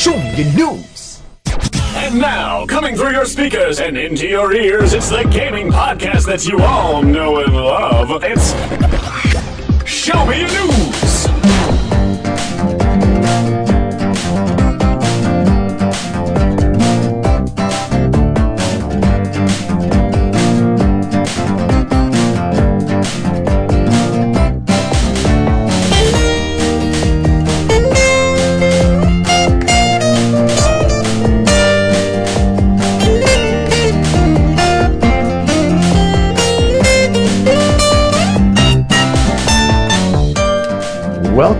[0.00, 1.20] Show me your news.
[1.94, 6.46] And now, coming through your speakers and into your ears, it's the gaming podcast that
[6.46, 8.08] you all know and love.
[8.24, 8.52] It's
[9.86, 10.89] Show Me Your News.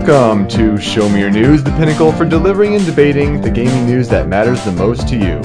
[0.03, 4.09] Welcome to Show Me Your News, the pinnacle for delivering and debating the gaming news
[4.09, 5.39] that matters the most to you.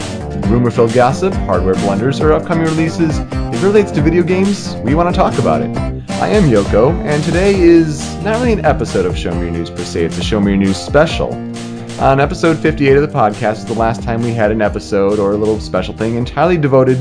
[0.48, 3.18] Rumor filled gossip, hardware blunders, or upcoming releases.
[3.18, 5.76] If it relates to video games, we want to talk about it.
[6.12, 9.68] I am Yoko, and today is not really an episode of Show Me Your News
[9.68, 11.34] per se, it's a Show Me Your News special.
[12.00, 15.32] On episode 58 of the podcast is the last time we had an episode or
[15.32, 16.96] a little special thing entirely devoted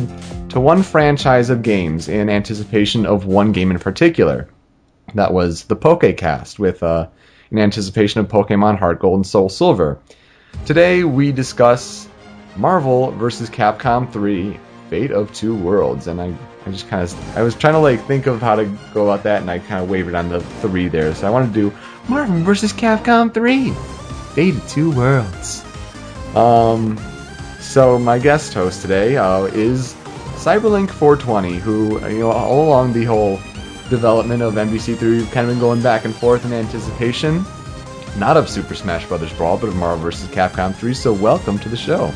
[0.49, 4.49] to one franchise of games in anticipation of one game in particular.
[5.13, 7.07] That was the PokeCast, with uh,
[7.51, 9.99] in anticipation of Pokemon Heart Gold and Soul Silver.
[10.65, 12.07] Today we discuss
[12.55, 13.49] Marvel vs.
[13.49, 16.33] Capcom 3 Fate of Two Worlds, and I,
[16.65, 19.23] I just kind of I was trying to like think of how to go about
[19.23, 21.13] that, and I kind of wavered on the three there.
[21.15, 21.75] So I want to do
[22.07, 22.73] Marvel vs.
[22.73, 23.71] Capcom 3
[24.33, 25.63] Fate of Two Worlds.
[26.35, 26.99] Um,
[27.59, 29.93] so my guest host today uh, is
[30.35, 33.39] Cyberlink 420, who you know all along the whole
[33.89, 35.01] development of MVC3.
[35.01, 37.45] we've kind of been going back and forth in anticipation,
[38.17, 39.31] not of Super Smash Bros.
[39.33, 40.27] Brawl, but of Marvel vs.
[40.29, 40.93] Capcom 3.
[40.93, 42.13] So welcome to the show.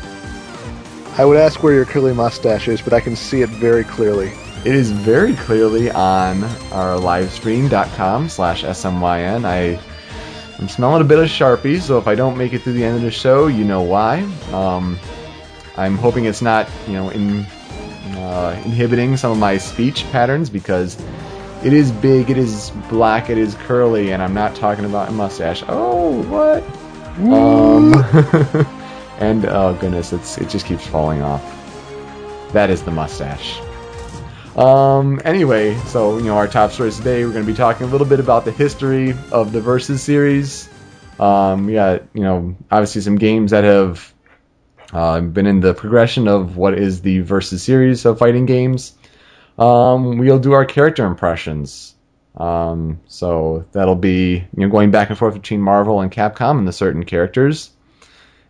[1.18, 4.32] I would ask where your curly mustache is, but I can see it very clearly.
[4.64, 9.44] It is very clearly on our livestream.com slash smyn.
[9.44, 9.80] I
[10.60, 12.96] I'm smelling a bit of Sharpie, so if I don't make it through the end
[12.96, 14.20] of the show, you know why.
[14.52, 14.98] Um,
[15.78, 17.46] I'm hoping it's not, you know, in,
[18.16, 21.02] uh, inhibiting some of my speech patterns because
[21.62, 25.12] it is big, it is black, it is curly, and I'm not talking about a
[25.12, 25.62] mustache.
[25.68, 26.62] Oh, what?
[27.18, 27.92] Um,
[29.18, 31.42] and oh goodness, it's it just keeps falling off.
[32.52, 33.60] That is the mustache.
[34.56, 37.24] Um, anyway, so you know our top stories today.
[37.24, 40.68] We're going to be talking a little bit about the history of the Versus series.
[41.18, 44.12] Um, we got you know obviously some games that have
[44.92, 48.94] uh, been in the progression of what is the Versus series of fighting games.
[49.60, 51.94] Um, we'll do our character impressions.
[52.36, 56.66] Um, so that'll be you know going back and forth between Marvel and Capcom and
[56.66, 57.70] the certain characters,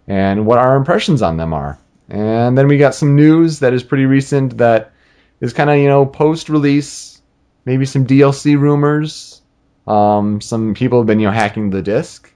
[0.06, 1.78] and what our impressions on them are.
[2.08, 4.92] And then we got some news that is pretty recent that
[5.40, 7.20] is kind of you know post release,
[7.64, 9.42] maybe some DLC rumors.
[9.86, 12.32] Um, some people have been you know hacking the disc,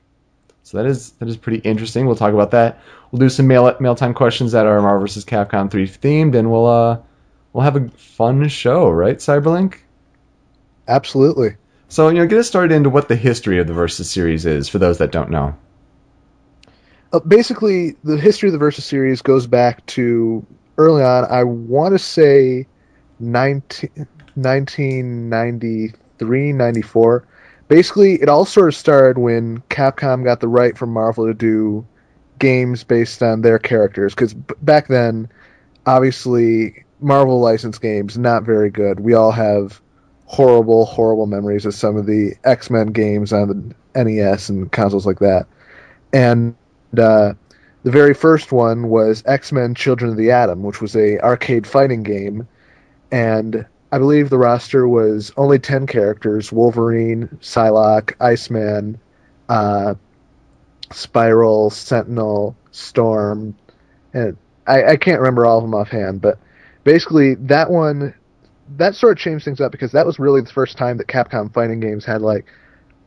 [0.64, 2.06] so that is that is pretty interesting.
[2.06, 2.80] We'll talk about that.
[3.12, 5.24] We'll do some mail mail time questions that are Marvel vs.
[5.24, 6.98] Capcom 3 themed, and we'll uh
[7.54, 9.78] we'll have a fun show, right, Cyberlink?
[10.86, 11.56] Absolutely.
[11.88, 14.68] So you know, get us started into what the history of the Versus series is
[14.68, 15.56] for those that don't know.
[17.12, 20.44] Uh, basically, the history of the Versus series goes back to
[20.76, 21.24] early on.
[21.30, 22.66] I want to say
[23.20, 23.88] 19,
[24.34, 27.26] 1993, 94.
[27.68, 31.86] Basically, it all sort of started when Capcom got the right from Marvel to do
[32.38, 34.14] games based on their characters.
[34.14, 35.30] Because b- back then,
[35.86, 39.00] obviously, Marvel license games not very good.
[39.00, 39.80] We all have
[40.24, 45.04] horrible, horrible memories of some of the X Men games on the NES and consoles
[45.04, 45.46] like that.
[46.14, 46.56] And
[46.98, 47.34] uh,
[47.82, 51.66] the very first one was X Men: Children of the Atom, which was a arcade
[51.66, 52.48] fighting game,
[53.12, 58.98] and I believe the roster was only ten characters: Wolverine, Psylocke, Iceman,
[59.50, 59.94] uh,
[60.90, 63.54] Spiral, Sentinel, Storm,
[64.14, 66.38] and I, I can't remember all of them offhand, but
[66.84, 68.14] basically that one
[68.76, 71.52] that sort of changed things up because that was really the first time that Capcom
[71.52, 72.46] fighting games had like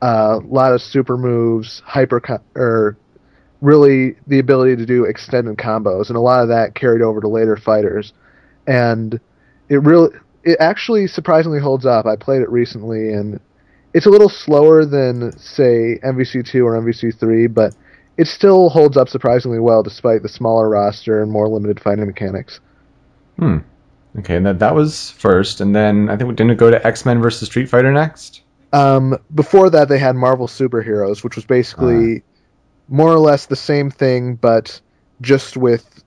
[0.01, 2.97] a lot of super moves, hyper co- or
[3.61, 7.27] really the ability to do extended combos, and a lot of that carried over to
[7.27, 8.13] later fighters.
[8.67, 9.19] And
[9.69, 12.05] it really, it actually surprisingly holds up.
[12.05, 13.39] I played it recently, and
[13.93, 17.75] it's a little slower than say MVC2 or MVC3, but
[18.17, 22.59] it still holds up surprisingly well despite the smaller roster and more limited fighting mechanics.
[23.37, 23.57] Hmm.
[24.19, 27.05] Okay, and that that was first, and then I think we didn't go to X
[27.05, 28.41] Men versus Street Fighter next.
[28.73, 32.23] Um, before that, they had Marvel Superheroes, which was basically
[32.89, 34.79] more or less the same thing, but
[35.21, 36.03] just with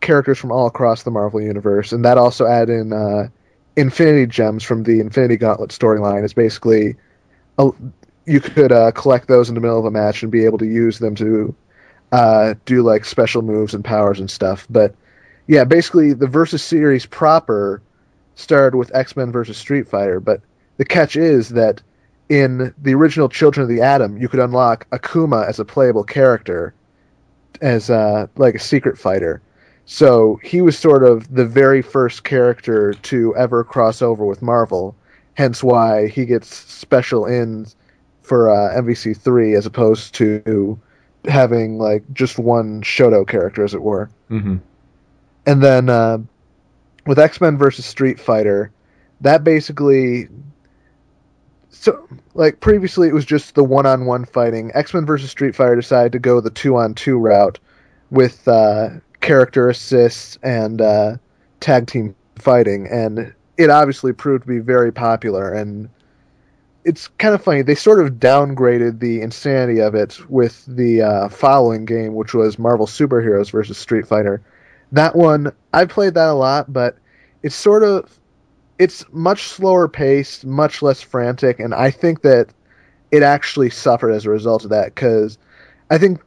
[0.00, 3.28] characters from all across the Marvel universe, and that also added in uh,
[3.76, 6.24] Infinity Gems from the Infinity Gauntlet storyline.
[6.24, 6.94] Is basically
[7.58, 7.70] a,
[8.26, 10.66] you could uh, collect those in the middle of a match and be able to
[10.66, 11.54] use them to
[12.12, 14.66] uh, do like special moves and powers and stuff.
[14.70, 14.94] But
[15.46, 17.82] yeah, basically the versus series proper
[18.34, 20.20] started with X Men versus Street Fighter.
[20.20, 20.40] But
[20.76, 21.82] the catch is that
[22.28, 26.74] in the original Children of the Atom, you could unlock Akuma as a playable character,
[27.60, 29.42] as uh, like a secret fighter.
[29.86, 34.96] So he was sort of the very first character to ever cross over with Marvel,
[35.34, 37.76] hence why he gets special ins
[38.22, 40.80] for uh, MVC3 as opposed to
[41.26, 44.08] having like just one Shoto character, as it were.
[44.30, 44.56] Mm-hmm.
[45.46, 46.18] And then uh,
[47.06, 48.70] with X Men versus Street Fighter,
[49.20, 50.28] that basically.
[51.70, 54.70] So, like previously, it was just the one-on-one fighting.
[54.74, 57.58] X Men versus Street Fighter decided to go the two-on-two route
[58.10, 61.16] with uh, character assists and uh,
[61.60, 65.52] tag team fighting, and it obviously proved to be very popular.
[65.52, 65.90] And
[66.84, 67.62] it's kind of funny.
[67.62, 72.58] They sort of downgraded the insanity of it with the uh, following game, which was
[72.58, 74.40] Marvel Superheroes versus Street Fighter.
[74.94, 76.96] That one, I played that a lot, but
[77.42, 78.18] it's sort of
[78.78, 82.48] it's much slower paced, much less frantic, and I think that
[83.10, 85.36] it actually suffered as a result of that because
[85.90, 86.20] I think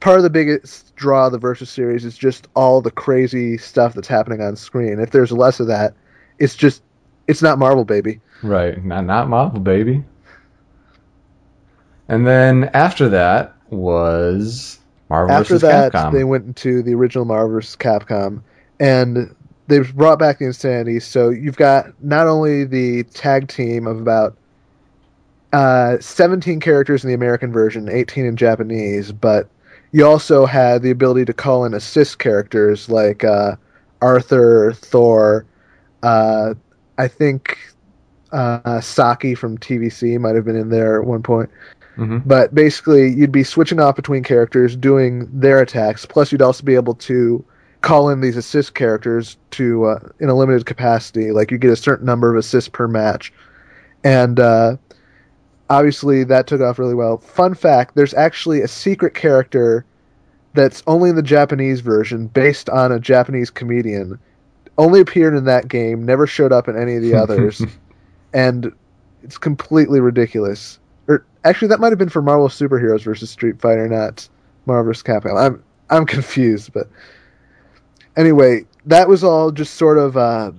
[0.00, 3.94] part of the biggest draw of the Versus series is just all the crazy stuff
[3.94, 5.00] that's happening on screen.
[5.00, 5.94] If there's less of that,
[6.38, 6.82] it's just
[7.26, 8.20] it's not Marvel, baby.
[8.42, 10.04] Right, not not Marvel, baby.
[12.06, 14.79] And then after that was
[15.10, 16.12] Marvel After that, Capcom.
[16.12, 17.76] they went into the original Marvel vs.
[17.76, 18.42] Capcom,
[18.78, 19.34] and
[19.66, 21.00] they brought back the insanity.
[21.00, 24.36] So you've got not only the tag team of about
[25.52, 29.48] uh, 17 characters in the American version, 18 in Japanese, but
[29.92, 33.56] you also had the ability to call in assist characters like uh,
[34.00, 35.44] Arthur, Thor,
[36.04, 36.54] uh,
[36.98, 37.58] I think
[38.32, 41.50] uh, Saki from TVC might have been in there at one point.
[42.00, 42.22] Mhm.
[42.24, 46.06] But basically, you'd be switching off between characters, doing their attacks.
[46.06, 47.44] Plus, you'd also be able to
[47.82, 51.30] call in these assist characters to uh, in a limited capacity.
[51.30, 53.32] Like you get a certain number of assists per match,
[54.02, 54.76] and uh,
[55.68, 57.18] obviously that took off really well.
[57.18, 59.84] Fun fact: there's actually a secret character
[60.54, 64.18] that's only in the Japanese version, based on a Japanese comedian.
[64.78, 67.62] Only appeared in that game, never showed up in any of the others,
[68.32, 68.72] and
[69.22, 70.78] it's completely ridiculous.
[71.44, 74.28] Actually, that might have been for Marvel Superheroes versus Street Fighter, not
[74.66, 75.02] Marvel vs.
[75.02, 75.38] Capcom.
[75.38, 76.88] I'm I'm confused, but
[78.16, 80.52] anyway, that was all just sort of uh,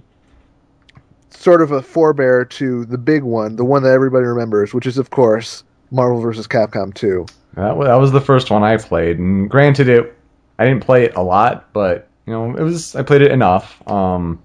[1.29, 4.97] sort of a forebear to the big one, the one that everybody remembers, which is
[4.97, 6.47] of course Marvel vs.
[6.47, 7.25] Capcom 2.
[7.55, 10.17] That was, that was the first one I played, and granted, it
[10.57, 13.85] I didn't play it a lot, but you know, it was I played it enough.
[13.89, 14.41] Um,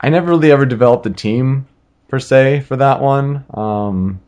[0.00, 1.66] I never really ever developed a team
[2.08, 3.44] per se for that one.
[3.52, 4.20] Um,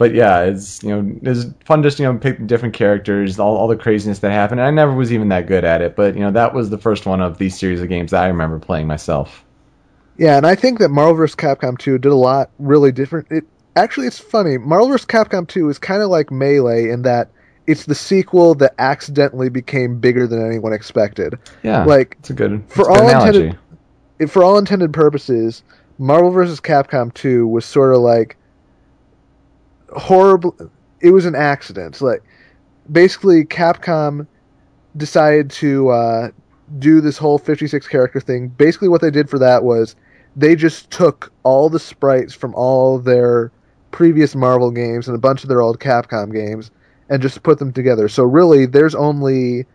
[0.00, 3.68] but yeah, it's you know it's fun just you know pick different characters, all all
[3.68, 4.58] the craziness that happened.
[4.62, 7.04] I never was even that good at it, but you know that was the first
[7.04, 9.44] one of these series of games that I remember playing myself.
[10.16, 11.36] Yeah, and I think that Marvel vs.
[11.36, 13.26] Capcom 2 did a lot really different.
[13.30, 13.44] It
[13.76, 14.56] actually it's funny.
[14.56, 15.06] Marvel vs.
[15.06, 17.28] Capcom 2 is kind of like Melee in that
[17.66, 21.38] it's the sequel that accidentally became bigger than anyone expected.
[21.62, 23.38] Yeah, Like, it's a good for good all analogy.
[23.48, 25.62] intended- for all intended purposes,
[25.98, 26.58] Marvel vs.
[26.58, 28.36] Capcom 2 was sort of like
[29.96, 30.56] horrible.
[31.00, 32.00] It was an accident.
[32.00, 32.22] Like
[32.90, 34.26] basically, Capcom
[34.96, 36.30] decided to uh,
[36.78, 38.48] do this whole 56 character thing.
[38.48, 39.96] Basically, what they did for that was
[40.36, 43.50] they just took all the sprites from all their
[43.90, 46.70] previous Marvel games and a bunch of their old Capcom games
[47.08, 48.08] and just put them together.
[48.08, 49.66] So really, there's only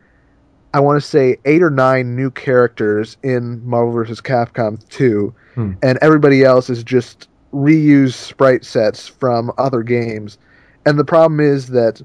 [0.73, 4.19] I want to say eight or nine new characters in Marvel vs.
[4.19, 5.71] Capcom 2, Hmm.
[5.81, 10.37] and everybody else is just reused sprite sets from other games.
[10.85, 12.01] And the problem is that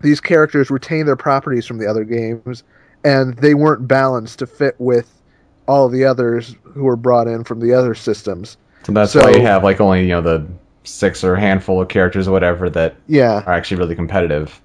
[0.00, 2.62] these characters retain their properties from the other games,
[3.04, 5.20] and they weren't balanced to fit with
[5.66, 8.56] all the others who were brought in from the other systems.
[8.84, 10.46] So that's So- why you have like only you know the
[10.84, 14.60] six or handful of characters or whatever that Yeah, are actually really competitive.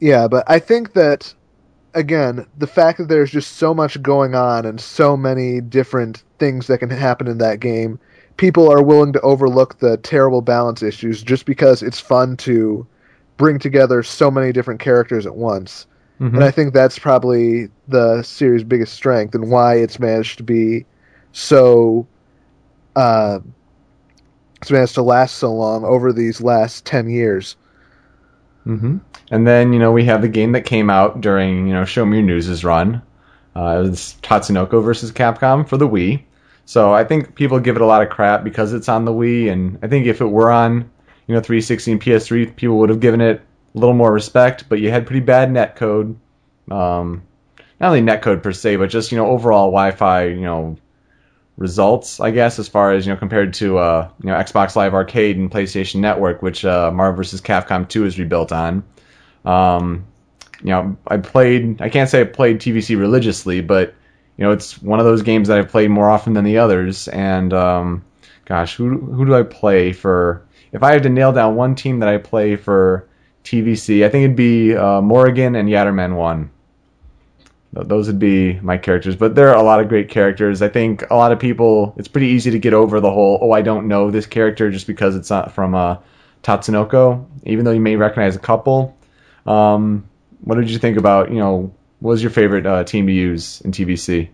[0.00, 1.32] Yeah, but I think that
[1.94, 6.66] again, the fact that there's just so much going on and so many different things
[6.66, 8.00] that can happen in that game,
[8.36, 12.86] people are willing to overlook the terrible balance issues just because it's fun to
[13.36, 15.86] bring together so many different characters at once.
[16.20, 16.34] Mhm.
[16.34, 20.86] And I think that's probably the series' biggest strength and why it's managed to be
[21.32, 22.06] so
[22.96, 23.40] uh
[24.60, 27.56] it's managed to last so long over these last 10 years.
[28.64, 28.98] hmm
[29.30, 32.04] And then you know we have the game that came out during you know Show
[32.06, 33.02] Me Your News' run.
[33.56, 36.22] Uh, it was Tatsunoko versus Capcom for the Wii.
[36.66, 39.50] So I think people give it a lot of crap because it's on the Wii,
[39.50, 40.90] and I think if it were on
[41.26, 43.42] you know 360 and PS3, people would have given it
[43.74, 46.16] a little more respect, but you had pretty bad netcode.
[46.70, 47.22] Um,
[47.80, 50.76] not only netcode per se, but just you know overall Wi-Fi you know
[51.56, 54.94] results, I guess, as far as you know compared to uh, you know Xbox Live
[54.94, 57.40] Arcade and PlayStation Network, which uh, Marvel vs.
[57.40, 58.84] Capcom 2 is rebuilt on.
[59.44, 60.06] Um,
[60.60, 61.82] you know, I played.
[61.82, 63.94] I can't say I played TVC religiously, but
[64.36, 67.08] you know, it's one of those games that I've played more often than the others.
[67.08, 68.04] And um,
[68.44, 70.44] gosh, who who do I play for?
[70.72, 73.08] If I had to nail down one team that I play for
[73.44, 76.50] TVC, I think it'd be uh, Morrigan and Yatterman one.
[77.72, 80.62] Those would be my characters, but there are a lot of great characters.
[80.62, 83.50] I think a lot of people, it's pretty easy to get over the whole, oh,
[83.50, 85.96] I don't know this character just because it's not from uh,
[86.44, 88.96] Tatsunoko, even though you may recognize a couple.
[89.44, 90.08] Um,
[90.42, 91.74] what did you think about, you know,
[92.04, 94.28] what was your favorite uh, team to use in TVC?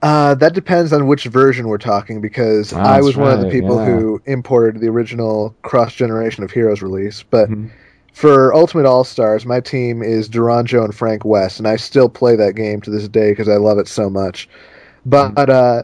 [0.00, 3.50] Uh, that depends on which version we're talking because Oh, I was one of the
[3.50, 3.86] people yeah.
[3.86, 7.24] who imported the original Cross Generation of Heroes release.
[7.24, 7.70] But Mhm.
[8.12, 12.36] for Ultimate All Stars, my team is Doronjo and Frank West, and I still play
[12.36, 14.48] that game to this day because I love it so much.
[15.04, 15.50] But Mm-hmm.
[15.50, 15.82] uh,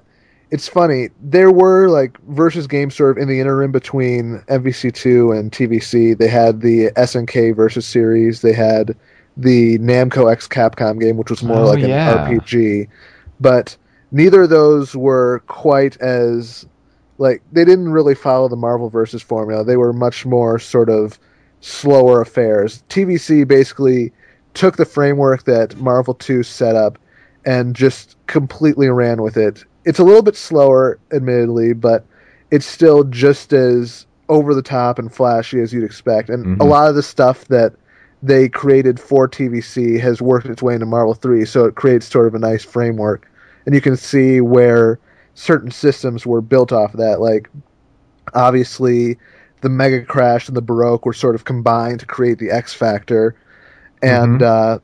[0.52, 1.08] it's funny.
[1.20, 6.16] There were like versus games sort of in the interim between MVC2 and TVC.
[6.16, 8.42] They had the SNK versus series.
[8.42, 8.94] They had
[9.40, 12.26] the Namco X Capcom game, which was more Oh, like yeah.
[12.26, 12.88] an RPG.
[13.40, 13.76] But
[14.12, 16.66] neither of those were quite as
[17.18, 19.64] like they didn't really follow the Marvel versus formula.
[19.64, 21.18] They were much more sort of
[21.60, 22.82] slower affairs.
[22.88, 24.12] TVC basically
[24.54, 26.98] took the framework that Marvel 2 set up
[27.44, 29.64] and just completely ran with it.
[29.84, 32.04] It's a little bit slower, admittedly, but
[32.50, 36.30] it's still just as over the top and flashy as you'd expect.
[36.30, 36.60] And Mhm.
[36.60, 37.74] a lot of the stuff that
[38.22, 42.26] they created for TVC has worked its way into Marvel 3, so it creates sort
[42.26, 43.30] of a nice framework.
[43.66, 44.98] And you can see where
[45.34, 47.20] certain systems were built off of that.
[47.20, 47.48] Like,
[48.34, 49.18] obviously,
[49.62, 53.34] the Mega Crash and the Baroque were sort of combined to create the X Factor.
[54.02, 54.78] And, uh,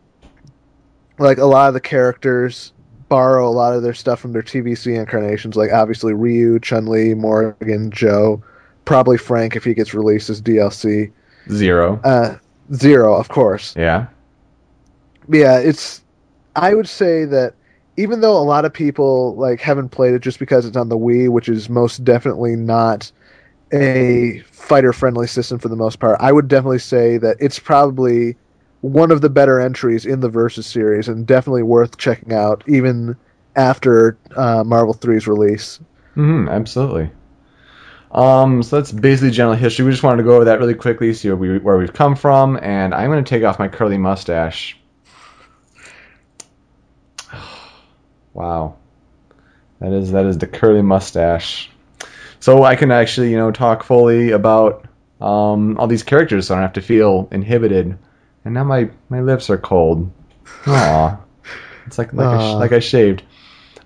[1.19, 2.73] like, a lot of the characters
[3.09, 5.57] borrow a lot of their stuff from their TVC incarnations.
[5.57, 8.43] Like, obviously, Ryu, Chun Li, Morrigan, Joe,
[8.85, 11.13] probably Frank if he gets released as DLC.
[11.51, 12.01] Zero.
[12.03, 12.37] Uh,
[12.75, 14.07] Zero, of course Yeah.
[15.29, 16.03] yeah, it's.
[16.55, 17.55] I would say that
[17.97, 20.97] even though a lot of people like haven't played it just because it's on the
[20.99, 23.11] Wii, which is most definitely not
[23.73, 28.37] a fighter friendly system for the most part, I would definitely say that it's probably
[28.81, 33.17] one of the better entries in the Versus series and definitely worth checking out even
[33.57, 35.81] after uh, Marvel 3's release.
[36.15, 37.11] hmm absolutely.
[38.17, 39.85] Um, so that's basically general history.
[39.85, 42.17] We just wanted to go over that really quickly, see where, we, where we've come
[42.17, 44.79] from, and I'm going to take off my curly mustache.
[48.33, 48.77] wow,
[49.81, 51.71] that is that is the curly mustache.
[52.41, 54.87] So I can actually, you know, talk fully about
[55.21, 57.99] um, all these characters, so I don't have to feel inhibited.
[58.47, 60.11] And now my, my lips are cold.
[60.67, 61.19] Aw,
[61.87, 63.25] it's like like, I, like I shaved.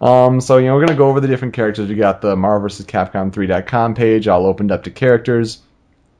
[0.00, 1.88] Um, so you know we're gonna go over the different characters.
[1.88, 2.86] We got the Marvel vs.
[2.86, 5.60] Capcom 3.com page all opened up to characters.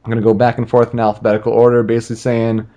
[0.05, 2.69] I'm gonna go back and forth in alphabetical order, basically saying,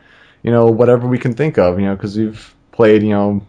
[0.44, 3.46] you know, whatever we can think of, you know, because we've played, you know,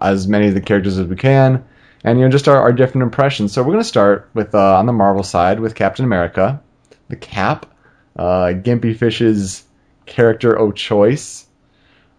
[0.00, 1.64] as many of the characters as we can,
[2.02, 3.52] and you know, just our, our different impressions.
[3.52, 6.62] So we're gonna start with uh, on the Marvel side with Captain America,
[7.08, 7.66] the Cap,
[8.18, 9.64] uh, Gimpy Fish's
[10.06, 11.46] character of choice.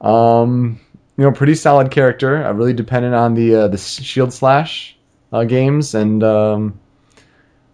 [0.02, 0.80] Um,
[1.18, 2.46] you know, pretty solid character.
[2.46, 4.96] Uh, really dependent on the uh, the Shield Slash
[5.32, 6.80] uh, games, and um,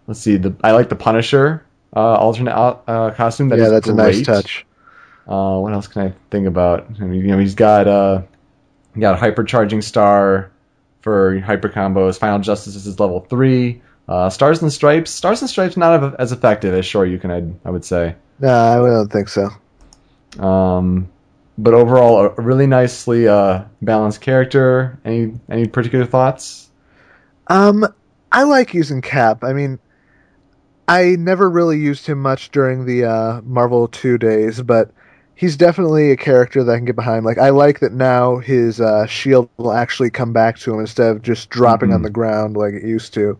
[0.06, 0.36] let's see.
[0.36, 3.50] The I like the Punisher uh, alternate uh, costume.
[3.50, 4.66] That yeah, that's a nice touch.
[5.26, 6.86] Uh, what else can I think about?
[7.00, 8.22] I mean, you know, he's got uh,
[8.94, 10.50] he got a hypercharging star
[11.02, 12.18] for hyper combos.
[12.18, 13.82] Final Justice is level three.
[14.08, 15.10] Uh, Stars and Stripes.
[15.10, 17.30] Stars and Stripes not as effective as Sure You Can.
[17.30, 18.16] I, I would say.
[18.38, 19.48] No, I don't think so.
[20.38, 21.08] Um,
[21.58, 24.98] but overall, a really nicely uh, balanced character.
[25.04, 26.70] Any any particular thoughts?
[27.48, 27.86] Um,
[28.32, 29.44] I like using Cap.
[29.44, 29.78] I mean,
[30.88, 34.90] I never really used him much during the uh, Marvel 2 days, but
[35.34, 37.24] he's definitely a character that I can get behind.
[37.24, 41.10] Like, I like that now his uh, shield will actually come back to him instead
[41.10, 41.94] of just dropping Mhm.
[41.94, 43.38] on the ground like it used to.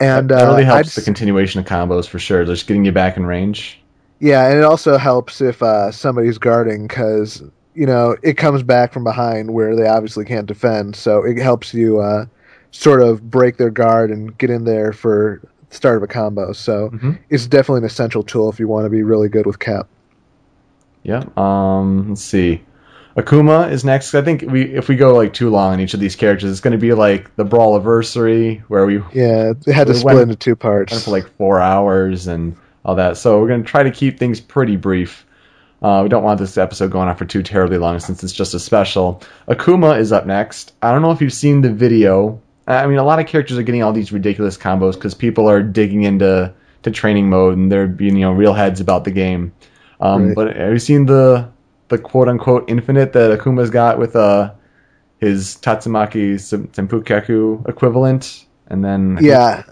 [0.00, 2.44] And that really uh, helps I'd the continuation of combos for sure.
[2.44, 3.79] Just getting you back in range.
[4.20, 7.42] Yeah, and it also helps if uh, somebody's guarding because
[7.74, 10.94] you know it comes back from behind where they obviously can't defend.
[10.96, 12.26] So it helps you uh,
[12.70, 16.52] sort of break their guard and get in there for the start of a combo.
[16.52, 17.18] So Mhm.
[17.30, 19.86] it's definitely an essential tool if you want to be really good with Cap.
[21.02, 21.24] Yeah.
[21.36, 22.10] Um.
[22.10, 22.62] Let's see.
[23.16, 24.14] Akuma is next.
[24.14, 26.60] I think we if we go like too long on each of these characters, it's
[26.60, 30.18] going to be like the Brawl anniversary where we Yeah, it had to We split
[30.18, 31.04] into two parts.
[31.04, 33.16] for like four hours and all that.
[33.16, 35.26] So we're going to try to keep things pretty brief.
[35.82, 38.52] Uh, we don't want this episode going on for too terribly long since it's just
[38.52, 39.22] a special.
[39.48, 40.74] Akuma is up next.
[40.82, 42.40] I don't know if you've seen the video.
[42.66, 45.62] I mean, a lot of characters are getting all these ridiculous combos because people are
[45.62, 49.52] digging into to training mode and they're being you know real heads about the game.
[50.00, 50.34] Um, Right.
[50.34, 51.48] But have you seen the
[51.88, 54.52] the quote unquote infinite that Akuma's got with uh
[55.18, 58.46] his Tatsumaki Senpukyaku equivalent?
[58.68, 59.62] And then Yeah,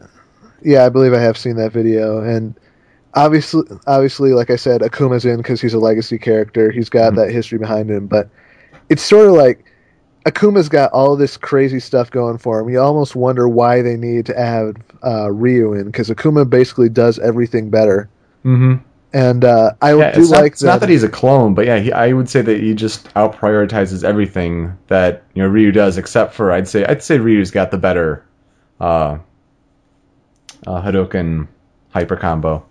[0.63, 2.59] yeah, I believe I have seen that video, and
[3.15, 6.71] obviously, obviously, like I said, Akuma's in because he's a legacy character.
[6.71, 7.17] He's got Mhm.
[7.17, 8.29] that history behind him, but
[8.89, 9.65] it's sort of like
[10.27, 12.69] Akuma's got all this crazy stuff going for him.
[12.69, 17.19] You almost wonder why they need to add uh, Ryu in because Akuma basically does
[17.19, 18.09] everything better.
[18.45, 18.81] Mhm.
[19.15, 21.65] And uh, I Yeah, do it's, not, like it's not that he's a clone, but
[21.65, 25.73] yeah, he, I would say that he just out prioritizes everything that you know Ryu
[25.73, 28.23] does, except for I'd say I'd say Ryu's got the better
[28.81, 29.17] uh,
[30.67, 31.47] uh, Hadouken
[31.91, 32.65] hyper combo.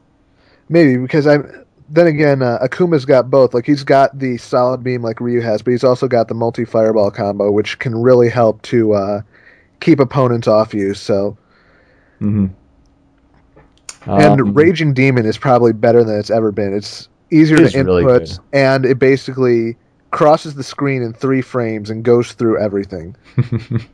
[0.69, 1.63] Maybe because I'm.
[1.89, 3.53] Then again, uh, Akuma's got both.
[3.53, 6.65] Like he's got the solid beam like Ryu has, but he's also got the multi
[6.65, 9.21] fireball combo, which can really help to uh,
[9.79, 10.93] keep opponents off you.
[10.93, 11.37] So,
[12.21, 12.47] Mm-hmm.
[14.05, 16.75] and Raging Demon is probably better than it's ever been.
[16.75, 18.39] It's easier It to input, good.
[18.53, 19.77] and it basically
[20.11, 23.15] crosses the screen in three frames and goes through everything.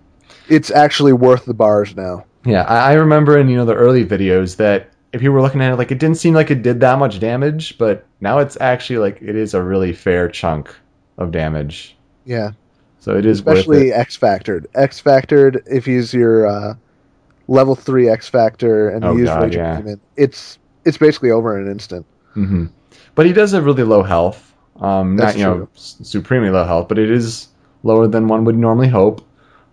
[0.50, 2.26] It's actually worth the bars now.
[2.46, 5.62] yeah, I, I remember in you know the early videos that if you were looking
[5.62, 8.58] at it, like it didn't seem like it did that much damage, but now it's
[8.60, 10.76] actually like it is a really fair chunk
[11.18, 11.96] of damage.
[12.26, 12.52] Yeah,
[13.00, 13.94] So it is especially.
[13.94, 14.66] X Factored.
[14.76, 16.74] X Factored, if he's your uh,
[17.48, 19.78] level three X Factor and Oh, you use God, Raging yeah.
[19.78, 22.06] Demon, it's it's basically over in an instant.
[22.36, 22.66] Mm-hmm.
[23.16, 24.54] But he does have really low health.
[24.80, 25.70] Um, not you know true.
[25.76, 27.48] s- supremely low health, but it is
[27.84, 29.22] lower than one would normally hope.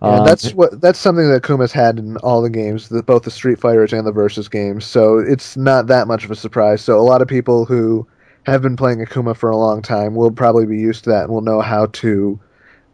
[0.03, 3.25] And Um, that's what that's something that Kuma's had in all the games, the, both
[3.25, 4.87] the Street Fighters and the Versus games.
[4.87, 6.81] So it's not that much of a surprise.
[6.81, 8.07] So a lot of people who
[8.45, 11.33] have been playing Akuma for a long time will probably be used to that and
[11.33, 12.41] will know how to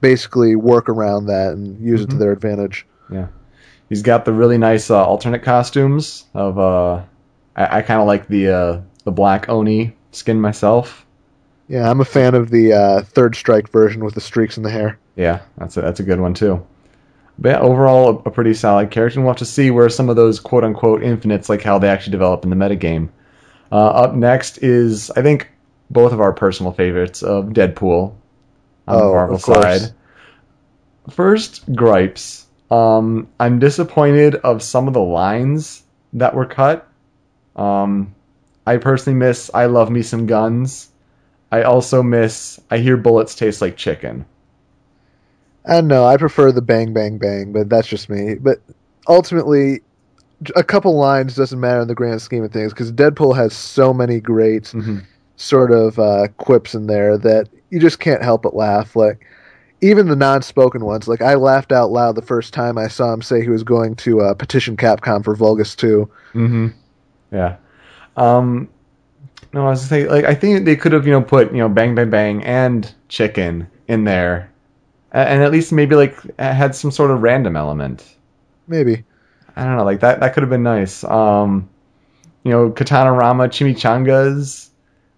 [0.00, 2.18] basically work around that and use it to Mhm.
[2.18, 2.84] their advantage.
[3.10, 3.26] Yeah,
[3.88, 6.58] he's got the really nice uh, alternate costumes of.
[6.58, 7.02] Uh,
[7.54, 11.06] I, I kind of like the uh, the black Oni skin myself.
[11.68, 14.70] Yeah, I'm a fan of the uh, third strike version with the streaks in the
[14.70, 14.98] hair.
[15.14, 16.64] Yeah, that's a, that's a good one too.
[17.38, 19.18] But yeah, overall, a, pretty solid character.
[19.18, 21.88] And we'll have to see where some of those quote unquote infinites, like how they
[21.88, 23.10] actually develop in the metagame.
[23.70, 25.50] Uh, up next is, I think,
[25.90, 28.14] both of our personal favorites of Deadpool
[28.88, 29.62] on the Oh, Marvel of course.
[29.62, 29.92] side.
[31.10, 32.46] First, gripes.
[32.70, 35.82] Um, I'm disappointed of some of the lines
[36.14, 36.88] that were cut.
[37.54, 38.14] Um,
[38.66, 40.88] I personally miss I love me some guns.
[41.52, 44.26] I also miss I hear bullets taste like chicken.
[45.66, 46.04] I don't know.
[46.04, 48.34] I prefer the bang, bang, bang, but that's just me.
[48.36, 48.60] But
[49.08, 49.80] ultimately,
[50.54, 53.92] a couple lines doesn't matter in the grand scheme of things because Deadpool has so
[53.92, 55.02] many great Mhm.
[55.36, 58.94] sort of uh, quips in there that you just can't help but laugh.
[58.94, 59.26] Like
[59.82, 61.08] even the non-spoken ones.
[61.08, 63.94] Like I laughed out loud the first time I saw him say he was going
[63.96, 66.08] to uh, petition Capcom for Vulgus 2.
[66.34, 66.66] Mm-hmm.
[67.32, 67.56] Yeah.
[68.16, 68.68] Um,
[69.52, 71.68] no, I was saying, like, I think they could have, you know, put, you know,
[71.68, 74.50] bang, bang, bang and chicken in there,
[75.20, 78.04] and at least maybe like had some sort of random element.
[78.68, 79.04] Maybe.
[79.56, 80.20] I don't know, like that.
[80.20, 81.02] That could have been nice.
[81.04, 81.68] Um,
[82.44, 84.68] you know, Katana Rama chimichangas.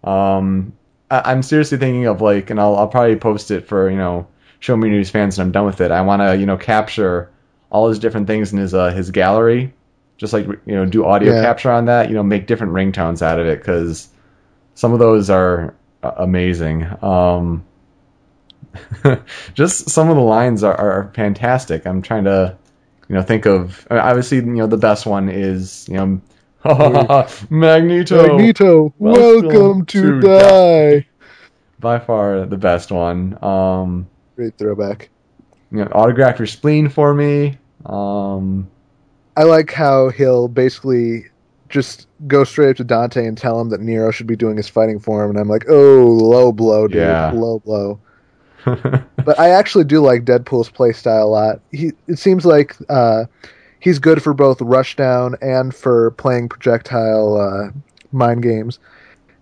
[0.04, 0.72] Um,
[1.10, 4.26] I, I'm seriously thinking of like, and I'll I'll probably post it for you know,
[4.60, 5.90] show me news fans, and I'm done with it.
[5.90, 7.30] I want to you know capture
[7.70, 9.72] all his different things in his uh, his gallery,
[10.16, 11.42] just like you know, do audio Yeah.
[11.42, 12.08] capture on that.
[12.08, 14.08] You know, make different ringtones out of it because
[14.74, 16.86] some of those are uh, amazing.
[17.02, 17.64] Um,
[19.54, 21.86] just some of the lines are, are fantastic.
[21.86, 22.56] I'm trying to,
[23.08, 26.20] you know, think of obviously you know the best one is you know
[27.50, 31.06] Magneto, Magneto, welcome welcome, to to, die.
[31.80, 33.42] by far the best one.
[33.42, 35.08] Um, Great throwback.
[35.70, 37.56] you know, autograph your spleen for me.
[37.86, 38.68] Um,
[39.36, 41.26] I like how he'll basically
[41.68, 44.68] just go straight up to Dante and tell him that Nero should be doing his
[44.68, 47.30] fighting for him, and I'm like, oh, low blow, dude, Yeah.
[47.32, 48.00] low blow.
[49.28, 51.60] But I actually do like Deadpool's playstyle a lot.
[51.70, 53.26] He it seems like uh,
[53.78, 57.70] he's good for both rushdown and for playing projectile uh,
[58.10, 58.78] mind games.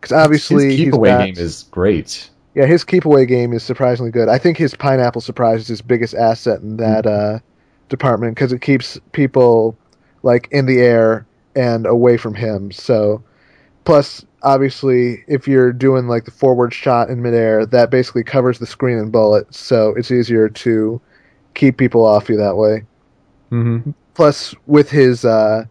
[0.00, 2.28] Because obviously his keep he's away game is great.
[2.56, 4.28] yeah, his keep away game is surprisingly good.
[4.28, 7.38] I think his pineapple surprise is his biggest asset in that uh,
[7.88, 9.78] department because it keeps people
[10.24, 12.72] like in the air and away from him.
[12.72, 13.22] So,
[13.84, 18.66] plus obviously, if you're doing like the forward shot in midair, that basically covers the
[18.66, 21.00] screen and bullet, so it's easier to
[21.54, 22.84] keep people off you that way.
[23.50, 25.64] hmm Plus, with his uh,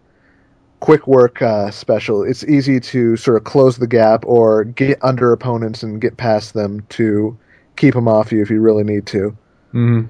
[0.86, 2.24] quick work uh, special.
[2.24, 6.54] It's easy to sort of close the gap or get under opponents and get past
[6.54, 7.36] them to
[7.76, 9.36] keep them off you if you really need to.
[9.72, 10.04] hmm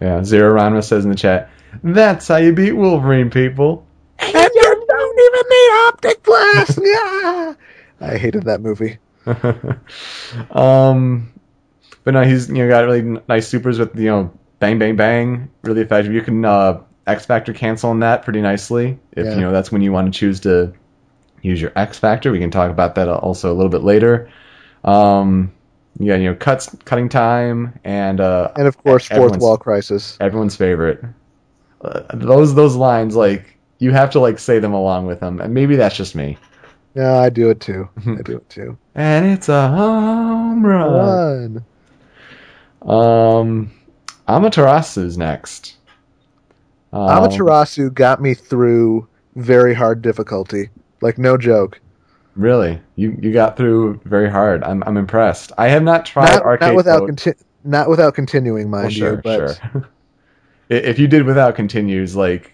[0.00, 1.48] Yeah, Zero Ranma says in the chat,
[1.84, 3.86] that's how you beat Wolverine, people.
[5.50, 6.78] Need optic blast.
[6.82, 7.54] yeah,
[8.00, 8.98] I hated that movie.
[10.50, 11.32] um,
[12.04, 15.50] but no, he's you know got really nice supers with you know bang bang bang,
[15.62, 16.12] really effective.
[16.12, 19.34] You can uh, X Factor cancel on that pretty nicely if Yeah.
[19.34, 20.72] you know that's when you want to choose to
[21.42, 22.32] use your X Factor.
[22.32, 24.30] We can talk about that also a little bit later.
[24.84, 25.52] Um,
[25.98, 30.16] yeah, you know cuts cutting time and uh, And of course, fourth wall crisis.
[30.20, 31.02] everyone's favorite.
[31.80, 35.54] Uh, those those lines like you have to like say them along with them, and
[35.54, 36.36] maybe that's just me.
[36.94, 37.88] Yeah, I do it too.
[38.06, 38.76] I do it too.
[38.94, 41.64] And it's a home run.
[42.82, 42.94] One.
[42.96, 43.70] Um,
[44.26, 45.76] Amaterasu's next.
[46.92, 50.70] Um, Amaterasu got me through very hard difficulty.
[51.00, 51.80] Like no joke.
[52.34, 54.62] Really, you you got through very hard.
[54.64, 55.52] I'm I'm impressed.
[55.58, 57.08] I have not tried Not, arcade not without mode.
[57.08, 59.20] conti- not without continuing, mind Well, sure, you.
[59.22, 59.88] But sure.
[60.70, 62.52] If you did without continues, like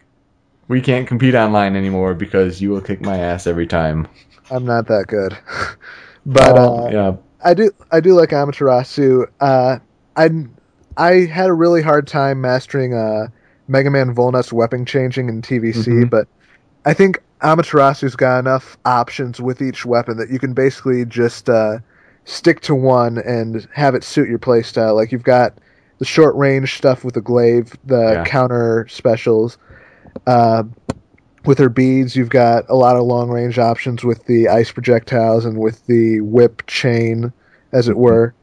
[0.69, 4.07] we can't compete online anymore because you will kick my ass every time.
[4.51, 5.37] I'm not that good.
[6.27, 9.27] but Um, uh, yeah, I do I do like Amaterasu.
[9.41, 9.79] Uh,
[10.17, 10.31] I
[10.97, 13.29] I had a really hard time mastering uh,
[13.69, 16.11] Mega Man Volnut's weapon changing in TVC, Mhm.
[16.11, 16.29] but
[16.85, 21.79] I think Amaterasu's got enough options with each weapon that you can basically just uh,
[22.25, 24.95] stick to one and have it suit your playstyle.
[24.95, 25.55] Like you've got
[25.99, 28.25] the short range stuff with the glaive, the Yeah.
[28.25, 29.59] counter specials.
[30.27, 30.65] Uh,
[31.45, 35.45] with her beads, you've got a lot of long range options with the ice projectiles
[35.45, 37.33] and with the whip chain,
[37.73, 38.35] as it were.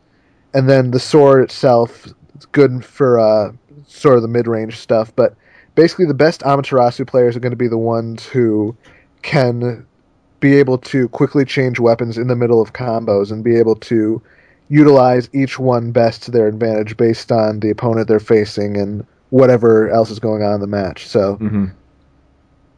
[0.54, 2.06] And then the sword itself
[2.38, 3.52] is good for uh,
[3.88, 5.16] sort of the mid range stuff.
[5.16, 5.36] But
[5.76, 8.76] basically, the best Amaterasu players are going to be the ones who
[9.22, 9.86] can
[10.40, 14.22] be able to quickly change weapons in the middle of combos and be able to
[14.70, 19.90] utilize each one best to their advantage based on the opponent they're facing and whatever
[19.90, 21.08] else is going on in the match.
[21.08, 21.36] So.
[21.36, 21.66] hmm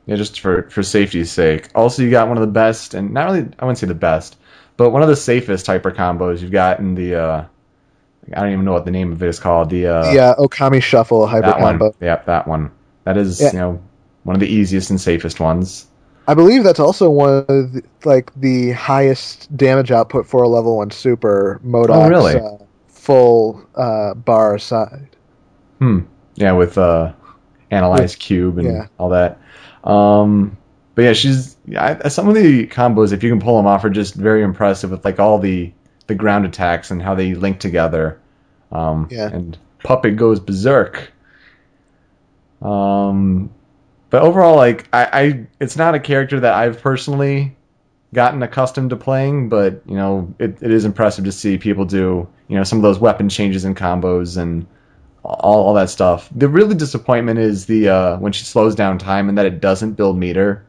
[0.05, 1.67] Yeah, just for for safety's sake.
[1.75, 4.37] Also, you got one of the best, and not really, I wouldn't say the best,
[4.77, 7.15] but one of the safest hyper combos you've got in the.
[7.15, 7.45] Uh,
[8.33, 9.69] I don't even know what the name of it is called.
[9.69, 11.85] The uh, yeah, Okami Shuffle hyper that combo.
[11.85, 11.93] one.
[11.99, 12.71] Yep, that one.
[13.03, 13.51] That is Yeah.
[13.51, 13.81] you know
[14.23, 15.87] one of the easiest and safest ones.
[16.25, 20.77] I believe that's also one of the, like the highest damage output for a level
[20.77, 21.89] one super MODOK's.
[21.91, 22.35] Oh, really?
[22.39, 25.09] Uh, full uh, bar side.
[25.79, 25.99] Hmm.
[26.35, 27.13] Yeah, with uh,
[27.71, 28.87] analyze cube and yeah.
[28.97, 29.39] all that.
[29.83, 30.57] Um,
[30.95, 33.89] but yeah, she's I, some of the combos if you can pull them off are
[33.89, 35.71] just very impressive with like all the
[36.07, 38.19] the ground attacks and how they link together.
[38.71, 39.29] Um, Yeah.
[39.29, 41.11] And Puppet goes berserk.
[42.61, 43.51] Um,
[44.09, 47.55] but overall, like I, I, it's not a character that I've personally
[48.13, 52.27] gotten accustomed to playing, but you know, it, it is impressive to see people do
[52.47, 54.65] you know some of those weapon changes and combos and
[55.23, 56.29] all, all that stuff.
[56.35, 59.93] The really disappointment is the uh, when she slows down time and that it doesn't
[59.93, 60.65] build meter.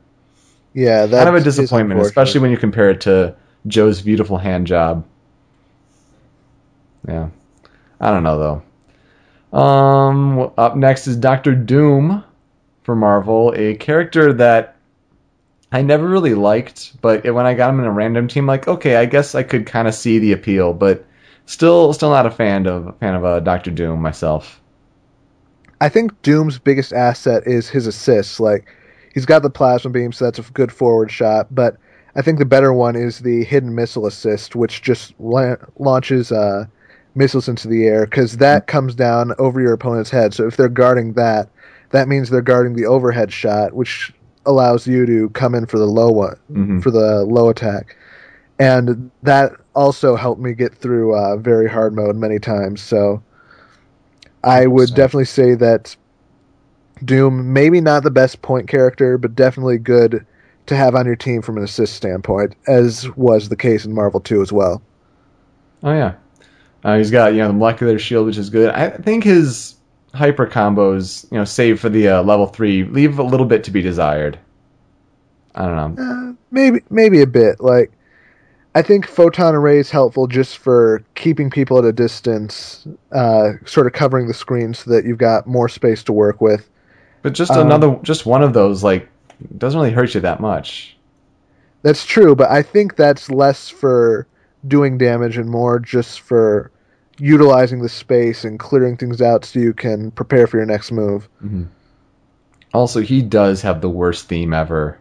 [0.72, 3.36] Yeah, that's kind of a disappointment, especially when you compare it to
[3.66, 5.04] Joe's beautiful hand job.
[7.06, 7.28] Yeah,
[8.00, 8.62] I don't know
[9.52, 9.58] though.
[9.58, 12.24] Um, up next is Doctor Doom
[12.82, 14.76] for Marvel, a character that
[15.70, 18.96] I never really liked, but when I got him in a random team, like okay,
[18.96, 21.04] I guess I could kind of see the appeal, but
[21.46, 24.60] still, still not a fan of fan of uh, Doctor Doom myself.
[25.80, 28.40] I think Doom's biggest asset is his assists.
[28.40, 28.66] Like
[29.12, 31.52] he's got the plasma beam, so that's a good forward shot.
[31.54, 31.76] But
[32.16, 36.64] I think the better one is the hidden missile assist, which just la- launches uh,
[37.14, 40.32] missiles into the air because that comes down over your opponent's head.
[40.32, 41.48] So if they're guarding that,
[41.90, 44.12] that means they're guarding the overhead shot, which
[44.46, 46.82] allows you to come in for the low one Mhm.
[46.82, 47.96] for the low attack.
[48.58, 52.82] And that also helped me get through uh, very hard mode many times.
[52.82, 53.22] So
[54.42, 54.94] I would 100%.
[54.94, 55.96] definitely say that
[57.04, 60.24] Doom, maybe not the best point character, but definitely good
[60.66, 64.20] to have on your team from an assist standpoint, as was the case in Marvel
[64.20, 64.80] 2 as well.
[65.82, 66.14] Oh yeah,
[66.82, 68.70] uh, he's got you know the molecular shield, which is good.
[68.70, 69.74] I think his
[70.14, 73.70] hyper combos, you know, save for the uh, level three, leave a little bit to
[73.70, 74.38] be desired.
[75.54, 76.02] I don't know.
[76.02, 77.60] Uh, maybe maybe a bit.
[77.60, 77.92] Like
[78.76, 83.86] I think photon array is helpful just for keeping people at a distance, uh, sort
[83.86, 86.68] of covering the screen so that you've got more space to work with.
[87.22, 89.08] But just Um, another, just one of those, like,
[89.58, 90.96] doesn't really hurt you that much.
[91.82, 94.26] That's true, but I think that's less for
[94.66, 96.70] doing damage and more just for
[97.18, 101.28] utilizing the space and clearing things out so you can prepare for your next move.
[102.72, 104.98] Also, he does have the worst theme ever.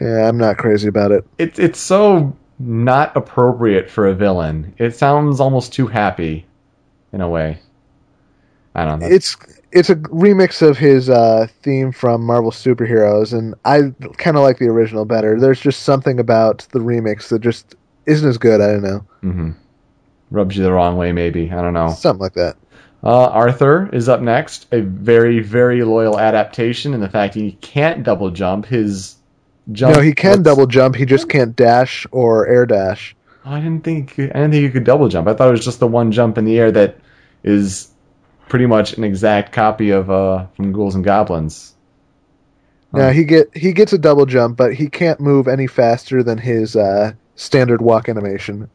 [0.00, 1.24] Yeah, I'm not crazy about it.
[1.38, 4.74] It's it's so not appropriate for a villain.
[4.78, 6.46] It sounds almost too happy,
[7.12, 7.58] in a way.
[8.74, 9.06] I don't know.
[9.08, 9.36] It's
[9.72, 14.58] it's a remix of his uh, theme from Marvel Superheroes, and I kind of like
[14.58, 15.40] the original better.
[15.40, 17.74] There's just something about the remix that just
[18.06, 18.60] isn't as good.
[18.60, 19.50] I don't know, Mm-hmm.
[20.30, 21.50] Rubs you the wrong way, maybe.
[21.50, 21.88] I don't know.
[21.88, 22.56] something like that.
[23.02, 24.66] Uh, Arthur is up next.
[24.72, 28.66] A very, very loyal adaptation in the fact he can't double jump.
[28.66, 29.16] His
[29.72, 29.96] jump.
[29.96, 30.94] no, he can looks- double jump.
[30.96, 33.14] He just can't dash or air dash.
[33.44, 34.12] Oh, I didn't think.
[34.18, 35.26] I didn't think you could double jump.
[35.28, 36.98] I thought it was just the one jump in the air that
[37.42, 37.88] is
[38.48, 41.74] pretty much an exact copy of uh, from Ghouls and Goblins.
[42.92, 46.38] Now he get he gets a double jump, but he can't move any faster than
[46.38, 48.68] his uh, standard walk animation,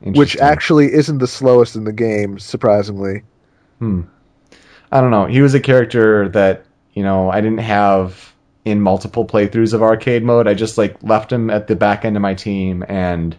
[0.00, 3.22] which actually isn't the slowest in the game, surprisingly.
[3.78, 4.02] Hmm.
[4.90, 5.26] I don't know.
[5.26, 8.32] He was a character that you know I didn't have
[8.66, 10.48] in multiple playthroughs of arcade mode.
[10.48, 13.34] I just like left him at the back end of my team and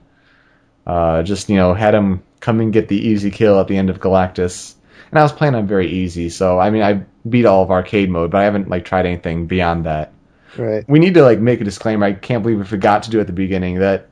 [0.88, 3.90] uh, just you know had him come and get the easy kill at the end
[3.90, 4.74] of Galactus.
[5.12, 8.10] And I was playing on very easy, so I mean I beat all of arcade
[8.10, 10.14] mode, but I haven't like tried anything beyond that.
[10.58, 10.86] Right.
[10.88, 12.06] We need to like make a disclaimer.
[12.06, 14.10] I can't believe we forgot to do at the beginning that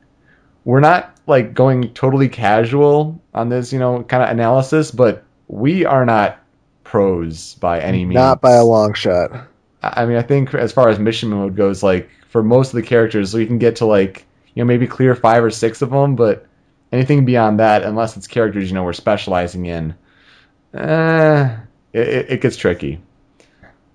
[0.64, 5.86] we're not like going totally casual on this, you know, kind of analysis, but we
[5.86, 6.38] are not
[6.84, 8.16] pros by any means.
[8.16, 9.48] Not by a long shot.
[9.94, 12.82] I mean, I think as far as mission mode goes, like for most of the
[12.82, 16.16] characters, we can get to like you know maybe clear five or six of them,
[16.16, 16.46] but
[16.92, 19.94] anything beyond that, unless it's characters you know we're specializing in,
[20.74, 21.56] eh,
[21.92, 23.00] it, it, it gets tricky.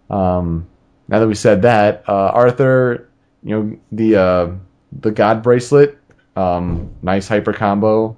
[0.09, 0.67] Um,
[1.07, 3.09] now that we said that, uh, Arthur,
[3.43, 4.51] you know the uh,
[4.91, 5.97] the God bracelet,
[6.35, 8.17] um, nice hyper combo.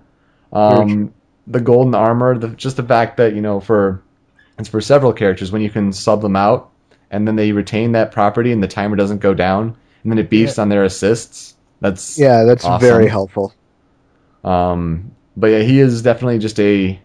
[0.51, 1.13] Um,
[1.47, 4.03] the golden armor, the, just the fact that you know for
[4.59, 6.72] it's for several characters when you can sub them out
[7.13, 10.29] and then they retain that property and the timer doesn't go down and then it
[10.29, 11.55] beefs on their assists.
[11.81, 12.79] That's Yeah, that's Awesome.
[12.79, 13.53] very helpful.
[14.43, 16.99] um but yeah, he is definitely just a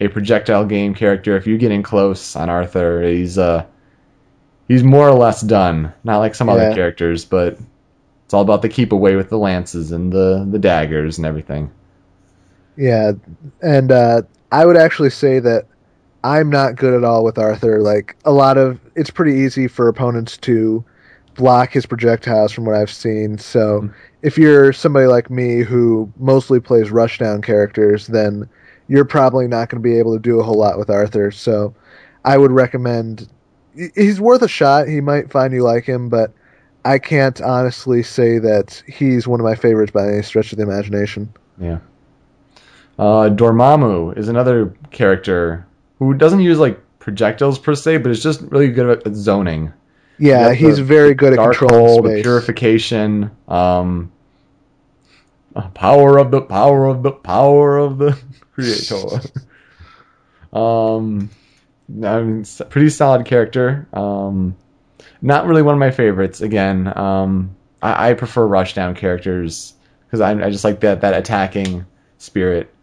[0.00, 1.36] a projectile game character.
[1.36, 3.66] If you get in close on Arthur, he's uh
[4.68, 5.92] he's more or less done.
[6.04, 7.58] Not like some other characters, but
[8.24, 11.70] it's all about the keep away with the lances and the the daggers and everything.
[12.76, 13.12] Yeah,
[13.62, 15.66] and uh, I would actually say that
[16.24, 17.80] I'm not good at all with Arthur.
[17.80, 20.82] Like a lot of, it's pretty easy for opponents to
[21.34, 23.36] block his projectiles from what I've seen.
[23.38, 23.90] So Mhm.
[24.22, 28.48] if you're somebody like me who mostly plays rushdown characters, then
[28.88, 31.30] you're probably not going to be able to do a whole lot with Arthur.
[31.30, 31.74] So
[32.24, 33.28] I would recommend.
[33.94, 34.88] He's worth a shot.
[34.88, 36.32] He might find you like him, but
[36.86, 40.64] I can't honestly say that he's one of my favorites by any stretch of the
[40.64, 41.28] imagination.
[41.58, 41.78] Yeah.
[42.98, 45.66] Uh, Dormammu is another character
[45.98, 49.72] who doesn't use like projectiles per se, but is just really good at, zoning.
[50.18, 54.12] Yeah, he's the very good at control, the purification, um,
[55.56, 58.18] uh, power of the power of the power of the
[58.52, 59.20] creator.
[60.52, 61.30] um,
[62.02, 63.88] I mean, pretty solid character.
[63.92, 64.56] Um,
[65.20, 66.40] not really one of my favorites.
[66.40, 69.74] Again, um, I, I prefer rushdown characters
[70.06, 71.84] because I, I just like that that attacking
[72.18, 72.73] spirit.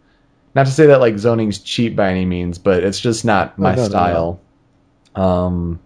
[0.54, 3.72] Not to say that like zoning's cheap by any means, but it's just not my
[3.72, 3.88] Oh, no, no, no.
[3.88, 4.40] style.
[5.14, 5.80] Um,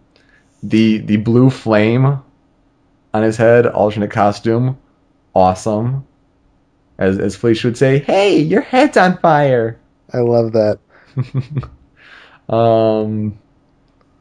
[0.62, 2.22] the the blue flame
[3.14, 4.78] on his head, alternate costume,
[5.34, 6.06] awesome.
[6.98, 9.78] As as Felicia would say, "Hey, your head's on fire."
[10.12, 10.78] I love that.
[12.48, 13.38] um,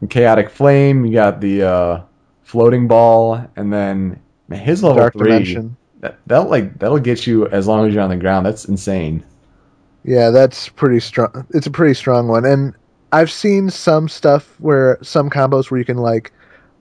[0.10, 1.06] chaotic flame.
[1.06, 2.02] You got the uh,
[2.44, 5.30] floating ball, and then man, his level Dark three.
[5.32, 5.78] Dimension.
[6.02, 8.46] That that'll like that'll get you as long as you're on the ground.
[8.46, 9.24] That's insane.
[10.06, 11.46] Yeah, that's pretty strong.
[11.52, 12.74] It's a pretty strong one, and
[13.12, 16.32] I've seen some stuff where some combos where you can like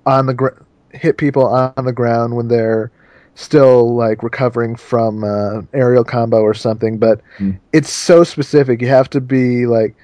[0.07, 0.49] on the gr-
[0.93, 2.91] hit people on the ground when they're
[3.35, 6.99] still like recovering from uh, aerial combo or something.
[6.99, 7.53] But Hmm.
[7.73, 8.81] it's so specific.
[8.83, 9.95] You have to be like.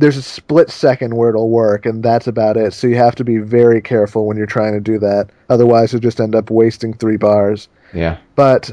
[0.00, 2.72] There's a split second where it'll work, and that's about it.
[2.72, 5.30] So you have to be very careful when you're trying to do that.
[5.48, 7.66] Otherwise, you'll just end up wasting three bars.
[7.92, 8.18] Yeah.
[8.36, 8.70] but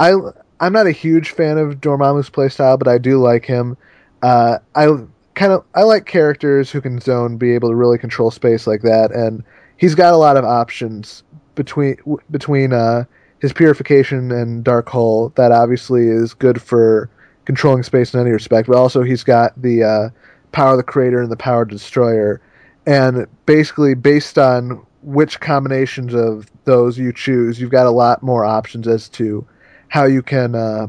[0.00, 0.14] I
[0.62, 3.76] I'm not a huge fan of Dormammu's playstyle, but I do like him.
[4.22, 4.86] Uh, I
[5.34, 8.82] kind of I like characters who can zone, be able to really control space like
[8.82, 9.42] that, and
[9.76, 11.24] he's got a lot of options
[11.56, 11.96] between
[12.30, 13.04] between uh,
[13.40, 15.32] his purification and dark hole.
[15.34, 17.10] That obviously is good for
[17.44, 20.08] controlling space in any respect, but also he's got the uh,
[20.52, 22.40] power of the creator and the power destroyer,
[22.86, 28.44] and basically based on which combinations of those you choose, you've got a lot more
[28.44, 29.44] options as to
[29.92, 30.86] how you can uh,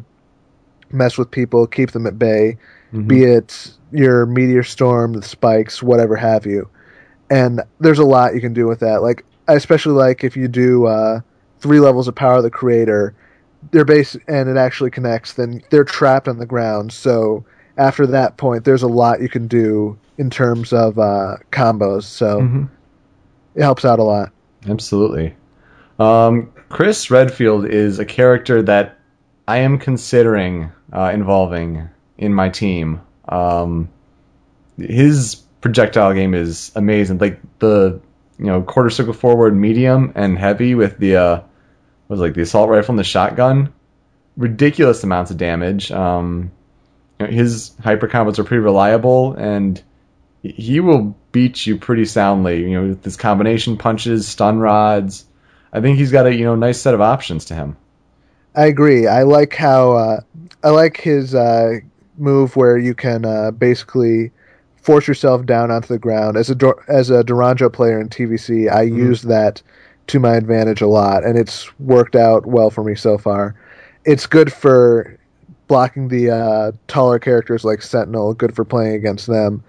[0.90, 2.56] mess with people, keep them at bay,
[2.94, 3.08] Mhm.
[3.08, 6.70] be it your meteor storm, the spikes, whatever have you.
[7.30, 9.02] And there's a lot you can do with that.
[9.02, 11.20] Like I especially like if you do uh,
[11.60, 13.14] three levels of power of the creator,
[13.72, 16.94] they're base and it actually connects, then they're trapped on the ground.
[16.94, 17.44] So
[17.78, 22.04] after that point, there's a lot you can do in terms of uh, combos.
[22.04, 22.70] So Mhm.
[23.56, 24.32] it helps out a lot.
[24.70, 25.36] Absolutely.
[26.00, 28.98] Um, Chris Redfield is a character that
[29.48, 33.00] I am considering uh, involving in my team.
[33.30, 33.90] Um,
[34.80, 37.20] his projectile game is amazing.
[37.20, 38.02] Like the
[38.40, 41.42] you know quarter circle forward, medium, and heavy with the uh,
[42.08, 43.72] was like the assault rifle and the shotgun.
[44.36, 45.92] Ridiculous amounts of damage.
[45.92, 46.52] Um,
[47.20, 49.80] you know, his hyper combos are pretty reliable, and
[50.42, 52.62] he will beat you pretty soundly.
[52.64, 55.26] You know, with his combination punches, stun rods.
[55.74, 57.76] I think he's got a you know nice set of options to him.
[58.56, 59.08] I agree.
[59.08, 60.20] I like how uh,
[60.64, 61.80] I like his uh,
[62.18, 64.32] move where you can uh, basically
[64.76, 66.38] force yourself down onto the ground.
[66.38, 68.96] As a as a Doronjo player in TVC, I Mhm.
[68.96, 69.62] use that
[70.08, 73.56] to my advantage a lot, and it's worked out well for me so far.
[74.06, 75.18] It's good for
[75.68, 78.34] blocking the uh, taller characters like Sentinel.
[78.36, 79.64] Good for playing against them,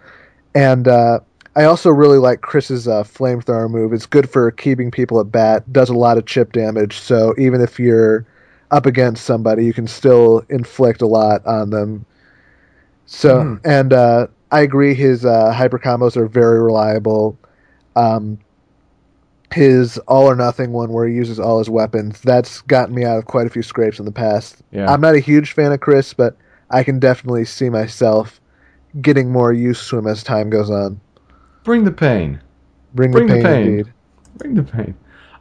[0.55, 1.21] and uh,
[1.57, 3.93] I also really like Chris's uh, flamethrower move.
[3.93, 5.73] It's good for keeping people at bat.
[5.73, 8.27] Does a lot of chip damage, so even if you're
[8.71, 12.05] up against somebody, you can still inflict a lot on them.
[13.07, 13.55] So, Hmm.
[13.65, 17.39] and uh, I agree, his uh, hyper combos are very reliable.
[17.95, 18.39] Um,
[19.53, 23.19] his all or nothing one, where he uses all his weapons, that's gotten me out
[23.19, 24.63] of quite a few scrapes in the past.
[24.73, 24.93] Yeah.
[24.93, 26.37] I'm not a huge fan of Chris, but
[26.71, 28.41] I can definitely see myself
[29.01, 31.01] getting more used to him as time goes on.
[31.65, 32.41] Bring the pain.
[32.95, 33.67] Bring, Bring the the pain, pain.
[33.67, 33.93] indeed.
[34.37, 34.95] Bring the pain.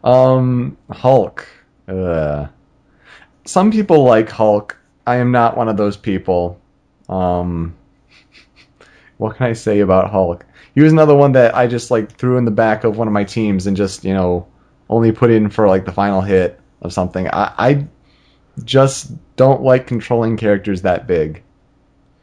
[0.04, 1.48] Um, Hulk.
[1.88, 2.48] Uh,
[3.46, 4.78] some people like Hulk.
[5.06, 6.60] I am not one of those people.
[7.10, 7.76] Um,
[9.18, 10.46] what can I say about Hulk?
[10.74, 13.14] He was another one that I just like threw in the back of one of
[13.14, 14.48] my teams and just you know
[14.90, 17.28] only put in for like the final hit of something.
[17.28, 17.88] I, I
[18.64, 21.44] just don't like controlling characters that big.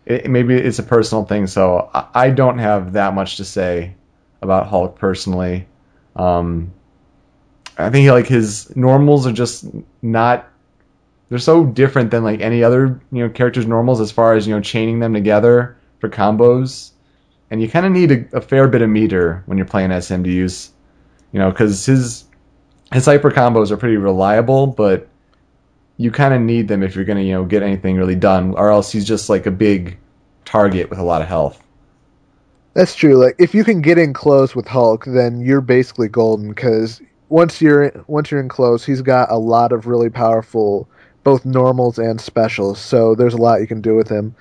[0.07, 3.95] It, maybe it's a personal thing, so I, I don't have that much to say
[4.43, 5.67] about Hulk personally.
[6.17, 6.73] Um,
[7.79, 9.67] I think like his normals are just
[10.03, 10.49] not.
[11.29, 14.55] They're so different than like any other you know character's normals as far as you
[14.55, 16.91] know chaining them together for combos,
[17.51, 20.11] and you kind of need a, a fair bit of meter when you're playing as
[20.11, 20.71] him to use,
[21.33, 22.25] you know, because his
[22.93, 25.09] his hyper combos are pretty reliable, but
[26.01, 28.71] you kind of need them if you're gonna you know get anything really done, or
[28.71, 29.99] else he's just like a big
[30.47, 31.63] target with a lot of health.
[32.73, 33.23] That's true.
[33.23, 37.61] Like if you can get in close with Hulk, then you're basically golden because once
[37.61, 40.89] you're once you're in close, he's got a lot of really powerful
[41.23, 42.79] both normals and specials.
[42.79, 44.35] So there's a lot you can do with him.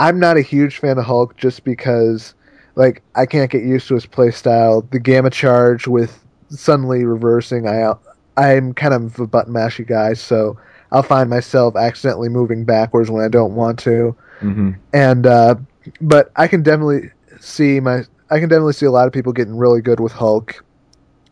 [0.00, 2.34] I'm not a huge fan of Hulk just because
[2.74, 4.80] like I can't get used to his play style.
[4.90, 7.92] The gamma charge with suddenly reversing, I
[8.36, 10.58] I'm kind of a button mashy guy, so
[10.92, 14.70] I'll find myself accidentally moving backwards when I don't want to Mm-hmm.
[14.94, 15.54] and uh,
[16.00, 19.56] but I can definitely see my I can definitely see a lot of people getting
[19.56, 20.64] really good with Hulk.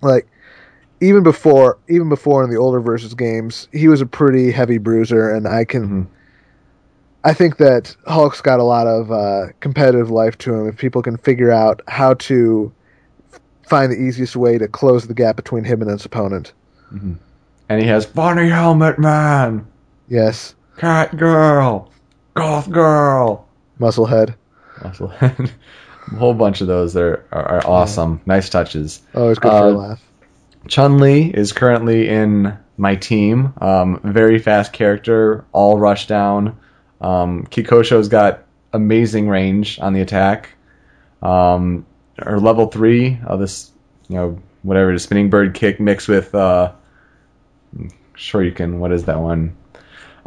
[0.03, 0.29] Like
[1.01, 5.31] even before even before in the older versus games, he was a pretty heavy bruiser,
[5.31, 6.07] and I can Mhm.
[7.25, 11.03] I think that Hulk's got a lot of uh, competitive life to him if people
[11.03, 12.71] can figure out how to
[13.67, 16.53] find the easiest way to close the gap between him and his opponent.
[17.69, 19.67] And he has funny helmet man,
[20.09, 21.91] Yes, cat girl,
[22.35, 23.47] goth girl.
[23.79, 24.35] Musclehead.
[24.85, 28.21] Also, a whole bunch of those are, are, are awesome.
[28.27, 29.03] Nice touches.
[29.15, 30.03] Always good for Uh, a laugh.
[30.67, 33.53] Chun Li is currently in my team.
[33.61, 36.59] Um, very fast character, all rush down.
[37.01, 40.51] Um, Kikosho's got amazing range on the attack.
[41.23, 41.87] Um,
[42.19, 43.71] her level three of this,
[44.09, 46.73] you know, whatever, the spinning bird kick mixed with, uh,
[48.15, 49.57] sure you can, what is that one?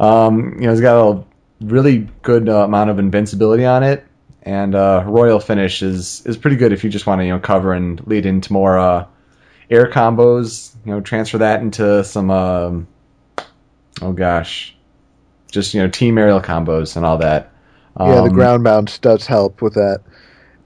[0.00, 1.24] Um, you know, it's got a
[1.64, 4.04] really good uh, amount of invincibility on it,
[4.42, 7.38] and uh, royal finish is is pretty good if you just want to you know
[7.40, 9.06] cover and lead into more uh,
[9.70, 10.74] air combos.
[10.84, 12.88] You know, transfer that into some um,
[14.00, 14.74] oh gosh,
[15.50, 17.52] just you know team aerial combos and all that.
[18.02, 20.00] yeah, the Um, ground bounce does help with that.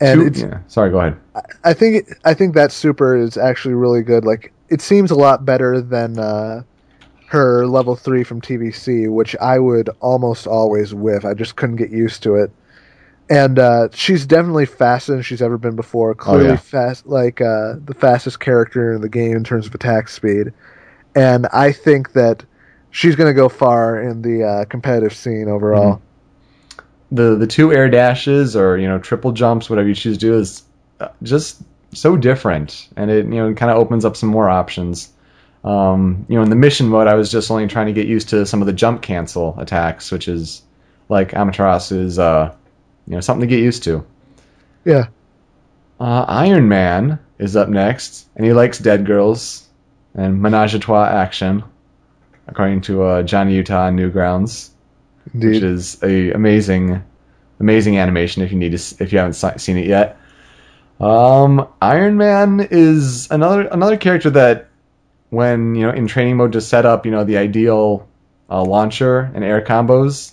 [0.01, 1.17] And two- yeah, sorry, go ahead.
[1.65, 4.25] I think I think that super is actually really good.
[4.25, 6.63] Like it seems a lot better than uh,
[7.27, 11.25] her level three from TVC, which I would almost always whiff.
[11.25, 12.51] I just couldn't get used to it.
[13.29, 16.15] And uh, she's definitely faster than she's ever been before.
[16.15, 16.57] Clearly yeah.
[16.57, 20.53] fast, like uh, the fastest character in the game in terms of attack speed.
[21.17, 22.45] And I think that
[22.91, 26.01] she's going to go far in the uh, competitive scene overall.
[27.11, 30.39] the the two air dashes or you know triple jumps, whatever you choose to do,
[30.39, 30.63] is
[31.01, 31.63] uh, just
[31.97, 35.13] so different, and it you know kind of opens up some more options.
[35.65, 38.29] Um, you know, in the mission mode, I was just only trying to get used
[38.29, 40.63] to some of the jump cancel attacks, which is
[41.09, 42.55] like Amaterasu's, uh,
[43.07, 44.07] you know, something to get used to.
[44.85, 45.09] Yeah.
[45.99, 49.67] Uh, Iron Man is up next, and he likes dead girls
[50.15, 51.65] and menage a trois action,
[52.47, 54.71] according to uh, Johnny Utah on Newgrounds,
[55.33, 57.03] which is a amazing,
[57.59, 58.43] amazing animation.
[58.43, 60.19] If you need to, if you haven't seen it yet,
[61.01, 64.69] um, Iron Man is another another character that,
[65.31, 68.09] when you know in training mode, to set up you know the ideal
[68.51, 70.33] uh, launcher and air combos.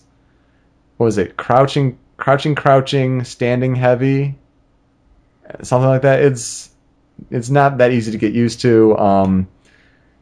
[0.97, 1.35] What was it?
[1.37, 4.35] Crouching, crouching, crouching, standing heavy,
[5.61, 6.21] something like that.
[6.21, 6.69] It's
[7.29, 8.97] it's not that easy to get used to.
[8.97, 9.47] Um,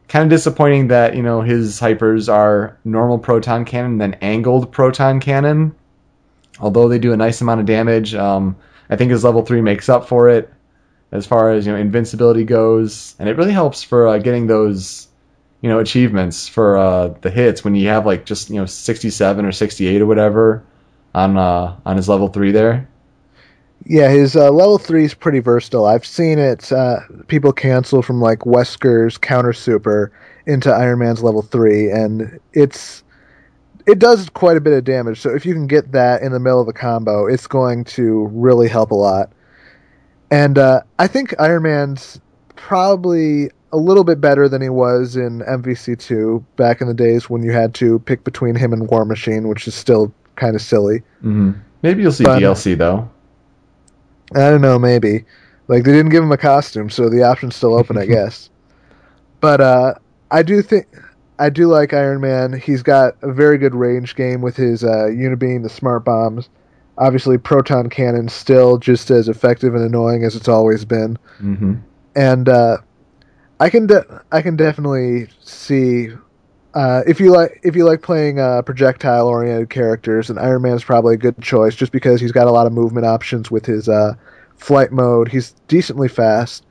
[0.08, 5.20] kind of disappointing that you know his hypers are normal proton cannon then angled proton
[5.20, 5.74] cannon.
[6.60, 8.56] Although they do a nice amount of damage, um,
[8.92, 10.52] I think his level three makes up for it
[11.12, 15.08] as far as you know invincibility goes, and it really helps for uh, getting those
[15.62, 19.46] you know achievements for uh, the hits when you have like just you know 67
[19.46, 20.62] or 68 or whatever
[21.14, 22.86] on uh, on his level three there.
[23.86, 25.86] Yeah, his uh, level three is pretty versatile.
[25.86, 26.70] I've seen it.
[26.70, 30.12] Uh, people cancel from like Wesker's counter super
[30.44, 33.02] into Iron Man's level three, and it's
[33.86, 35.20] it does quite a bit of damage.
[35.20, 38.28] So if you can get that in the middle of a combo, it's going to
[38.32, 39.30] really help a lot.
[40.30, 42.20] And uh, I think Iron Man's
[42.56, 47.28] probably a little bit better than he was in MVC two back in the days
[47.30, 50.62] when you had to pick between him and War Machine, which is still kind of
[50.62, 51.00] silly.
[51.22, 51.52] Mm-hmm.
[51.82, 53.08] Maybe you'll see But- DLC though.
[54.34, 55.24] I don't know, maybe.
[55.68, 58.48] Like they didn't give him a costume, so the option's still open, I guess.
[59.40, 59.94] But uh,
[60.30, 60.86] I do think
[61.38, 62.52] I do like Iron Man.
[62.52, 66.48] He's got a very good range game with his uh, Unibeam, the smart bombs.
[66.98, 71.18] Obviously, proton cannon still just as effective and annoying as it's always been.
[71.40, 71.74] Mm-hmm.
[72.14, 72.78] And uh,
[73.60, 76.10] I can de- I can definitely see
[76.74, 80.84] uh, if you like if you like playing uh, projectile oriented characters, and Iron Man's
[80.84, 83.88] probably a good choice just because he's got a lot of movement options with his
[83.88, 84.14] uh,
[84.56, 85.28] flight mode.
[85.28, 86.64] He's decently fast,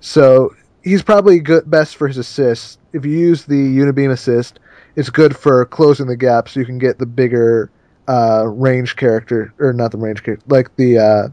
[0.00, 0.54] so
[0.86, 2.78] he's probably good best for his assists.
[2.92, 4.60] If you use the Unibeam assist,
[4.94, 7.70] it's good for closing the gap, so you can get the bigger
[8.08, 11.28] uh, range character or not the range character, like the uh,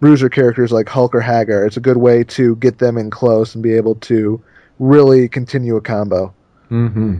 [0.00, 1.64] bruiser characters like Hulk or Haggar.
[1.64, 4.42] It's a good way to get them in close and be able to
[4.80, 6.34] really continue a combo.
[6.70, 7.18] Mm-hmm.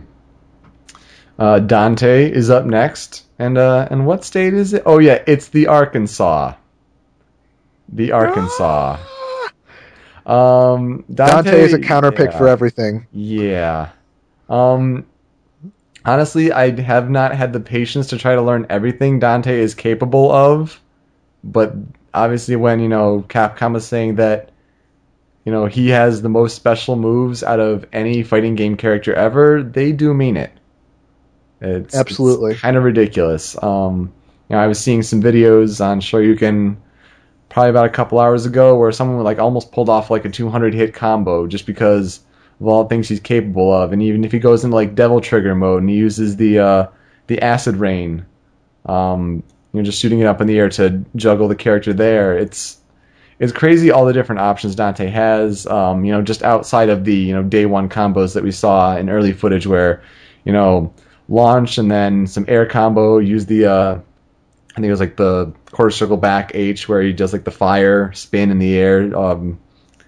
[1.39, 4.83] Uh, Dante is up next, and uh, and what state is it?
[4.85, 6.53] Oh yeah, it's the Arkansas.
[7.89, 8.97] The Arkansas.
[10.27, 12.37] Um, Dante, Dante is a counter pick yeah.
[12.37, 13.07] for everything.
[13.13, 13.89] Yeah.
[14.49, 15.05] Um
[16.03, 20.29] honestly, I have not had the patience to try to learn everything Dante is capable
[20.31, 20.81] of,
[21.43, 21.73] but
[22.13, 24.51] obviously when, you know, Capcom is saying that
[25.45, 29.63] you know, he has the most special moves out of any fighting game character ever,
[29.63, 30.51] they do mean it.
[31.61, 32.51] It's Absolutely.
[32.51, 33.55] it's kind of ridiculous.
[33.63, 34.11] Um
[34.49, 36.75] you know, I was seeing some videos on Shoryuken
[37.49, 40.73] probably about a couple hours ago where someone like almost pulled off like a 200
[40.73, 42.19] hit combo just because
[42.59, 43.93] of all the things he's capable of.
[43.93, 46.87] And even if he goes into like devil trigger mode and he uses the uh
[47.27, 48.25] the acid rain
[48.85, 49.43] um
[49.73, 52.77] you know just shooting it up in the air to juggle the character there it's
[53.39, 57.15] it's crazy all the different options Dante has um you know just outside of the
[57.15, 60.01] you know day one combos that we saw in early footage where
[60.45, 60.93] you know
[61.27, 63.99] launch and then some air combo use the uh
[64.77, 67.49] I think it was like the quarter circle back H where he does like the
[67.49, 69.17] fire spin in the air.
[69.17, 69.59] Um,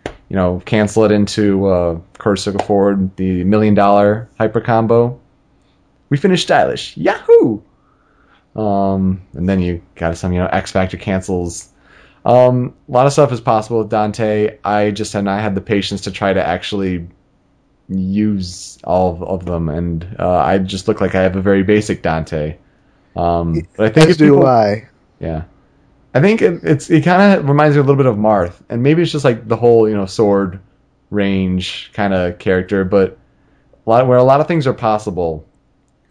[0.06, 5.20] you know, cancel it into uh, quarter circle forward, the million dollar hyper combo.
[6.10, 6.96] We finished stylish.
[6.98, 7.64] Yahoo!
[8.56, 11.70] Um, and then you got some, you know, X Factor cancels.
[12.24, 14.60] Um, a lot of stuff is possible with Dante.
[14.64, 17.08] I just have not had the patience to try to actually
[17.88, 21.64] use all of, of them, and uh, I just look like I have a very
[21.64, 22.58] basic Dante.
[23.20, 24.88] Um, but I think As do people- I.
[25.20, 25.44] yeah,
[26.14, 28.82] I think it, it's it kind of reminds me a little bit of Marth, and
[28.82, 30.60] maybe it's just like the whole you know sword
[31.10, 33.18] range kind of character, but
[33.86, 35.46] a lot where a lot of things are possible.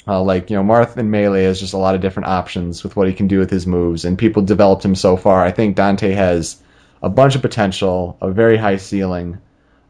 [0.06, 2.96] Uh, like you know, Marth in melee has just a lot of different options with
[2.96, 5.44] what he can do with his moves, and people developed him so far.
[5.44, 6.60] I think Dante has
[7.02, 9.38] a bunch of potential, a very high ceiling,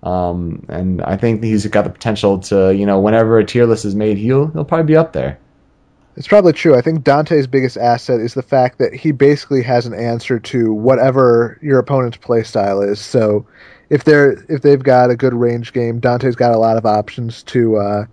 [0.03, 3.85] um, and I think he's got the potential to you know whenever a tier list
[3.85, 5.39] is made, he'll he'll probably be up there.
[6.17, 6.77] It's probably true.
[6.77, 10.73] I think Dante's biggest asset is the fact that he basically has an answer to
[10.73, 12.99] whatever your opponent's playstyle is.
[13.01, 13.47] So
[13.89, 17.43] if they're if they've got a good range game, Dante's got a lot of options
[17.45, 18.05] to uh,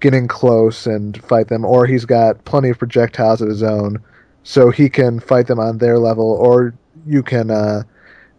[0.00, 4.02] get in close and fight them, or he's got plenty of projectiles of his own,
[4.42, 6.74] so he can fight them on their level, or
[7.06, 7.82] you can uh,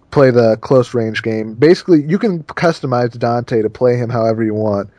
[0.09, 1.53] play the close range game.
[1.53, 4.89] Basically, you can customize Dante to play him however you want.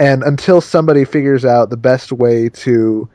[0.00, 3.08] And until somebody figures out the best way to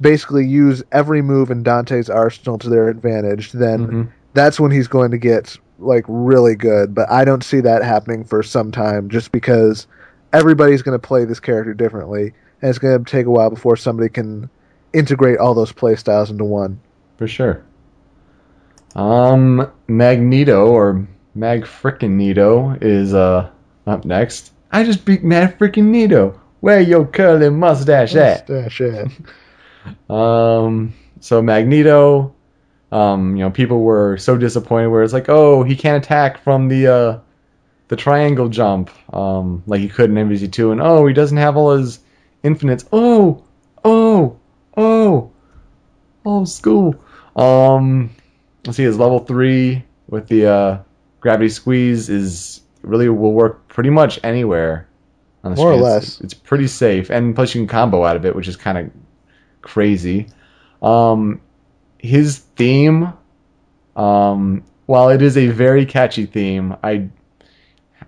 [0.00, 4.08] basically use every move in Dante's arsenal to their advantage, then Mhm.
[4.34, 6.94] that's when he's going to get like really good.
[6.94, 9.86] But I don't see that happening for some time just because
[10.32, 12.32] everybody's going to play this character differently.
[12.60, 14.48] And it's going to take a while before somebody can
[14.92, 16.80] integrate all those play styles into one.
[17.16, 17.62] For sure.
[18.96, 23.48] Um, Magneto or Mag frickin' Nito is uh
[23.86, 24.52] up next.
[24.72, 26.38] I just beat Mag frickin' Nito.
[26.60, 28.48] Where your curly mustache at?
[28.48, 29.08] Mustache at.
[30.10, 32.34] Um, so Magneto,
[32.92, 36.68] um, you know, people were so disappointed where it's like, oh, he can't attack from
[36.68, 37.18] the uh,
[37.88, 41.56] the triangle jump, um, like he could in MVC two, and oh, he doesn't have
[41.56, 42.00] all his
[42.42, 42.84] infinites.
[42.92, 43.44] Oh,
[43.84, 44.38] oh,
[44.76, 45.30] oh,
[46.24, 46.94] oh, school.
[47.36, 48.10] Um,
[48.66, 50.78] let's see, his level three with the uh,
[51.20, 54.88] gravity squeeze is really will work pretty much anywhere.
[55.44, 55.86] On the More or screen.
[55.86, 56.20] It's- less.
[56.20, 58.90] it's pretty safe, and plus you can combo out of it, which is kind of
[59.68, 60.26] crazy.
[60.82, 61.40] Um,
[61.98, 63.12] his theme,
[63.96, 67.08] um, while it is a very catchy theme, I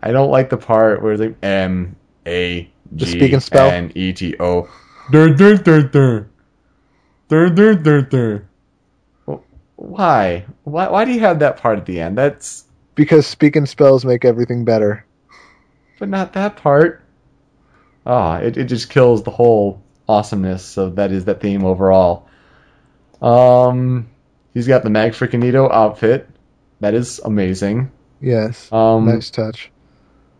[0.02, 1.96] I don't like the part where it's like M
[2.26, 3.70] A The G and spell?
[3.70, 4.68] N E T O.
[5.12, 6.26] Dur, dur, dur, dur.
[7.28, 8.48] Dur, dur, dur, dur.
[9.76, 10.44] Why?
[10.64, 10.88] Why?
[10.88, 12.16] Why do you have that part at the end?
[12.18, 15.04] That's Because speaking spells make everything better.
[15.98, 17.02] but not that part.
[18.06, 22.28] Ah, it, it just kills the whole awesomeness So that is that theme overall.
[23.22, 24.08] Um,
[24.54, 26.28] he's got the Mag outfit.
[26.80, 27.92] That is amazing.
[28.20, 28.70] Yes.
[28.72, 29.70] Um, nice touch.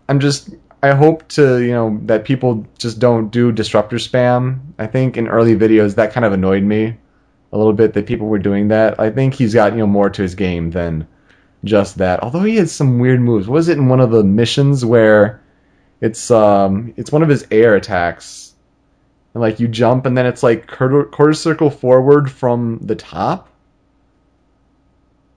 [0.08, 0.50] I'm just
[0.82, 4.60] I hope to you know that people just don't do disruptor spam.
[4.78, 6.96] I think in early videos that kind of annoyed me
[7.52, 8.98] a little bit that people were doing that.
[8.98, 11.06] I think he's got you know more to his game than
[11.64, 12.22] just that.
[12.22, 13.46] Although he has some weird moves.
[13.48, 15.42] Was it in one of the missions where
[16.00, 18.49] it's um it's one of his air attacks
[19.34, 23.48] and like you jump and then it's like quarter, circle forward from the top?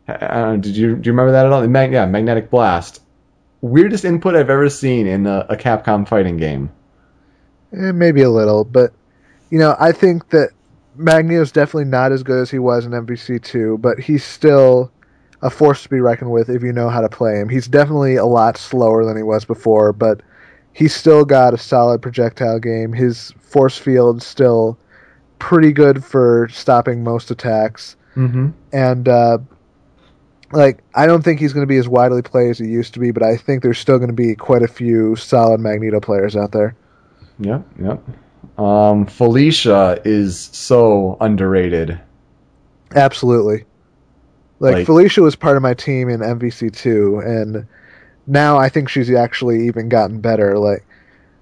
[0.08, 1.66] Did you do you remember that at all?
[1.68, 3.00] Mag- yeah, magnetic blast
[3.64, 6.70] weirdest input I've ever seen in a, a Capcom fighting game.
[7.72, 8.94] Eh, maybe a little, but
[9.50, 10.50] you know, I think that
[10.96, 14.91] Magneto's definitely not as good as he was in MVC two, but he's still
[15.41, 17.50] a force to be reckoned with if you know how to play him.
[17.50, 20.22] He's definitely a lot slower than he was before, but
[20.74, 22.92] he's still got a solid projectile game.
[22.94, 24.78] His force field's still
[25.40, 27.96] pretty good for stopping most attacks.
[28.16, 28.50] Mm-hmm.
[28.72, 29.40] and uh,
[30.52, 33.00] like I don't think he's going to be as widely played as he used to
[33.00, 36.36] be, but I think there's still going to be quite a few solid Magneto players
[36.36, 36.76] out there.
[37.40, 38.60] Yep, yep.
[38.60, 42.00] Um, Felicia is so underrated.
[42.96, 43.66] Absolutely.
[44.60, 47.66] Like, Like- Felicia was part of my team in MVC2 and
[48.28, 50.58] now I think she's actually even gotten better.
[50.58, 50.86] Like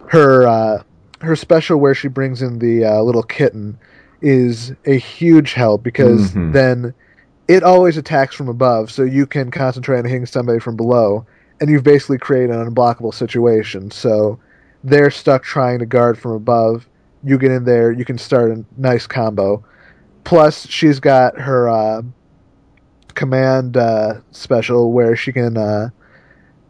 [0.07, 0.83] her uh,
[1.21, 3.77] her special where she brings in the uh, little kitten
[4.21, 6.53] is a huge help because Mhm.
[6.53, 6.93] then
[7.47, 11.25] it always attacks from above so you can concentrate on hitting somebody from below
[11.59, 13.91] and you've basically created an unblockable situation.
[13.91, 14.39] So
[14.83, 16.87] they're stuck trying to guard from above.
[17.23, 19.63] You get in there, you can start a nice combo.
[20.23, 22.01] Plus, she's got her uh,
[23.13, 25.89] command uh, special where she can uh,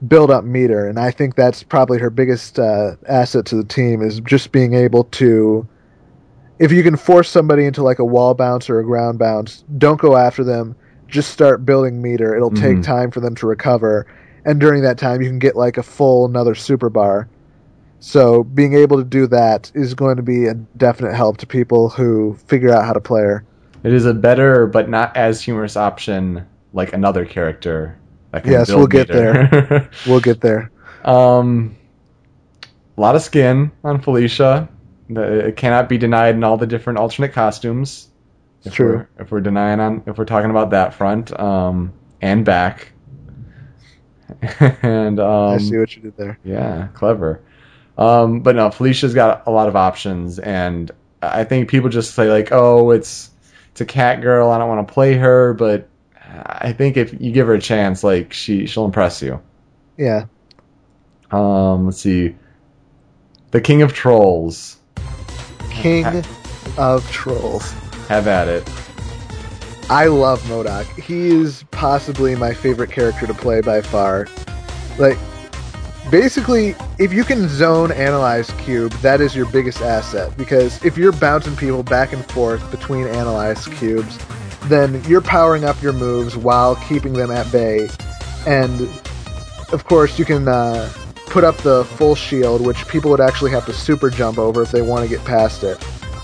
[0.07, 4.01] build up meter, and I think that's probably her biggest uh, asset to the team
[4.01, 5.67] is just being able to.
[6.59, 9.99] If you can force somebody into like a wall bounce or a ground bounce, don't
[9.99, 10.75] go after them.
[11.07, 12.35] Just start building meter.
[12.35, 12.83] It'll take Mhm.
[12.83, 14.05] time for them to recover,
[14.45, 17.27] and during that time, you can get like a full another super bar.
[17.99, 21.89] So being able to do that is going to be a definite help to people
[21.89, 23.43] who figure out how to play her.
[23.83, 26.43] It is a better but not as humorous option
[26.73, 27.95] like another character.
[28.45, 29.89] Yes, we'll get meter.
[30.07, 30.71] We'll get there.
[31.03, 31.75] um,
[32.97, 34.69] a lot of skin on Felicia.
[35.09, 38.07] The- It cannot be denied in all the different alternate costumes.
[38.63, 39.07] If True.
[39.17, 42.91] We're, if we're denying on, if we're talking about that front, um, and back.
[44.81, 46.37] and um, I see what you did there.
[46.43, 47.41] Yeah, clever.
[47.97, 50.89] Um, but no, Felicia's got a lot of options, and
[51.21, 53.29] I think people just say like, "Oh, it's
[53.71, 54.49] it's a cat girl.
[54.51, 55.89] I don't want to play her." But
[56.33, 59.41] I think if you give her a chance, like she she'll impress you.
[59.97, 60.25] Yeah.
[61.31, 62.35] Um, let's see,
[63.51, 64.77] the King of Trolls.
[65.69, 66.05] King
[66.77, 67.71] of Trolls.
[68.07, 68.69] Have at it.
[69.89, 70.85] I love MODOK.
[71.01, 74.27] He is possibly my favorite character to play by far.
[74.97, 75.17] Like,
[76.09, 80.35] basically, if you can zone analyze cube, that is your biggest asset.
[80.37, 84.17] Because if you're bouncing people back and forth between analyze cubes,
[84.65, 87.89] then you're powering up your moves while keeping them at bay.
[88.45, 88.81] And
[89.71, 90.91] of course, you can uh,
[91.27, 94.71] put up the full shield, which people would actually have to super jump over if
[94.71, 95.81] they want to get past it.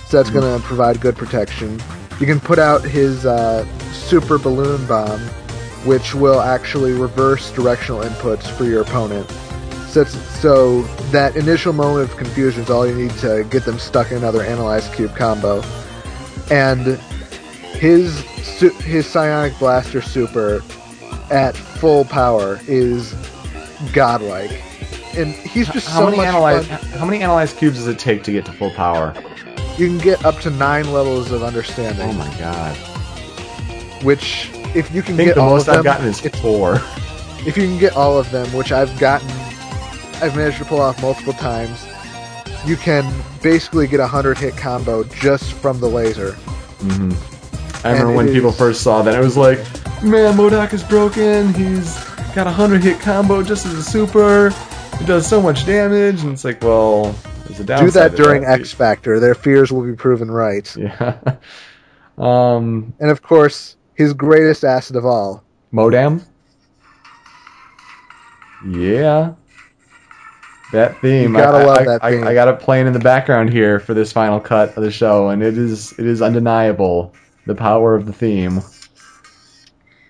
[0.07, 1.81] So that's going to provide good protection.
[2.19, 5.19] You can put out his uh, super balloon bomb,
[5.85, 9.29] which will actually reverse directional inputs for your opponent.
[9.87, 10.81] So, so
[11.11, 14.41] that initial moment of confusion is all you need to get them stuck in another
[14.43, 15.63] Analyze Cube combo.
[16.51, 16.99] And
[17.79, 20.61] his su- his Psionic Blaster Super
[21.31, 23.13] at full power is
[23.93, 24.61] godlike.
[25.15, 26.79] And he's just how so many much analyze fun.
[26.99, 29.13] how many analyze cubes does it take to get to full power?
[29.77, 32.75] You can get up to nine levels of understanding, Oh my god!
[34.03, 36.75] which if you can get the all most of them, I've gotten is four.
[37.47, 39.29] if you can get all of them, which I've gotten,
[40.21, 41.85] I've managed to pull off multiple times.
[42.65, 43.11] You can
[43.41, 46.33] basically get a hundred hit combo just from the laser.
[46.79, 47.11] hmm
[47.87, 49.59] I remember when people first saw that, it was like,
[50.03, 51.53] man, MODOK is broken.
[51.53, 52.03] He's
[52.35, 54.47] got a hundred hit combo just as a super.
[54.99, 57.15] It does so much damage, and it's like, well,
[57.45, 57.87] there's a downside.
[57.87, 59.21] Do that during X Factor.
[59.21, 60.75] Their fears will be proven right.
[60.75, 61.37] Yeah.
[62.17, 66.25] um, And of course, his greatest asset of all, Modam.
[68.67, 69.33] Yeah.
[70.73, 71.31] That theme.
[71.31, 72.27] You gotta I, love I, that I, theme.
[72.27, 75.29] I got it playing in the background here for this final cut of the show,
[75.29, 77.13] and it is it is undeniable
[77.47, 78.61] the power of the theme.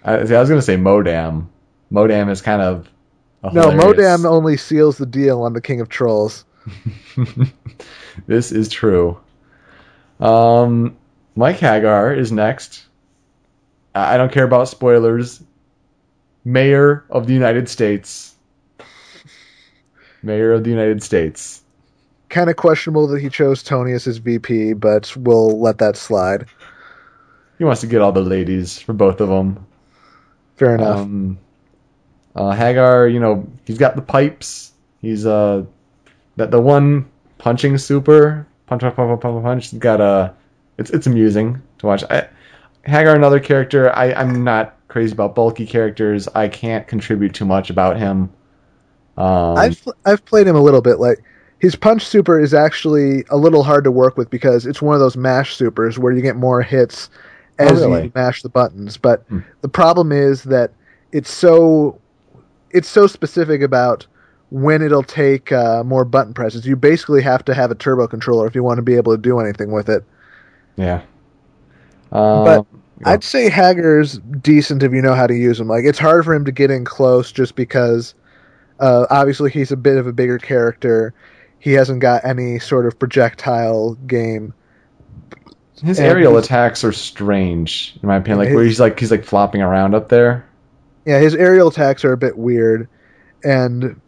[0.04, 1.48] I, see, I was gonna say Modam.
[1.92, 2.90] Modam is kind of
[3.44, 6.44] no, Modam only seals the deal on the King of Trolls.
[8.28, 9.18] this is true.
[10.20, 10.98] Um,
[11.36, 12.86] Mike Haggar is next.
[13.94, 15.42] I I don't care about spoilers.
[16.44, 18.36] Mayor of the United States.
[20.24, 21.62] Mayor of the United States.
[22.30, 26.46] Kind of questionable that he chose Tony as his VP, but we'll let that slide.
[27.58, 29.66] He wants to get all the ladies for both of them.
[30.56, 31.00] Fair enough.
[31.00, 31.40] Um,
[32.36, 34.74] uh, Haggar, you know, he's got the pipes.
[35.02, 35.66] He's uh,
[36.36, 39.70] that the one punching super punch punch punch punch punch.
[39.70, 40.34] He's got a.
[40.78, 42.04] It's it's amusing to watch.
[42.10, 42.28] I,
[42.86, 43.96] Haggar, another character.
[43.96, 46.28] I I'm not crazy about bulky characters.
[46.30, 48.32] I can't contribute too much about him.
[49.18, 51.00] Um, I've I've played him a little bit.
[51.00, 51.24] Like
[51.60, 55.00] his punch super is actually a little hard to work with because it's one of
[55.00, 57.10] those mash supers where you get more hits
[57.60, 58.04] Oh, as really?
[58.06, 58.98] you mash the buttons.
[58.98, 59.40] But Hmm.
[59.62, 60.72] the problem is that
[61.12, 62.00] it's so
[62.72, 64.06] it's so specific about
[64.50, 66.66] when it'll take uh, more button presses.
[66.66, 69.22] You basically have to have a turbo controller if you want to be able to
[69.22, 70.04] do anything with it.
[70.76, 71.02] yeah.
[72.12, 72.66] Um, But
[73.06, 75.68] I'd say Haggar's decent if you know how to use him.
[75.68, 78.14] Like it's hard for him to get in close just because
[78.80, 81.14] uh, obviously he's a bit of a bigger character.
[81.60, 84.54] He hasn't got any sort of projectile game.
[85.84, 88.40] His and aerial attacks are strange, in my opinion.
[88.40, 90.46] Like His- where he's like he's like flopping around up there.
[91.06, 92.90] Yeah, his aerial attacks are a bit weird,
[93.44, 94.00] and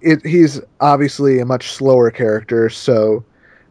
[0.00, 2.68] it, he's obviously a much slower character.
[2.70, 3.24] So,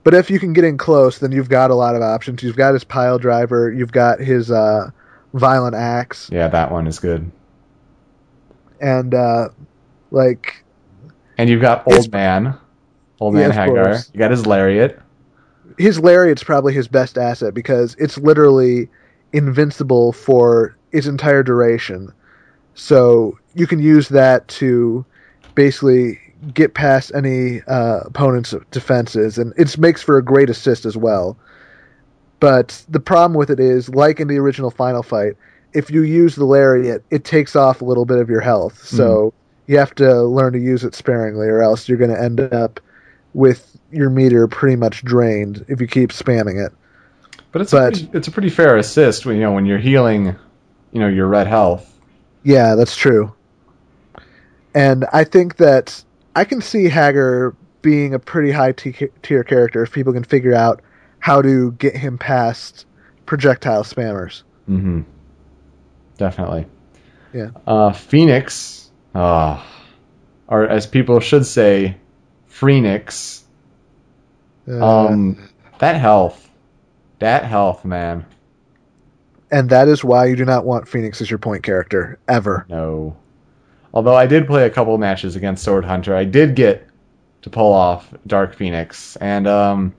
[0.03, 2.41] but if you can get in close, then you've got a lot of options.
[2.43, 3.71] You've got his pile driver.
[3.71, 4.91] You've got his uh,
[5.33, 7.29] violent axe, Yeah, that one is good.
[8.79, 9.49] and uh,
[10.11, 10.63] like
[11.37, 12.57] And you've got Old Man.
[13.19, 13.83] Old Man of Haggar.
[13.83, 14.09] course.
[14.13, 15.01] You got his lariat.
[15.79, 18.89] His lariat's probably his best asset because it's literally
[19.31, 22.11] invincible for its entire duration.
[22.75, 25.05] So you can use that to
[25.55, 26.19] basically
[26.53, 31.37] get past any uh, opponent's defenses, and it makes for a great assist as well.
[32.41, 35.33] But the problem with it is, like in the original Final Fight,
[35.73, 38.83] if you use the lariat, it takes off a little bit of your health.
[38.83, 39.33] So
[39.67, 42.81] you have to learn to use it sparingly, or else you're going to end up
[43.33, 46.71] with your meter pretty much drained if you keep spamming it.
[47.51, 49.79] But it's But- a pretty, it's a pretty fair assist when you know when you're
[49.79, 50.35] healing,
[50.91, 51.99] you know, your red health.
[52.43, 53.33] Yeah, that's true.
[54.75, 56.03] And I think that
[56.35, 60.53] I can see Haggar being a pretty high t- tier character if people can figure
[60.53, 60.81] out
[61.19, 62.85] how to get him past
[63.25, 64.43] projectile spammers.
[64.69, 65.01] Mm-hmm.
[66.17, 66.65] Definitely.
[67.33, 67.49] Yeah.
[67.65, 69.61] Uh, Phoenix, uh,
[70.47, 71.95] or as people should say,
[72.47, 73.43] Phoenix.
[74.69, 75.49] Uh, Um,
[75.79, 76.49] that health,
[77.19, 78.25] that health, man.
[79.51, 82.65] and that is why you do not want Phoenix as your point character ever.
[82.69, 83.15] No.
[83.93, 86.87] Although I did play a couple matches against Sword Hunter, I did get
[87.41, 89.95] to pull off Dark Phoenix, and um,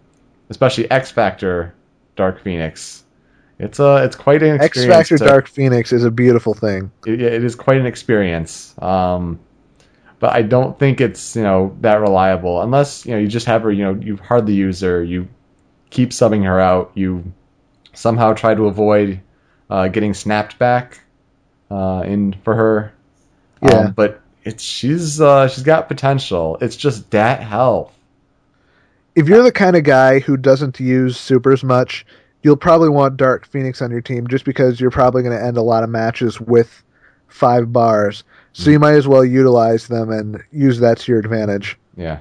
[0.51, 1.75] especially X Factor
[2.15, 3.03] Dark Phoenix.
[3.59, 6.91] It's a it's quite an X Factor to- Dark Phoenix is a beautiful thing.
[7.07, 8.75] it, it is quite an experience.
[8.79, 9.41] Um,
[10.21, 13.63] but I don't think it's you know that reliable unless you know you just have
[13.63, 13.73] her.
[13.73, 15.03] You know you hardly use her.
[15.03, 15.29] You
[15.89, 16.93] keep subbing her out.
[16.95, 17.33] You
[17.95, 19.21] somehow try to avoid
[19.69, 21.01] uh, getting snapped back
[21.71, 22.93] uh, in for her.
[23.63, 23.71] Yeah.
[23.71, 26.59] Um, but it's she's uh, she's got potential.
[26.61, 27.93] It's just that health.
[29.17, 32.07] If you're the kind of guy who doesn't use supers much,
[32.43, 35.57] you'll probably want Dark Phoenix on your team just because you're probably going to end
[35.57, 36.83] a lot of matches with
[37.29, 38.23] five bars.
[38.53, 41.79] So you might as well utilize them and use that to your advantage.
[41.97, 42.21] Yeah.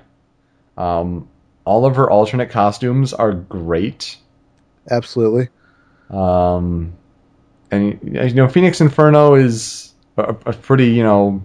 [0.77, 1.27] Um,
[1.65, 4.17] all of her alternate costumes are great.
[4.89, 5.49] Absolutely.
[6.09, 6.93] Um,
[7.71, 11.43] and you know, Phoenix Inferno is a, a pretty you know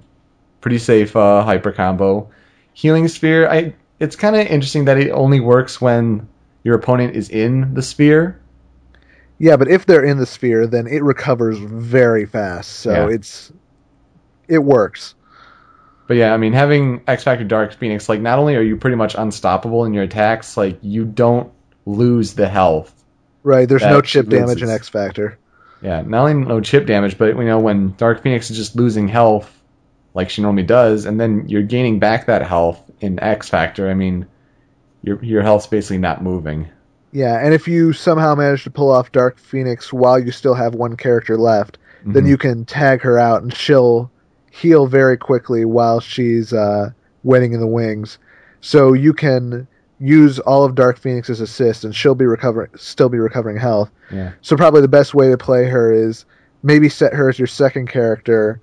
[0.60, 2.30] pretty safe uh, hyper combo.
[2.72, 6.28] Healing Sphere, I it's kind of interesting that it only works when
[6.62, 8.40] your opponent is in the sphere.
[9.38, 12.70] Yeah, but if they're in the sphere, then it recovers very fast.
[12.70, 13.14] So Yeah.
[13.14, 13.52] it's
[14.48, 15.14] it works.
[16.06, 18.96] But yeah, I mean, having X Factor Dark Phoenix, like, not only are you pretty
[18.96, 21.50] much unstoppable in your attacks, like, you don't
[21.86, 22.92] lose the health.
[23.42, 23.68] Right.
[23.68, 24.68] There's no chip damage in.
[24.70, 25.38] X Factor.
[25.82, 29.06] Yeah, not only no chip damage, but you know when Dark Phoenix is just losing
[29.06, 29.50] health,
[30.14, 33.90] like she normally does, and then you're gaining back that health in X Factor.
[33.90, 34.26] I mean,
[35.02, 36.68] your your health's basically not moving.
[37.12, 40.74] Yeah, and if you somehow manage to pull off Dark Phoenix while you still have
[40.74, 41.76] one character left,
[42.06, 42.28] then Mhm.
[42.28, 44.10] you can tag her out and she'll
[44.54, 46.90] heal very quickly while she's uh,
[47.24, 48.18] waiting in the wings.
[48.60, 49.66] So you can
[49.98, 53.90] use all of Dark Phoenix's assist and she'll be recovering still be recovering health.
[54.12, 54.32] Yeah.
[54.42, 56.24] So probably the best way to play her is
[56.62, 58.60] maybe set her as your second character,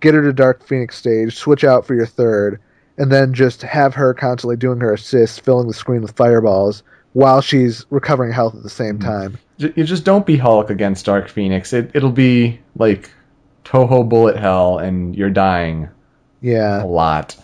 [0.00, 2.60] get her to Dark Phoenix stage, switch out for your third,
[2.98, 6.82] and then just have her constantly doing her assists, filling the screen with fireballs
[7.14, 9.04] while she's recovering health at the same Mhm.
[9.04, 9.38] time.
[9.58, 11.72] You just don't be Hulk against Dark Phoenix.
[11.72, 13.10] It it'll be like
[13.64, 15.88] Touhou bullet hell, and you're dying
[16.40, 16.82] Yeah.
[16.82, 17.36] a lot.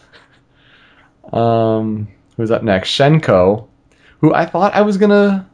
[1.32, 2.90] Um, who's up next?
[2.90, 3.66] Hsien-Ko,
[4.20, 5.46] who I thought I was gonna,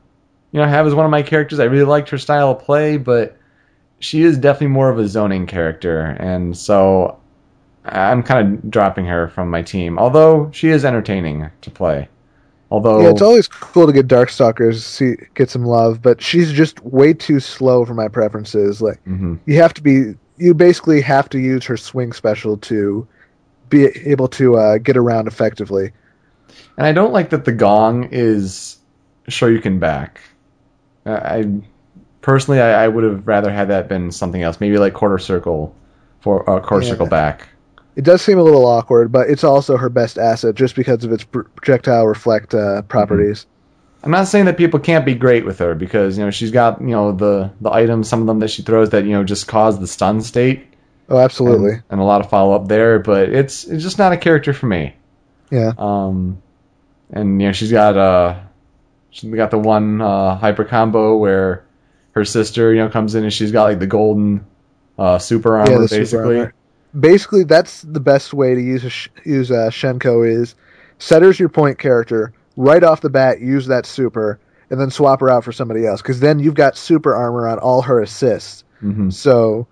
[0.53, 1.59] you know, have as one of my characters.
[1.61, 3.37] I really liked her style of play, but
[3.99, 7.17] she is definitely more of a zoning character, and so
[7.85, 9.99] I'm kind of dropping her from my team.
[9.99, 12.09] Although she is entertaining to play.
[12.71, 16.83] Although Yeah, it's always cool to get Darkstalkers see get some love, but she's just
[16.85, 18.81] way too slow for my preferences.
[18.81, 19.39] Like Mhm.
[19.47, 23.07] you have to be you basically have to use her swing special to
[23.69, 25.93] be able to uh, get around effectively.
[26.77, 28.79] And I don't like that the gong is
[29.29, 30.21] Shoryuken back.
[31.07, 31.63] I, I
[32.21, 34.61] personally, I, I would have rather had that been something else.
[34.61, 35.75] Maybe like quarter circle
[36.21, 36.93] for uh, quarter Yeah.
[36.93, 37.49] circle back.
[37.97, 41.13] It does seem a little awkward, but it's also her best asset just because of
[41.13, 43.47] its projectile reflect uh, properties.
[44.05, 46.81] I'm not saying that people can't be great with her because you know she's got
[46.81, 49.49] you know the the items, some of them that she throws that you know just
[49.49, 50.67] cause the stun state
[51.09, 51.73] Oh, absolutely.
[51.73, 52.99] and, and a lot of follow up there.
[52.99, 54.95] But it's it's just not a character for me.
[55.51, 55.73] Yeah.
[55.79, 56.43] Um,
[57.11, 58.41] and you know she's got uh
[59.11, 61.65] she's got the one uh, hyper combo where
[62.13, 64.45] her sister you know comes in and she's got like the golden
[64.99, 66.39] uh, super armor yeah, the super basically.
[66.39, 66.55] armor.
[66.99, 70.55] Basically, that's the best way to use a sh- use uh, Hsien-Ko is
[71.01, 73.41] set her as your point character right off the bat.
[73.41, 74.41] Use that super,
[74.71, 76.03] and then swap her out for somebody else.
[76.03, 78.65] Because then you've got super armor on all her assists.
[78.81, 79.67] hmm So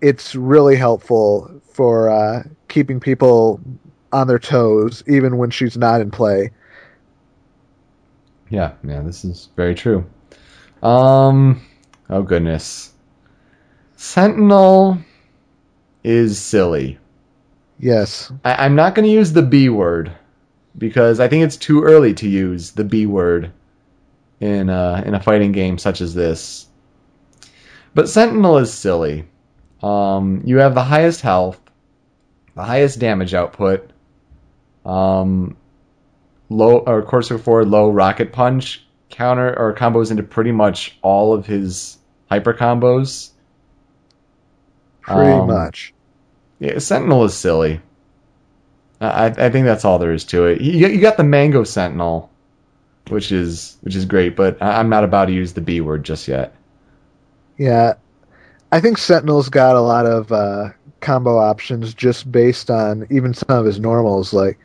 [0.00, 3.60] it's really helpful for uh, keeping people
[4.12, 6.50] on their toes, even when she's not in play.
[8.48, 10.06] Yeah, yeah, this is very true.
[10.82, 11.66] Um,
[12.08, 12.92] oh goodness,
[13.96, 14.98] Sentinel
[16.04, 16.98] is silly.
[17.78, 18.32] Yes.
[18.44, 20.12] I, I'm not going to use the B word
[20.76, 23.52] because I think it's too early to use the B word
[24.40, 26.66] in a, in a fighting game such as this.
[27.94, 29.26] But Sentinel is silly.
[29.82, 31.60] Um, you have the highest health,
[32.54, 33.90] the highest damage output,
[34.84, 35.56] um,
[36.48, 41.46] low or Corsair forward low rocket punch counter or combos into pretty much all of
[41.46, 41.98] his
[42.28, 43.30] hyper combos.
[45.00, 45.94] Pretty Um, much.
[46.58, 47.80] Yeah, Sentinel is silly.
[49.00, 50.60] I I think that's all there is to it.
[50.60, 52.30] You you got the Mango Sentinel,
[53.08, 56.04] which is which is great, but I- I'm not about to use the B word
[56.04, 56.54] just yet.
[57.58, 57.94] Yeah,
[58.72, 60.70] I think Sentinel's got a lot of uh,
[61.00, 64.58] combo options just based on even some of his normals, like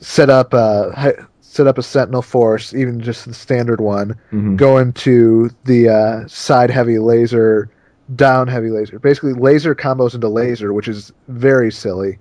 [0.00, 4.78] set up a set up a Sentinel force, even just the standard one, hmm go
[4.78, 7.70] into the uh, side heavy laser,
[8.16, 12.18] down heavy laser, basically laser combos into laser, which is very silly.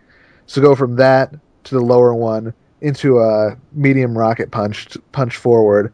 [0.50, 1.32] So go from that
[1.66, 5.94] to the lower one into a medium rocket punch punch forward,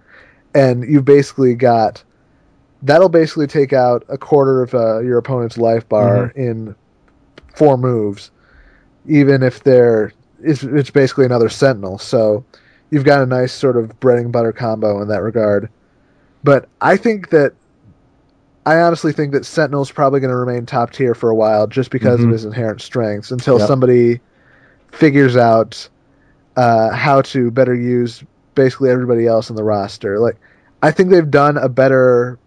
[0.53, 2.01] and you've basically got
[2.81, 6.73] that'll basically take out a quarter of uh, your opponent's life bar in
[7.53, 8.31] four moves,
[9.05, 11.97] even if they're it's, it's basically another sentinel.
[11.97, 12.45] So
[12.91, 15.67] you've got a nice sort of bread and butter combo in that regard.
[16.45, 17.51] But I think that
[18.65, 21.91] I honestly think that Sentinel's probably going to remain top tier for a while just
[21.91, 22.25] because Mhm.
[22.27, 23.67] of his inherent strengths until Yep.
[23.67, 24.21] somebody
[24.95, 25.87] figures out
[26.55, 28.23] uh, how to better use
[28.55, 30.19] basically everybody else in the roster.
[30.19, 30.37] Like,
[30.81, 32.39] I think they've done a better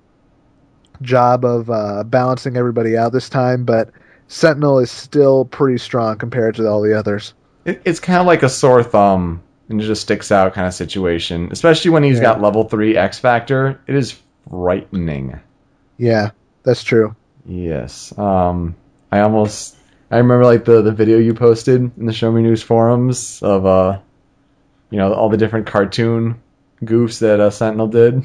[1.02, 3.90] job of uh, balancing everybody out this time, but
[4.28, 7.34] Sentinel is still pretty strong compared to all the others.
[7.64, 10.74] It, it's kind of like a sore thumb and it just sticks out kind of
[10.74, 12.22] situation, especially when he's Yeah.
[12.22, 13.78] got level three X Factor.
[13.86, 14.18] It is
[14.48, 15.38] frightening.
[15.98, 16.30] Yeah,
[16.62, 17.14] that's true.
[17.44, 18.16] Yes.
[18.18, 18.74] Um,
[19.12, 19.76] I almost
[20.10, 23.66] I remember like the the video you posted in the Show Me News forums of
[23.66, 23.98] uh,
[24.90, 26.40] you know, all the different cartoon
[26.82, 28.22] goofs that uh, Sentinel did.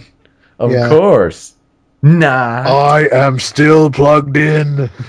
[0.59, 0.88] Of Yeah.
[0.89, 1.55] course.
[2.01, 2.63] Nah.
[2.63, 4.89] I am still plugged in.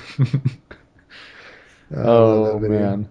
[1.95, 3.09] Oh man.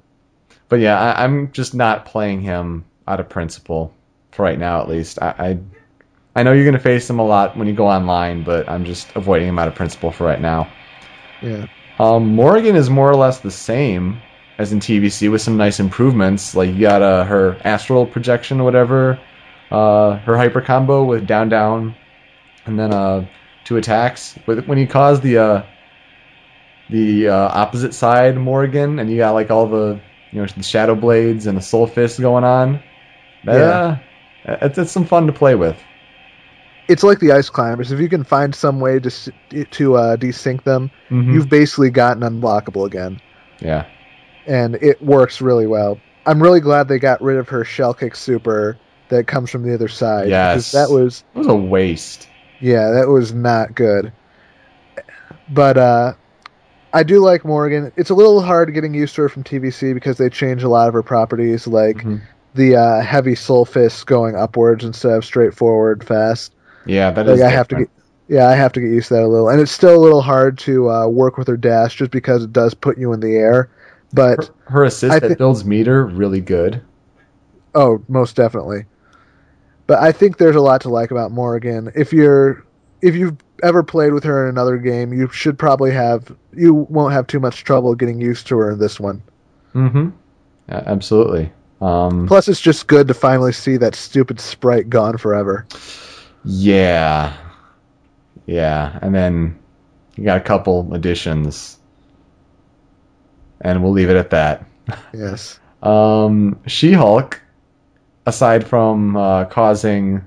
[0.69, 3.93] But yeah, I, I'm just not playing him out of principle
[4.31, 5.21] for right now, at least.
[5.21, 5.59] I, I
[6.39, 9.15] I know you're gonna face him a lot when you go online, but I'm just
[9.15, 10.67] avoiding him out of principle for right now.
[11.41, 11.67] Yeah.
[11.99, 14.21] Um, Morrigan is more or less the same
[14.57, 16.55] as in TVC with some nice improvements.
[16.55, 19.19] Like you got uh, her astral projection or whatever,
[19.71, 21.95] uh, her hyper combo with down down,
[22.65, 23.25] and then uh,
[23.63, 24.37] two attacks.
[24.45, 25.63] With when you cause the uh,
[26.89, 29.99] the uh, opposite side Morrigan, and you got like all the
[30.31, 32.81] you know the shadow blades and the soul fist going on.
[33.45, 33.97] That, Yeah.
[34.53, 35.77] uh, it's, it's some fun to play with.
[36.87, 37.91] It's like the ice climbers.
[37.91, 39.09] If you can find some way to
[39.71, 41.33] to uh, desync them, Mhm.
[41.33, 43.21] you've basically gotten unblockable again,
[43.59, 43.85] yeah.
[44.45, 45.97] and it works really well.
[46.25, 48.77] I'm really glad they got rid of her shell kick super
[49.09, 50.29] that comes from the other side.
[50.29, 50.71] Yes.
[50.73, 52.27] that was It was a waste.
[52.59, 54.11] yeah, that was not good.
[55.49, 56.13] But uh,
[56.93, 57.91] I do like Morrigan.
[57.95, 60.87] It's a little hard getting used to her from TVC because they change a lot
[60.87, 62.21] of her properties, like Mhm.
[62.55, 66.53] the uh, heavy soul fist going upwards instead of straightforward fast.
[66.85, 67.39] Yeah, that is.
[67.39, 67.89] Like I have to get,
[68.27, 70.21] yeah, I have to get used to that a little, and it's still a little
[70.21, 73.35] hard to uh, work with her dash just because it does put you in the
[73.35, 73.69] air.
[74.13, 76.81] But Her, her assist I that builds meter really good.
[77.75, 78.85] oh, most definitely.
[79.87, 81.91] But I think there's a lot to like about Morrigan.
[81.95, 82.65] If you're
[83.01, 87.13] if you've ever played with her in another game, you should probably have you won't
[87.13, 89.21] have too much trouble getting used to her in this one.
[89.73, 90.09] Mm-hmm.
[90.69, 91.51] Yeah, absolutely.
[91.81, 95.65] Um, Plus, it's just good to finally see that stupid sprite gone forever.
[96.45, 97.35] Yeah,
[98.45, 99.59] yeah, and then
[100.15, 101.77] you got a couple additions,
[103.61, 104.65] and we'll leave it at that.
[105.13, 105.59] Yes.
[105.83, 107.41] Um, She-Hulk,
[108.25, 110.25] aside from uh, causing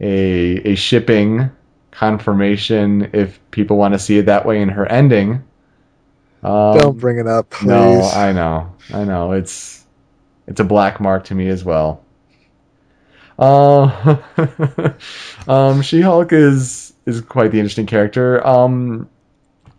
[0.00, 1.52] a a shipping
[1.92, 5.44] confirmation, if people want to see it that way in her ending.
[6.42, 7.68] Um, Don't bring it up, please.
[7.68, 9.32] No, I know, I know.
[9.32, 9.84] It's
[10.48, 12.02] it's a black mark to me as well.
[13.40, 14.18] Uh,
[15.48, 18.46] um, She-Hulk is is quite the interesting character.
[18.46, 19.08] Um,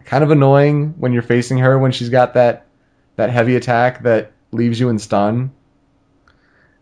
[0.03, 2.65] kind of annoying when you're facing her when she's got that
[3.15, 5.51] that heavy attack that leaves you in stun.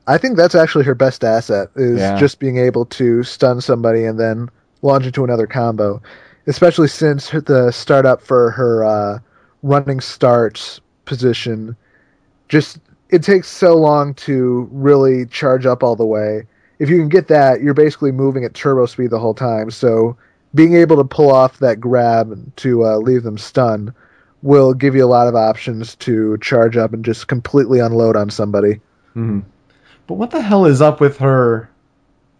[0.08, 2.18] I think that's actually her best asset is Yeah.
[2.18, 4.50] just being able to stun somebody and then
[4.82, 6.02] launch into another combo.
[6.48, 9.20] Especially since her- the startup for her uh,
[9.62, 11.76] running starts position,
[12.48, 16.48] just it takes so long to really charge up all the way.
[16.80, 19.70] If you can get that, you're basically moving at turbo speed the whole time.
[19.72, 20.16] So
[20.56, 23.94] being able to pull off that grab to uh, leave them stunned
[24.42, 28.30] will give you a lot of options to charge up and just completely unload on
[28.30, 28.80] somebody.
[29.14, 29.42] hmm
[30.08, 31.70] But what the hell is up with her,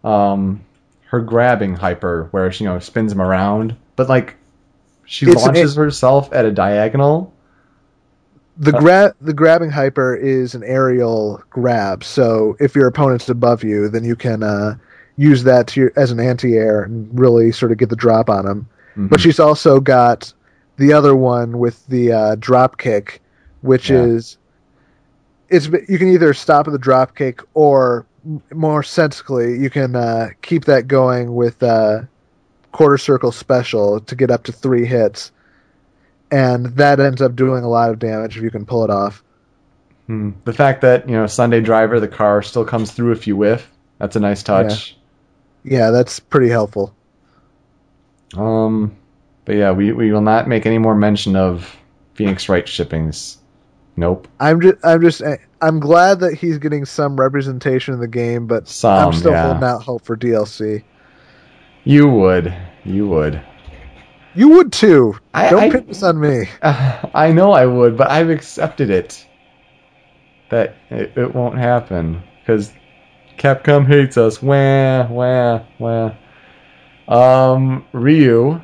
[0.02, 0.64] um,
[1.08, 4.36] her grabbing hyper where she you know spins him around, but like
[5.04, 7.32] she It's an- launches herself at a diagonal.
[8.60, 12.04] The grab the grabbing hyper is an aerial grab.
[12.04, 14.76] So if your opponent's above you, then you can uh,
[15.16, 18.44] use that to your, as an anti-air and really sort of get the drop on
[18.44, 18.68] them.
[18.96, 19.22] But Mhm.
[19.22, 20.32] she's also got
[20.76, 23.22] the other one with the uh, drop kick,
[23.62, 24.02] which Yeah.
[24.02, 24.36] is
[25.48, 28.04] it's you can either stop at the drop kick or
[28.52, 32.02] more sensically you can uh, keep that going with uh,
[32.72, 35.32] quarter circle special to get up to three hits,
[36.30, 39.22] and that ends up doing a lot of damage if you can pull it off.
[40.06, 40.30] Hmm.
[40.44, 43.70] The fact that you know Sunday driver, the car still comes through if you whiff.
[43.98, 44.96] That's a nice touch.
[45.62, 46.94] Yeah, that's pretty helpful.
[48.36, 48.96] Um,
[49.44, 51.76] but yeah, we, we will not make any more mention of
[52.14, 53.38] Phoenix Wright shippings.
[53.96, 54.28] Nope.
[54.38, 55.22] I'm just I'm just
[55.60, 59.46] I'm glad that he's getting some representation in the game, but Some, I'm still yeah.
[59.46, 60.82] holding out hope for DLC.
[61.84, 62.54] You would.
[62.84, 63.42] You would.
[64.34, 65.16] You would too.
[65.34, 66.48] I- Don't I- put this on me.
[66.62, 69.26] I know I would, but I've accepted it.
[70.50, 72.72] That it, it won't happen because
[73.38, 74.42] Capcom hates us.
[74.42, 76.14] Wah wah wah.
[77.08, 78.60] Um, Ryu.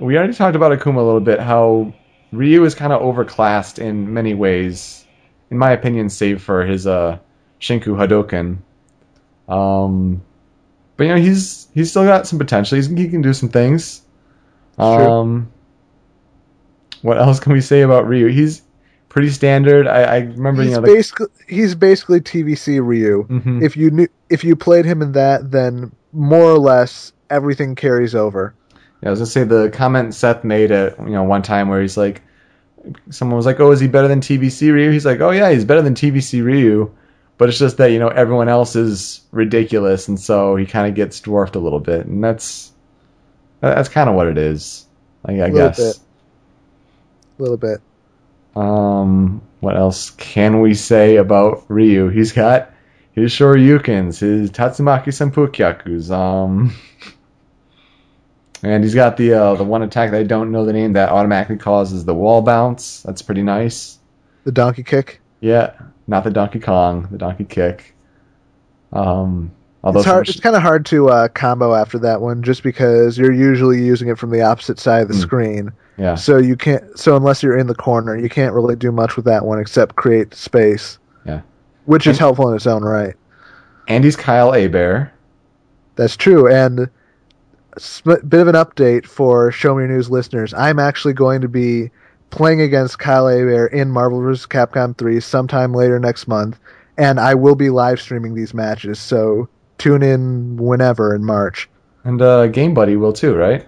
[0.00, 1.40] We already talked about Akuma a little bit.
[1.40, 1.92] How
[2.32, 4.98] Ryu is kind of overclassed in many ways
[5.50, 7.18] in my opinion, save for his uh,
[7.60, 8.58] Shinku Hadoken.
[9.52, 10.22] Um,
[10.96, 12.76] but you know, he's he's still got some potential.
[12.76, 14.02] He's, he can do some things.
[14.78, 15.50] Um,
[17.02, 18.28] what else can we say about Ryu?
[18.28, 18.62] He's
[19.08, 19.86] pretty standard.
[19.86, 23.26] I, I remember, He's you know, the, basically he's basically TVC Ryu.
[23.28, 23.62] Mhm.
[23.62, 28.14] If you knew if you played him in that, then more or less everything carries
[28.14, 28.54] over.
[29.02, 31.80] Yeah, I was gonna say the comment Seth made at you know one time where
[31.80, 32.22] he's like,
[33.10, 35.64] someone was like, "Oh, is he better than TVC Ryu?" He's like, "Oh yeah, he's
[35.64, 36.90] better than TVC Ryu,"
[37.38, 40.94] but it's just that you know everyone else is ridiculous, and so he kind of
[40.94, 42.72] gets dwarfed a little bit, and that's
[43.60, 44.86] that's kind of what it is.
[45.24, 45.76] I, I guess.
[45.78, 45.98] bit.
[47.38, 47.80] A little bit.
[48.56, 52.08] Um, what else can we say about Ryu?
[52.08, 52.72] He's got
[53.12, 56.74] his Shoryukens, his Tatsumaki Senpukyakus, um,
[58.62, 61.10] and he's got the uh, the one attack that I don't know the name that
[61.10, 63.02] automatically causes the wall bounce.
[63.02, 63.98] That's pretty nice.
[64.44, 65.20] The donkey kick.
[65.40, 65.74] Yeah,
[66.06, 67.94] not the Donkey Kong, the Donkey Kick.
[68.92, 69.52] Um,
[69.84, 70.26] although It's hard.
[70.26, 73.82] some- It's kind of hard to uh, combo after that one, just because you're usually
[73.84, 75.20] using it from the opposite side of the Hmm.
[75.20, 75.72] screen.
[75.96, 76.82] yeah, So you can't.
[76.98, 79.96] So unless you're in the corner, you can't really do much with that one except
[79.96, 80.98] create space.
[81.24, 81.40] Yeah.
[81.86, 83.14] Which is helpful in its own right.
[83.88, 85.10] and he's Kyle Hebert.
[85.96, 86.46] That's true.
[86.46, 86.80] And
[87.74, 90.52] a sm- bit of an update for Show Me Your News listeners.
[90.54, 91.90] I'm actually going to be
[92.30, 94.46] playing against Kyle Hebert in Marvel vs.
[94.46, 96.58] Capcom 3 sometime later next month,
[96.98, 98.98] and I will be live streaming these matches.
[98.98, 99.48] So
[99.78, 101.68] tune in whenever in March.
[102.04, 103.66] And uh, Game Buddy will too, right?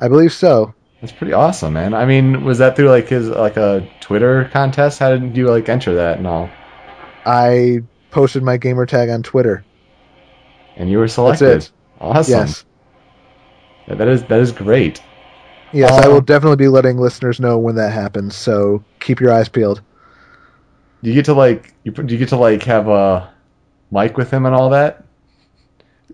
[0.00, 0.74] I believe so.
[1.00, 1.94] That's pretty awesome, man.
[1.94, 4.98] I mean, was that through like his like a Twitter contest?
[4.98, 6.50] How did you like enter that and all?
[7.24, 7.80] I
[8.10, 9.64] posted my gamer tag on Twitter.
[10.76, 11.48] And you were That's selected.
[11.62, 11.70] it.
[12.00, 12.32] Awesome.
[12.32, 12.64] Yes.
[13.88, 15.02] Yeah, That is that is great.
[15.72, 18.34] Yes, I Um, will definitely be letting listeners know when that happens.
[18.36, 19.80] So keep your eyes peeled.
[21.02, 23.30] Do you get to like you do you get to like have a
[23.90, 25.04] mic with him and all that?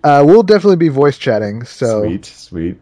[0.05, 1.65] Uh, we'll definitely be voice chatting.
[1.65, 2.81] So Sweet, sweet.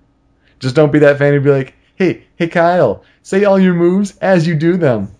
[0.61, 4.17] Just don't be that fan and be like, hey, hey Kyle, say all your moves
[4.19, 5.15] as you do them.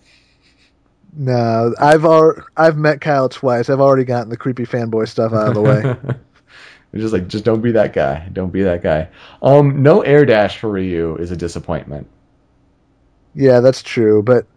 [1.15, 3.69] no, I've al- I've met Kyle twice.
[3.69, 6.15] I've already gotten the creepy fanboy stuff out of the way.
[6.93, 8.29] It's just like, just don't be that guy.
[8.31, 9.09] Don't be that guy.
[9.41, 12.07] Um, no air dash for Ryu is a disappointment.
[13.33, 14.47] Yeah, that's true, but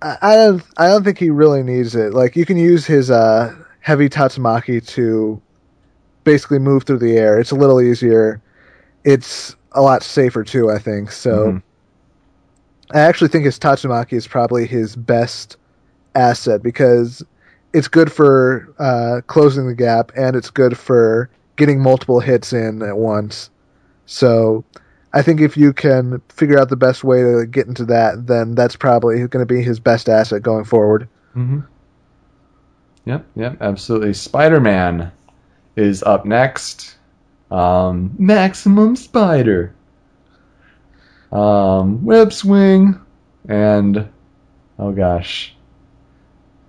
[0.00, 2.14] I, I don't I don't think he really needs it.
[2.14, 5.42] Like you can use his uh, heavy Tatsumaki to
[6.24, 7.38] basically move through the air.
[7.38, 8.40] It's a little easier.
[9.04, 11.12] It's a lot safer too, I think.
[11.12, 11.62] So Mhm.
[12.92, 15.56] I actually think his Tatsumaki is probably his best
[16.14, 17.22] asset because
[17.72, 22.82] it's good for uh, closing the gap and it's good for getting multiple hits in
[22.82, 23.48] at once.
[24.06, 24.64] So
[25.12, 28.54] I think if you can figure out the best way to get into that, then
[28.54, 31.08] that's probably going to be his best asset going forward.
[31.36, 31.60] Mm-hmm.
[33.04, 34.14] Yep, yep, absolutely.
[34.14, 35.12] Spider Man
[35.76, 36.96] is up next.
[37.50, 39.74] Um, Maximum Spider.
[41.32, 43.00] Um, Web Swing.
[43.48, 44.08] And,
[44.78, 45.54] oh gosh.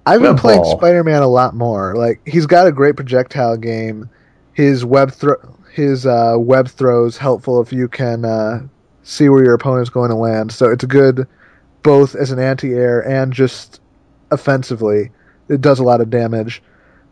[0.06, 0.64] I've been playing.
[0.66, 1.96] Spider-Man a lot more.
[1.96, 4.10] Like he's got a great projectile game.
[4.54, 8.62] His web thro- his uh, web throws helpful if you can uh,
[9.04, 10.52] see where your opponent's going to land.
[10.52, 11.28] So it's good
[11.84, 13.80] both as an anti-air and just
[14.32, 15.12] offensively.
[15.50, 16.64] It does a lot of damage.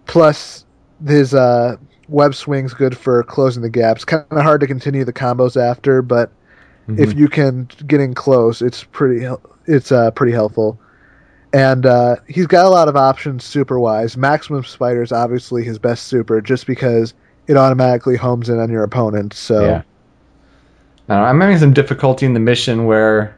[0.06, 0.66] Plus
[1.08, 1.78] his uh,
[2.08, 4.06] web swing's good for closing the gaps.
[4.06, 6.32] Kind of hard to continue the combos after, but
[6.98, 9.28] if you can get in close, it's pretty
[9.68, 10.80] it's uh, pretty helpful.
[11.54, 14.18] And uh, he's got a lot of options super wise.
[14.18, 17.14] Maximum Spider is obviously his best super just because
[17.48, 19.34] it automatically homes in on your opponent.
[19.34, 19.82] So Yeah.
[21.10, 23.36] I'm having some difficulty in the mission where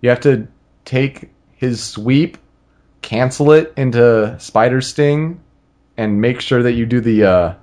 [0.00, 0.46] you have to
[0.86, 2.38] take his sweep,
[3.02, 5.38] cancel it into Spider Sting,
[6.00, 7.54] and make sure that you do the uh,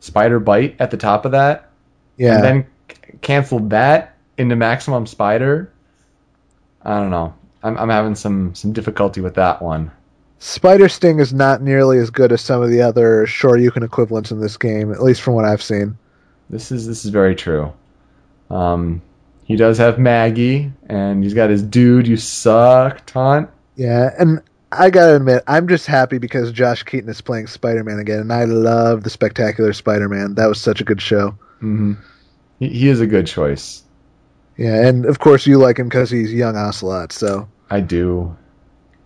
[0.00, 1.70] Spider Bite at the top of that,
[2.16, 5.70] yeah, and then c- cancel that into Maximum Spider.
[6.82, 7.34] I don't know.
[7.62, 9.90] I'm, I'm having some, some difficulty with that one.
[10.38, 14.40] Spider Sting is not nearly as good as some of the other Shoryuken equivalents in
[14.40, 15.98] this game, at least from what I've seen.
[16.48, 17.70] This is this is very true.
[18.48, 19.02] Um,
[19.44, 22.08] he does have Maggie, and he's got his dude.
[22.08, 23.50] You suck taunt.
[23.76, 24.40] Yeah, and
[24.70, 28.32] I gotta admit, I'm just happy because Josh Keaton is playing Spider Man again, and
[28.32, 30.34] I love the Spectacular Spider Man.
[30.34, 31.30] That was such a good show.
[31.60, 31.94] hmm
[32.58, 33.82] He, he is a good choice.
[34.56, 37.12] Yeah, and of course you like him because he's young Ocelot.
[37.12, 38.36] So I do.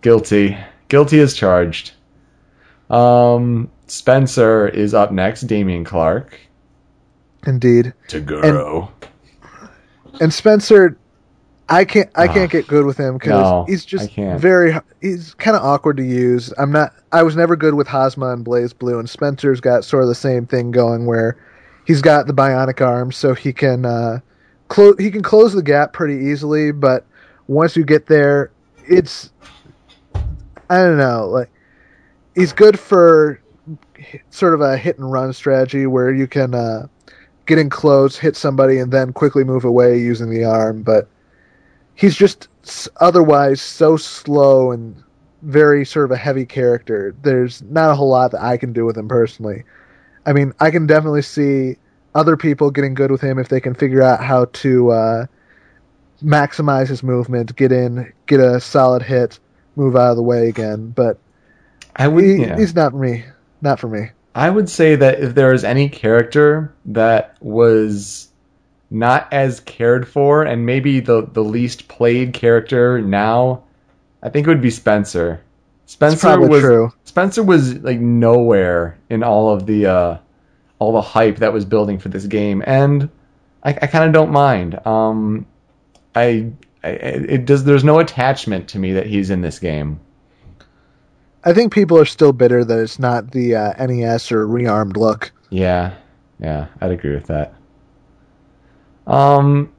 [0.01, 0.57] Guilty.
[0.89, 1.93] Guilty as charged.
[2.89, 5.41] Um, Spencer is up next.
[5.41, 6.37] Damian Clark.
[7.47, 8.91] indeed, Taguro.
[10.19, 10.97] and Spencer,
[11.73, 12.33] I can't I Ah.
[12.33, 16.03] can't get good with him because No, he's just very he's kind of awkward to
[16.03, 16.53] use.
[16.57, 20.09] I'm not I was never good with Hazama and BlazBlue, and Spencer's got sort of
[20.09, 21.35] the same thing going where
[21.85, 24.19] he's got the bionic arm, so he can uh,
[24.67, 26.71] close he can close the gap pretty easily.
[26.71, 27.05] But
[27.47, 28.51] once you get there,
[28.87, 29.31] it's
[30.69, 31.49] I don't know like
[32.35, 33.39] he's good for
[34.29, 36.87] sort of a hit and run strategy where you can uh,
[37.45, 40.83] get in close, hit somebody, and then quickly move away using the arm.
[40.83, 41.07] But
[41.95, 42.47] he's just
[42.97, 45.01] otherwise so slow and
[45.41, 47.15] very sort of a heavy character.
[47.21, 49.63] There's not a whole lot that I can do with him personally.
[50.25, 51.77] I mean, I can definitely see
[52.15, 55.25] other people getting good with him if they can figure out how to uh,
[56.23, 59.39] maximize his movement, get in, get a solid hit,
[59.75, 60.89] move out of the way again.
[60.89, 61.19] But
[61.95, 62.23] I would.
[62.23, 62.57] he, yeah.
[62.57, 63.25] he's not for me.
[63.61, 64.09] Not for me.
[64.35, 68.29] I would say that if there was any character that was
[68.93, 73.63] not as cared for and maybe the, the least played character now,
[74.21, 75.41] I think it would be Spencer.
[75.85, 76.93] Spencer was true.
[77.03, 80.17] Spencer was like nowhere in all of the uh,
[80.79, 83.09] all the hype that was building for this game, and
[83.63, 84.85] I, I kind of don't mind.
[84.87, 85.45] Um,
[86.15, 86.51] I,
[86.83, 87.63] I it does.
[87.63, 89.99] There's no attachment to me that he's in this game.
[91.43, 95.31] I think people are still bitter that it's not the uh, NES or rearmed look.
[95.49, 95.93] Yeah,
[96.39, 97.53] yeah, I'd agree with that.
[99.05, 99.73] Um,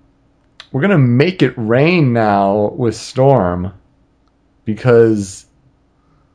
[0.72, 3.72] we're gonna make it rain now with Storm
[4.64, 5.46] because,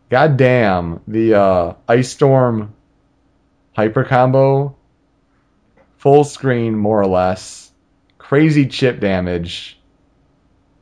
[0.10, 2.74] goddamn, the uh, Ice Storm
[3.74, 4.76] hyper combo,
[5.98, 7.72] full screen more or less,
[8.18, 9.80] crazy chip damage.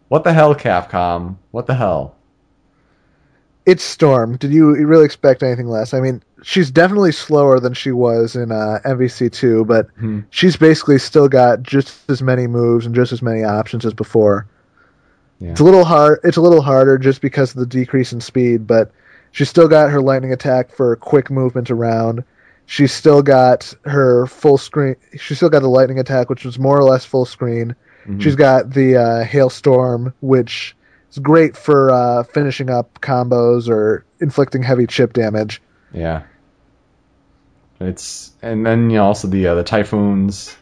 [0.07, 1.37] What the hell, Capcom?
[1.51, 2.15] What the hell?
[3.65, 4.37] It's Storm.
[4.37, 5.93] Did you really expect anything less?
[5.93, 10.19] I mean, she's definitely slower than she was in uh, MVC2, but Hmm.
[10.29, 14.45] she's basically still got just as many moves and just as many options as before.
[15.39, 15.51] Yeah.
[15.51, 16.19] It's a little hard.
[16.23, 18.91] It's a little harder just because of the decrease in speed, but
[19.31, 22.23] she's still got her lightning attack for quick movement around.
[22.65, 24.95] She's still got her full screen.
[25.17, 27.75] She's still got the lightning attack, which was more or less full screen.
[28.07, 28.21] Mhm.
[28.21, 30.75] She's got the uh, hailstorm, which
[31.11, 35.61] is great for uh, finishing up combos or inflicting heavy chip damage.
[35.93, 36.23] Yeah.
[37.79, 40.55] It's and then you know also the uh, the typhoons.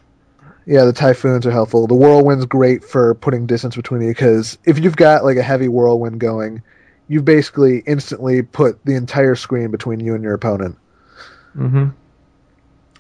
[0.66, 1.88] Yeah, the typhoons are helpful.
[1.88, 5.68] The whirlwind's great for putting distance between you because if you've got like a heavy
[5.68, 6.64] whirlwind going,
[7.08, 10.78] you've basically instantly put the entire screen between you and your opponent.
[11.56, 11.90] Mm-hmm.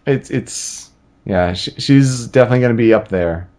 [0.05, 0.91] It's it's
[1.26, 1.53] yeah.
[1.53, 3.49] She, she's definitely going to be up there,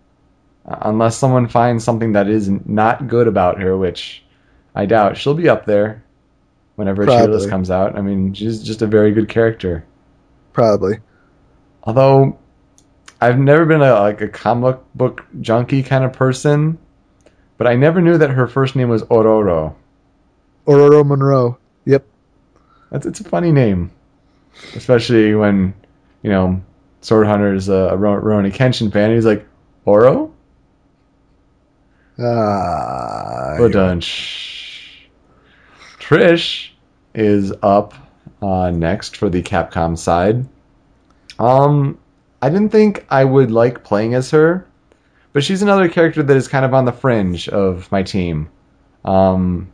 [0.66, 4.24] uh, unless someone finds something that is not good about her, which
[4.74, 5.18] I doubt.
[5.18, 6.02] She'll be up there
[6.76, 7.26] whenever Probably.
[7.26, 7.96] Cheerless comes out.
[7.98, 9.84] I mean, she's just a very good character.
[10.52, 10.98] Probably.
[11.82, 12.38] Although
[13.20, 16.78] I've never been a like a comic book junkie kind of person,
[17.58, 19.74] but I never knew that her first name was Ororo.
[20.66, 21.58] Aurora Monroe.
[21.84, 22.04] Yep.
[22.90, 23.90] That's it's a funny name,
[24.74, 25.74] especially when
[26.22, 26.62] you know
[27.00, 29.14] Sword Hunter is a Ro- Rurouni Kenshin fan.
[29.14, 29.46] He's like
[29.84, 30.32] Oro,
[32.18, 33.56] Ah.
[33.58, 34.55] Badunch.
[36.06, 36.68] Trish
[37.16, 37.92] is up
[38.40, 40.46] uh, next for the Capcom side.
[41.40, 41.98] Um,
[42.40, 44.68] I didn't think I would like playing as her,
[45.32, 48.48] but she's another character that is kind of on the fringe of my team.
[49.04, 49.68] Um,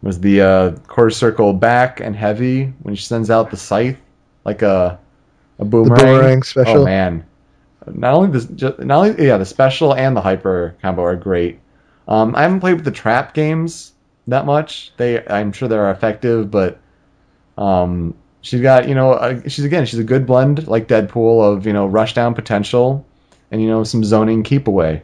[0.00, 3.98] was the uh, quarter circle back and heavy when she sends out the scythe
[4.46, 4.98] like a
[5.58, 6.06] a the boomerang.
[6.06, 6.78] boomerang special.
[6.78, 7.22] Oh man,
[7.92, 11.60] not only this, just, not only yeah, the special and the hyper combo are great.
[12.08, 13.92] Um, I haven't played with the trap games
[14.28, 14.92] that much.
[14.96, 16.80] They, I'm sure they're effective, but
[17.58, 21.66] um, she's got you know, a, she's again, she's a good blend like Deadpool of
[21.66, 23.04] you know rushdown potential
[23.50, 25.02] and you know some zoning keep away.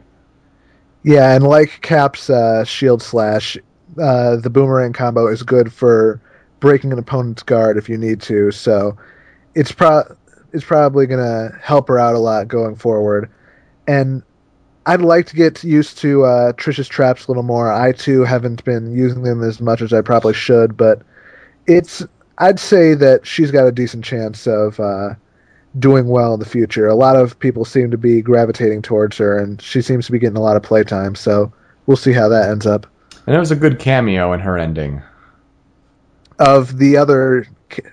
[1.03, 3.57] Yeah, and like Cap's uh, shield slash,
[3.99, 6.21] uh, the boomerang combo is good for
[6.59, 8.51] breaking an opponent's guard if you need to.
[8.51, 8.95] So
[9.55, 10.03] it's pro
[10.53, 13.29] it's probably gonna help her out a lot going forward.
[13.87, 14.23] And
[14.85, 17.71] I'd like to get used to uh, Trish's traps a little more.
[17.71, 21.01] I too haven't been using them as much as I probably should, but
[21.67, 22.03] it's
[22.39, 25.13] I'd say that she's got a decent chance of uh,
[25.77, 26.87] doing well in the future.
[26.87, 30.19] A lot of people seem to be gravitating towards her, and she seems to be
[30.19, 31.13] getting a lot of playtime.
[31.13, 31.53] So
[31.85, 32.87] we'll see how that ends up.
[33.27, 35.03] And it was a good cameo in her ending.
[36.39, 37.45] Of the other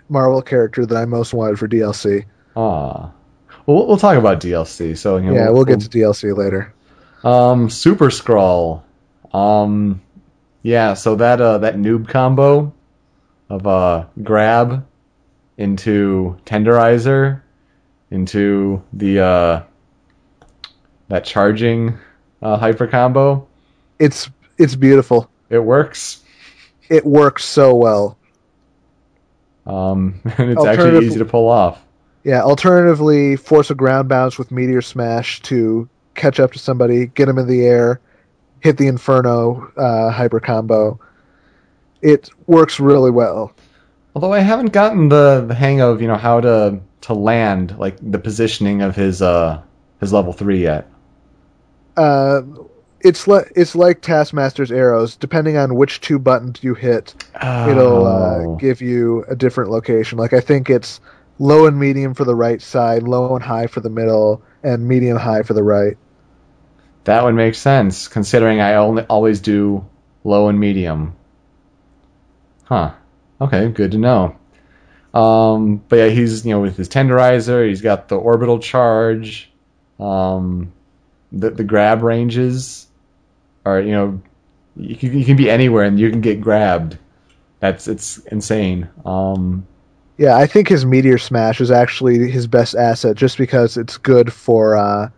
[0.08, 2.24] Marvel character that I most wanted for DLC,
[2.56, 3.12] Ah,
[3.66, 4.96] well, we'll talk about DLC.
[4.96, 6.74] So you know, yeah, we'll get to DLC later.
[7.24, 8.82] Um, Super Skrull.
[9.32, 10.00] Um,
[10.62, 10.94] yeah.
[10.94, 12.72] So that uh that noob combo
[13.48, 14.86] of uh grab
[15.56, 17.42] into tenderizer
[18.10, 19.62] into the uh
[21.08, 21.98] that charging
[22.42, 23.46] uh, hyper combo.
[23.98, 25.30] It's it's beautiful.
[25.50, 26.22] It works.
[26.88, 28.16] It works so well.
[29.66, 31.82] Um, and it's actually easy to pull off.
[32.24, 32.42] Yeah.
[32.42, 35.88] Alternatively, force a ground bounce with meteor smash to
[36.18, 38.00] catch up to somebody, get him in the air,
[38.60, 40.98] hit the inferno uh, hyper combo.
[42.02, 43.52] It works really well.
[44.14, 47.96] Although I haven't gotten the, the hang of you know how to to land like
[48.02, 49.60] the positioning of his uh
[50.00, 50.90] his level three yet.
[51.96, 52.42] Uh,
[53.00, 55.16] it's like it's like Taskmaster's arrows.
[55.16, 57.14] Depending on which two buttons you hit,
[57.68, 58.56] it'll uh, Oh.
[58.56, 60.18] give you a different location.
[60.18, 61.00] Like I think it's
[61.38, 65.16] low and medium for the right side, low and high for the middle, and medium
[65.16, 65.96] high for the right.
[67.08, 69.82] That would make sense, considering I only always do
[70.24, 71.16] low and medium.
[72.64, 72.92] Huh.
[73.40, 74.36] Okay, good to know.
[75.14, 79.50] Um, but yeah, he's you know with his tenderizer, he's got the orbital charge,
[79.98, 80.70] um,
[81.32, 82.86] the the grab ranges,
[83.64, 84.20] are you know
[84.76, 86.98] you can, you can be anywhere and you can get grabbed.
[87.60, 88.86] That's it's insane.
[89.06, 89.66] Um,
[90.18, 94.30] Yeah, I think his meteor smash is actually his best asset, just because it's good
[94.30, 95.08] for uh,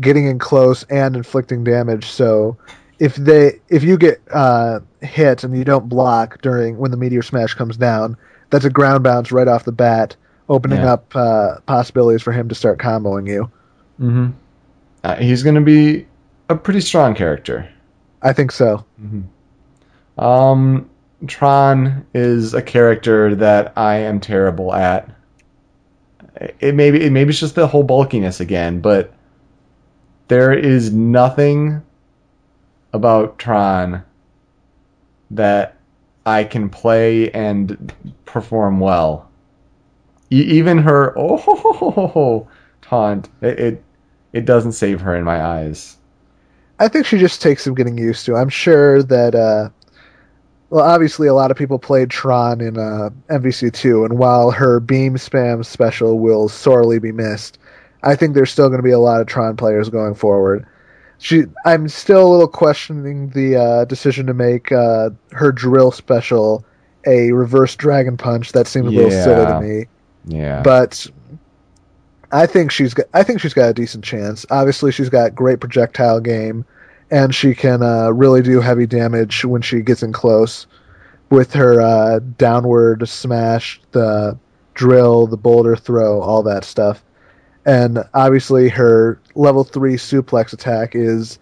[0.00, 2.06] getting in close and inflicting damage.
[2.06, 2.56] So
[2.98, 7.22] if they if you get uh, hit and you don't block during when the meteor
[7.22, 8.16] smash comes down,
[8.50, 10.16] that's a ground bounce right off the bat,
[10.48, 10.92] opening Yeah.
[10.94, 13.50] up uh, possibilities for him to start comboing you.
[14.00, 14.32] mhm.
[15.04, 16.06] uh, he's going to be
[16.48, 17.68] a pretty strong character.
[18.22, 18.84] I think so.
[20.18, 20.88] Um,
[21.26, 25.08] Tron is a character that I am terrible at.
[26.60, 29.13] It maybe it maybe it's just the whole bulkiness again, but
[30.28, 31.82] there is nothing
[32.92, 34.02] about Tron
[35.30, 35.76] that
[36.26, 37.92] I can play and
[38.24, 39.30] perform well.
[40.30, 42.48] E- even her oh
[42.82, 43.84] taunt it, it
[44.32, 45.96] it doesn't save her in my eyes.
[46.80, 48.34] I think she just takes some getting used to.
[48.34, 49.70] I'm sure that, uh,
[50.70, 55.14] well, obviously a lot of people played Tron in uh, MVC2, and while her beam
[55.14, 57.58] spam special will sorely be missed,
[58.04, 60.66] I think there's still going to be a lot of Tron players going forward.
[61.18, 66.64] She, I'm still a little questioning the uh, decision to make uh, her drill special
[67.06, 68.52] a reverse dragon punch.
[68.52, 69.86] That seemed a little silly to me
[70.26, 70.62] Yeah.
[70.62, 71.06] but
[72.32, 74.44] I think she's got, I think she's got a decent chance.
[74.50, 76.64] Obviously, she's got great projectile game,
[77.10, 80.66] and she can uh, really do heavy damage when she gets in close
[81.30, 84.36] with her uh, downward smash, the
[84.74, 87.02] drill, the boulder throw, all that stuff.
[87.66, 91.38] And obviously, her level three suplex attack is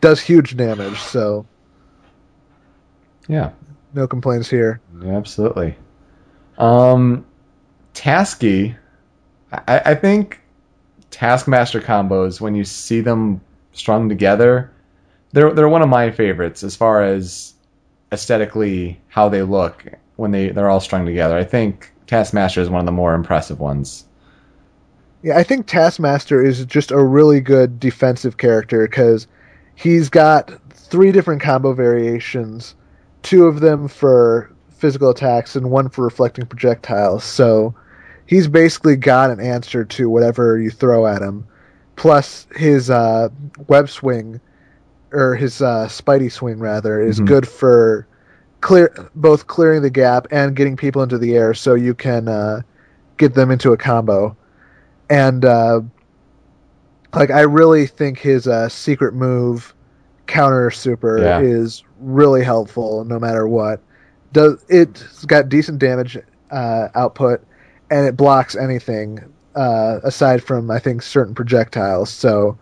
[0.00, 0.98] does huge damage.
[0.98, 1.46] So
[3.28, 3.50] yeah.
[3.94, 4.80] no complaints here.
[5.02, 5.76] Yeah, absolutely.
[6.58, 7.24] Um,
[7.94, 8.76] Tasky,
[9.52, 10.40] I, I think
[11.10, 13.40] Taskmaster combos when you see them
[13.72, 14.70] strung together,
[15.32, 17.54] they're they're one of my favorites as far as
[18.12, 19.84] aesthetically how they look
[20.16, 21.36] when they they're all strung together.
[21.36, 24.05] I think Taskmaster is one of the more impressive ones.
[25.26, 29.26] Yeah, I think Taskmaster is just a really good defensive character because
[29.74, 32.76] he's got three different combo variations,
[33.24, 37.24] two of them for physical attacks and one for reflecting projectiles.
[37.24, 37.74] So
[38.26, 41.44] he's basically got an answer to whatever you throw at him.
[41.96, 43.28] Plus, his uh,
[43.66, 44.40] web swing,
[45.10, 47.26] or his uh, Spidey swing rather, is Mhm.
[47.26, 48.06] good for
[48.60, 52.60] clear both clearing the gap and getting people into the air, so you can uh,
[53.16, 54.36] get them into a combo
[55.10, 55.80] and uh,
[57.14, 59.74] like I really think his uh, secret move
[60.26, 61.40] counter super Yeah.
[61.40, 63.80] is really helpful no matter what.
[64.32, 66.18] Does it's got decent damage
[66.50, 67.44] uh, output
[67.90, 69.20] and it blocks anything
[69.54, 72.10] uh, aside from I think certain projectiles.
[72.10, 72.58] So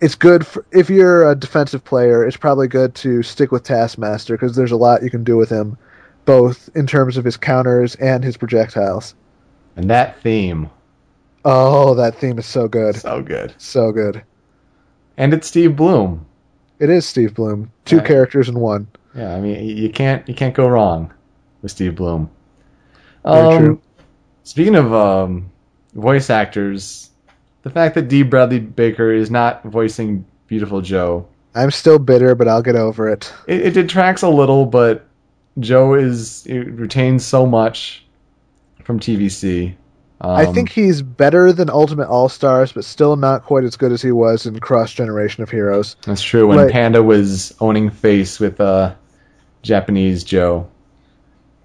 [0.00, 2.24] it's good for, if you're a defensive player.
[2.24, 5.50] It's probably good to stick with Taskmaster because there's a lot you can do with
[5.50, 5.76] him,
[6.24, 9.14] both in terms of his counters and his projectiles.
[9.76, 10.70] And that theme,
[11.44, 12.96] Oh, that theme is so good.
[12.96, 13.54] so good.
[13.58, 14.22] So good.
[15.16, 16.24] And it's Steve Blum.
[16.78, 17.70] It is Steve Blum.
[17.84, 18.06] Two Right.
[18.06, 18.86] characters in one.
[19.14, 21.12] Yeah, I mean you can't you can't go wrong
[21.62, 22.30] with Steve Blum.
[23.24, 23.80] Very Um, true.
[24.44, 25.50] Speaking of um,
[25.94, 27.10] voice actors,
[27.62, 28.22] the fact that D.
[28.22, 33.32] Bradley Baker is not voicing Viewtiful Joe, I'm still bitter, but I'll get over it.
[33.46, 35.04] it, it detracts a little, but
[35.58, 38.04] Joe is it retains so much
[38.84, 39.74] from TVC.
[40.20, 43.92] Um, I think he's better than Ultimate All Stars, but still not quite as good
[43.92, 45.96] as he was in Cross Generation of Heroes.
[46.02, 46.46] that's true.
[46.48, 46.68] When.
[46.70, 48.94] Panda was owning face with uh,
[49.62, 50.68] Japanese Joe,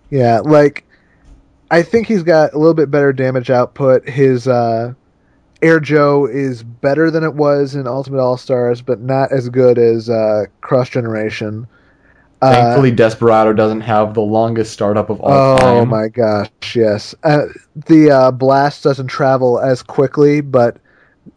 [0.09, 0.85] Yeah, like
[1.71, 4.07] I think he's got a little bit better damage output.
[4.07, 4.93] His uh,
[5.63, 9.79] Air Joe is better than it was in Ultimate All Stars, but not as good
[9.79, 11.65] as uh, Cross Generation.
[12.43, 15.77] Uh, Thankfully, Desperado doesn't have the longest startup of all oh time.
[15.77, 17.15] Oh my gosh, yes.
[17.23, 17.45] Uh,
[17.87, 20.75] the uh, blast doesn't travel as quickly, but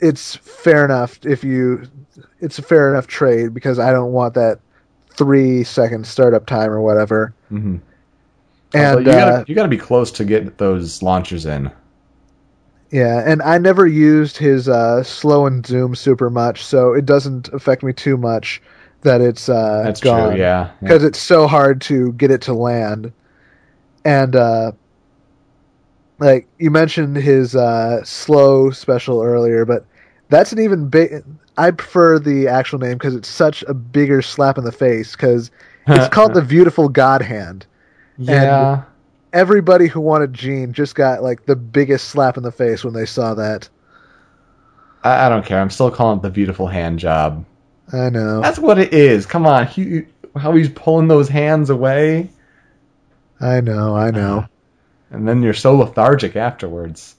[0.01, 1.89] it's fair enough if you.
[2.41, 4.59] It's a fair enough trade because I don't want that
[5.11, 7.33] three second startup time or whatever.
[7.53, 7.81] Mhm.
[8.75, 11.71] And Although you, uh, gotta, you gotta be close to get those launchers in.
[12.91, 17.49] Yeah, and I never used his uh, slow and zoom super much, so it doesn't
[17.51, 18.61] affect me too much
[19.03, 20.31] that it's uh, That's gone.
[20.31, 20.67] true, yeah.
[20.67, 20.73] yeah.
[20.81, 23.13] Because it's so hard to get it to land.
[24.05, 24.73] And, uh,
[26.19, 29.85] like, you mentioned his uh, slow special earlier, but
[30.29, 31.25] that's an even big.
[31.59, 35.51] I prefer the actual name because it's such a bigger slap in the face, because
[35.87, 37.67] it's called the Beautiful God Hand.
[38.19, 38.83] Yeah.
[39.33, 43.07] Everybody who wanted Gene just got, like, the biggest slap in the face when they
[43.07, 43.69] saw that.
[45.03, 45.61] I, I don't care.
[45.61, 47.45] I'm still calling it the beautiful hand job.
[47.93, 48.41] I know.
[48.41, 49.27] That's what it is.
[49.27, 49.67] Come on.
[49.67, 50.03] He,
[50.37, 52.31] how he's pulling those hands away,
[53.41, 53.97] I know.
[53.97, 54.47] I know.
[55.11, 57.17] and then you're so lethargic afterwards.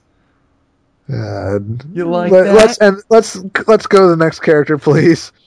[1.10, 1.58] Uh,
[1.92, 2.54] You like let, that?
[2.54, 5.32] Let's and let's let's go to the next character, please.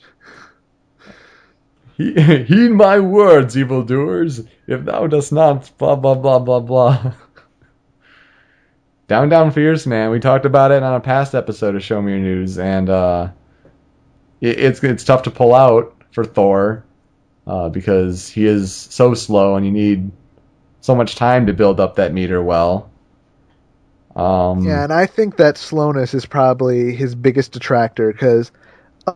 [1.98, 4.42] He, heed my words, evildoers.
[4.66, 7.14] If thou dost not, blah blah blah blah blah.
[9.08, 10.10] Down Down Fierce, man.
[10.10, 13.28] We talked about it on a past episode of Show Me Your News, and uh,
[14.42, 16.84] it, it's it's tough to pull out for Thor
[17.48, 20.12] uh, because he is so slow, and you need
[20.82, 22.90] so much time to build up that meter well.
[24.16, 28.52] Um, Yeah, and I think that slowness is probably his biggest detractor because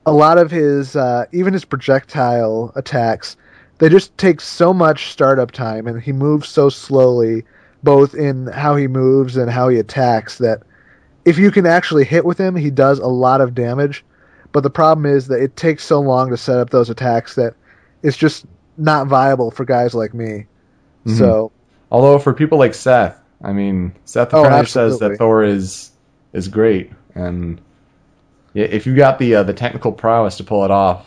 [0.05, 3.35] a lot of his, uh, even his projectile attacks,
[3.79, 7.43] they just take so much startup time, and he moves so slowly,
[7.83, 10.37] both in how he moves and how he attacks.
[10.37, 10.61] That
[11.25, 14.04] if you can actually hit with him, he does a lot of damage.
[14.55, 17.55] But the problem is that it takes so long to set up those attacks that
[18.01, 18.45] it's just
[18.77, 20.45] not viable for guys like me.
[21.05, 21.17] Mhm.
[21.17, 21.51] So
[21.91, 25.91] Although for people like Seth, I mean, Seth Oh, says that Thor is
[26.31, 27.59] is great, and
[28.53, 31.05] if you got the uh, the technical prowess to pull it off,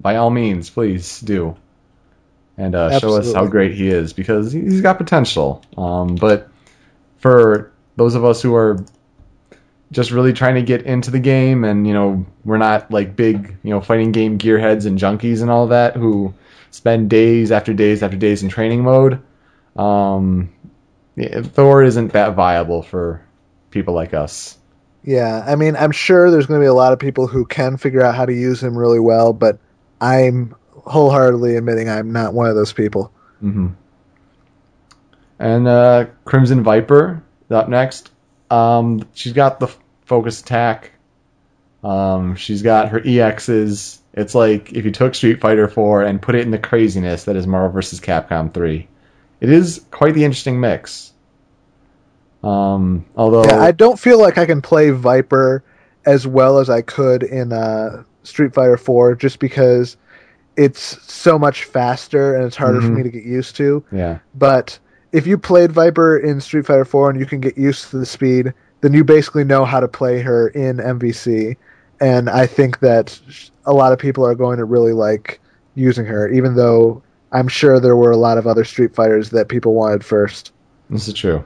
[0.00, 1.56] by all means, please do,
[2.56, 5.62] and uh, show us how great he is because he's got potential.
[5.76, 6.48] Um, but
[7.18, 8.84] for those of us who are
[9.90, 13.56] just really trying to get into the game, and you know, we're not like big,
[13.62, 16.34] you know, fighting game gearheads and junkies and all that who
[16.70, 19.22] spend days after days after days in training mode.
[19.76, 20.52] Um,
[21.16, 23.22] yeah, Thor isn't that viable for
[23.70, 24.56] people like us.
[25.04, 27.76] Yeah, I mean, I'm sure there's going to be a lot of people who can
[27.76, 29.58] figure out how to use him really well, but
[30.00, 33.12] I'm wholeheartedly admitting I'm not one of those people.
[33.40, 33.68] hmm
[35.38, 38.10] And uh, Crimson Viper up next.
[38.50, 39.68] Um, she's got the
[40.06, 40.92] focus attack.
[41.84, 43.98] Um, she's got her EXs.
[44.14, 47.36] It's like if you took Street Fighter 4 and put it in the craziness that
[47.36, 48.00] is Marvel vs.
[48.00, 48.88] Capcom 3.
[49.40, 51.12] It is quite the interesting mix.
[52.42, 55.62] Um, although Yeah, I don't feel like I can play Viper
[56.06, 59.96] as well as I could in uh, Street Fighter 4 just because
[60.56, 60.80] it's
[61.12, 62.96] so much faster and it's harder for Mhm.
[62.96, 63.84] me to get used to.
[63.92, 64.78] yeah, But
[65.12, 68.06] if you played Viper in Street Fighter 4 and you can get used to the
[68.06, 71.56] speed, then you basically know how to play her in MVC.
[72.00, 73.18] And I think that
[73.64, 75.40] a lot of people are going to really like
[75.74, 77.02] using her, even though
[77.32, 80.52] I'm sure there were a lot of other Street Fighters that people wanted first.
[80.90, 81.44] This is true.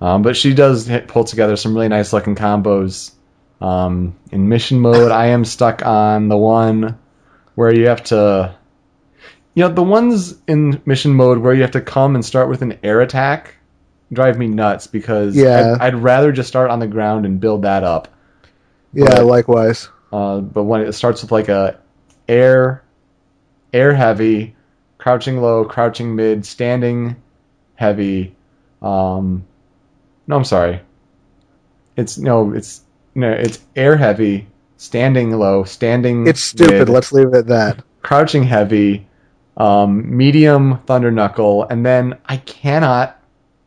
[0.00, 3.12] Um, but she does hit, pull together some really nice looking combos.
[3.60, 6.98] Um, in mission mode, I am stuck on the one
[7.54, 8.54] where you have to.
[9.56, 12.60] You know, the ones in mission mode where you have to come and start with
[12.60, 13.54] an air attack
[14.12, 15.76] drive me nuts because Yeah.
[15.80, 18.06] I'd, I'd rather just start on the ground and build that up.
[18.92, 19.88] Yeah, But- likewise.
[20.12, 21.80] Uh, but when it starts with like a
[22.28, 22.84] air,
[23.72, 24.54] air heavy,
[24.98, 27.16] crouching low, crouching mid, standing
[27.76, 28.36] heavy.
[28.82, 29.44] Um,
[30.26, 30.80] no, I'm sorry.
[31.96, 32.82] It's no, it's
[33.14, 34.46] no, it's air heavy,
[34.76, 36.26] standing low, standing.
[36.26, 36.72] It's stupid.
[36.78, 37.82] mid, Let's leave it at that.
[38.02, 39.05] crouching heavy,
[39.56, 43.20] um, medium thunder knuckle, and then I cannot,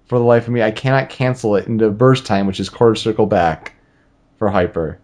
[0.06, 2.96] for the life of me, I cannot cancel it into burst time, which is quarter
[2.96, 3.74] circle back
[4.38, 5.00] for hyper.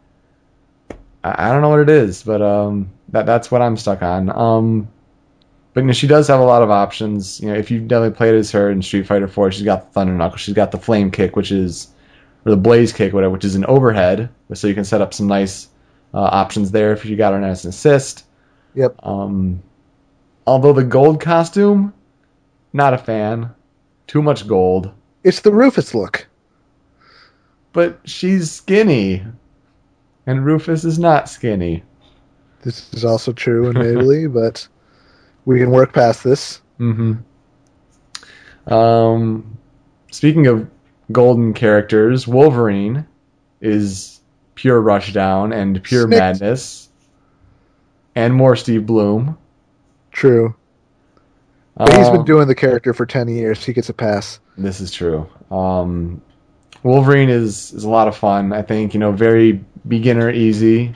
[1.24, 4.30] I, I don't know what it is, but um, that that's what I'm stuck on.
[4.30, 4.88] Um,
[5.74, 7.42] but you know, she does have a lot of options.
[7.42, 9.92] You know, if you've definitely played as her in Street Fighter 4, she's got the
[9.92, 11.90] thunder knuckle, she's got the flame kick, which is
[12.46, 15.28] or the blaze kick, whatever, which is an overhead, so you can set up some
[15.28, 15.68] nice
[16.14, 18.24] uh, options there if you got her as an assist.
[18.76, 18.96] Yep.
[19.04, 19.64] Um,
[20.48, 21.94] although the gold costume,
[22.74, 23.52] not a fan.
[24.08, 24.92] Too much gold.
[25.24, 26.28] It's the Rufus look.
[27.74, 29.24] But she's skinny.
[30.28, 31.84] And Rufus is not skinny.
[32.62, 34.68] This is also true in Mabley, but
[35.46, 36.62] we can work past this.
[36.80, 37.14] Mm-hmm.
[38.74, 39.58] Um,
[40.12, 40.68] speaking of
[41.12, 43.06] golden characters, Wolverine
[43.62, 44.22] is
[44.56, 46.20] pure rushdown and pure Snicked.
[46.20, 46.90] madness,
[48.16, 49.38] and more Steve Blum.
[50.16, 50.56] True.
[51.76, 53.66] But he's been Um, doing the character for 10 years.
[53.66, 54.40] He gets a pass.
[54.58, 55.28] This is true.
[55.52, 56.22] Um,
[56.84, 58.54] Wolverine is is a lot of fun.
[58.54, 60.96] I think you know very beginner easy.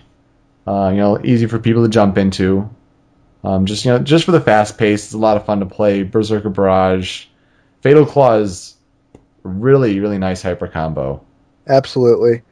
[0.65, 2.69] Uh, you know, easy for people to jump into.
[3.43, 5.65] Um, just you know, just for the fast pace, it's a lot of fun to
[5.65, 6.03] play.
[6.03, 7.25] Berserker Barrage,
[7.81, 8.77] Fatal Claw is
[9.43, 11.21] really really nice hyper combo.
[11.67, 12.43] Absolutely.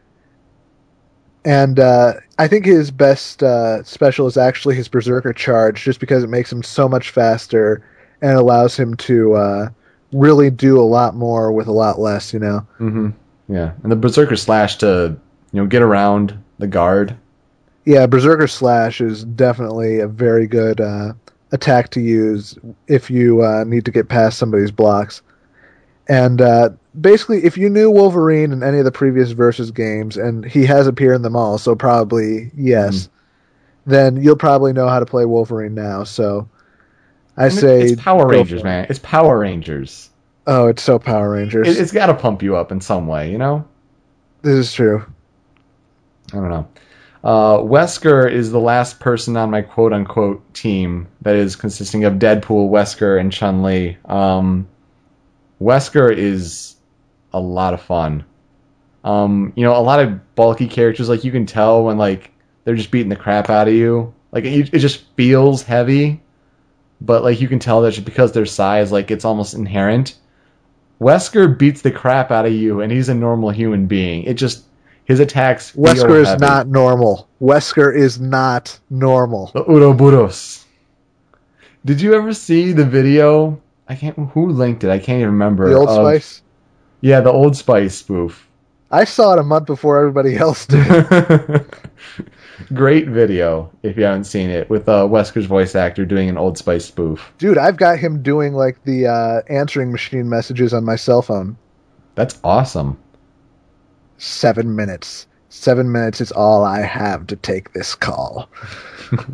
[1.48, 6.22] And uh, I think his best uh, special is actually his Berserker Charge, just because
[6.22, 7.82] it makes him so much faster
[8.22, 9.69] and allows him to uh,
[10.11, 12.60] really do a lot more with a lot less, you know?
[12.80, 13.11] hmm
[13.48, 15.18] Yeah, and the Berserker Slash to
[15.53, 17.15] you know get around the guard.
[17.86, 21.14] Yeah, Berserker Slash is definitely a very good uh,
[21.53, 25.22] attack to use if you uh, need to get past somebody's blocks.
[26.10, 30.45] And uh, basically, if you knew Wolverine in any of the previous Versus games, and
[30.45, 33.10] he has appeared in them all, so probably yes,
[33.86, 36.03] then you'll probably know how to play Wolverine now.
[36.03, 36.49] So
[37.36, 38.88] I, I mean, say it's Power Rangers, man.
[38.90, 40.10] It's Power Rangers.
[40.45, 41.68] Oh, it's so Power Rangers.
[41.68, 43.68] It, it's got to pump you up in some way, you know.
[44.41, 45.06] this is true.
[46.34, 46.68] I don't know.
[47.24, 52.14] Uh, Wesker is the last person on my quote unquote team that is consisting of
[52.14, 53.98] Deadpool, Wesker, and Chun Li.
[54.06, 54.68] Um,
[55.61, 56.76] Wesker is
[57.38, 58.26] a lot of fun.
[59.03, 62.31] Um, you know, a lot of bulky characters, like you can tell when like
[62.64, 64.14] they're just beating the crap out of you.
[64.31, 66.22] Like it, it just feels heavy,
[66.99, 70.15] but like you can tell that just because their size, like it's almost inherent.
[70.99, 74.23] Wesker beats the crap out of you, and he's a normal human being.
[74.23, 74.65] It just
[75.05, 75.72] his attacks.
[75.73, 76.45] Wesker is heavy.
[76.45, 77.30] not normal.
[77.41, 79.51] Wesker is not normal.
[79.53, 80.65] The Uroboros.
[81.85, 83.61] Did you ever see the video?
[83.88, 84.18] I can't.
[84.31, 84.89] Who linked it?
[84.89, 85.69] I can't even remember.
[85.69, 86.41] The Old of- Spice.
[87.02, 88.48] Yeah, the Old Spice spoof.
[88.90, 90.86] I saw it a month before everybody else did.
[92.74, 96.57] Great video if you haven't seen it with uh, Wesker's voice actor doing an Old
[96.57, 97.32] Spice spoof.
[97.38, 101.57] Dude, I've got him doing like the uh, answering machine messages on my cell phone.
[102.15, 102.98] That's awesome.
[104.18, 105.28] Seven minutes.
[105.49, 108.49] Seven minutes is all I have to take this call.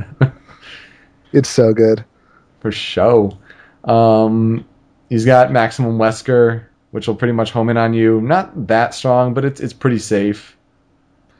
[1.33, 2.05] It's so good.
[2.59, 3.37] For show.
[3.83, 4.65] Um,
[5.09, 8.21] he's got Maximum Wesker, which will pretty much home in on you.
[8.21, 10.55] Not that strong, but it's it's pretty safe.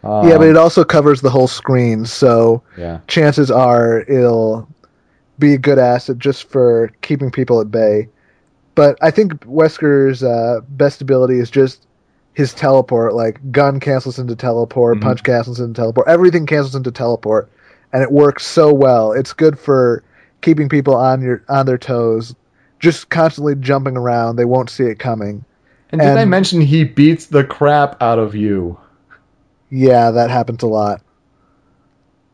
[0.03, 2.99] Um, yeah, but it also covers the whole screen, so yeah.
[3.07, 4.67] chances are it'll
[5.39, 8.09] be a good asset just for keeping people at bay.
[8.75, 11.85] But I think Wesker's uh, best ability is just
[12.33, 13.13] his teleport.
[13.13, 15.01] Like gun cancels into teleport, Mhm.
[15.01, 17.47] punch cancels into teleport, everything cancels into teleport,
[17.93, 19.11] and it works so well.
[19.11, 20.03] It's good for
[20.41, 22.33] keeping people on your on their toes,
[22.83, 24.35] just constantly jumping around.
[24.35, 25.45] They won't see it coming.
[25.89, 28.77] And did I And- mention he beats the crap out of you?
[29.69, 31.01] Yeah, that happens a lot.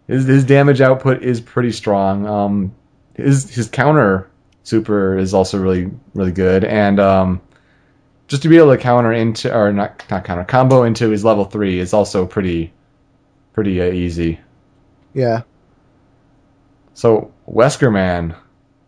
[0.07, 2.25] His his damage output is pretty strong.
[2.25, 2.71] Um,
[3.13, 4.27] his his counter
[4.63, 7.41] super is also really really good, and um,
[8.27, 11.45] just to be able to counter into or not not counter combo into his level
[11.45, 12.73] three is also pretty
[13.53, 14.39] pretty uh, easy.
[15.13, 15.41] Yeah,
[16.93, 18.35] So Wesker man,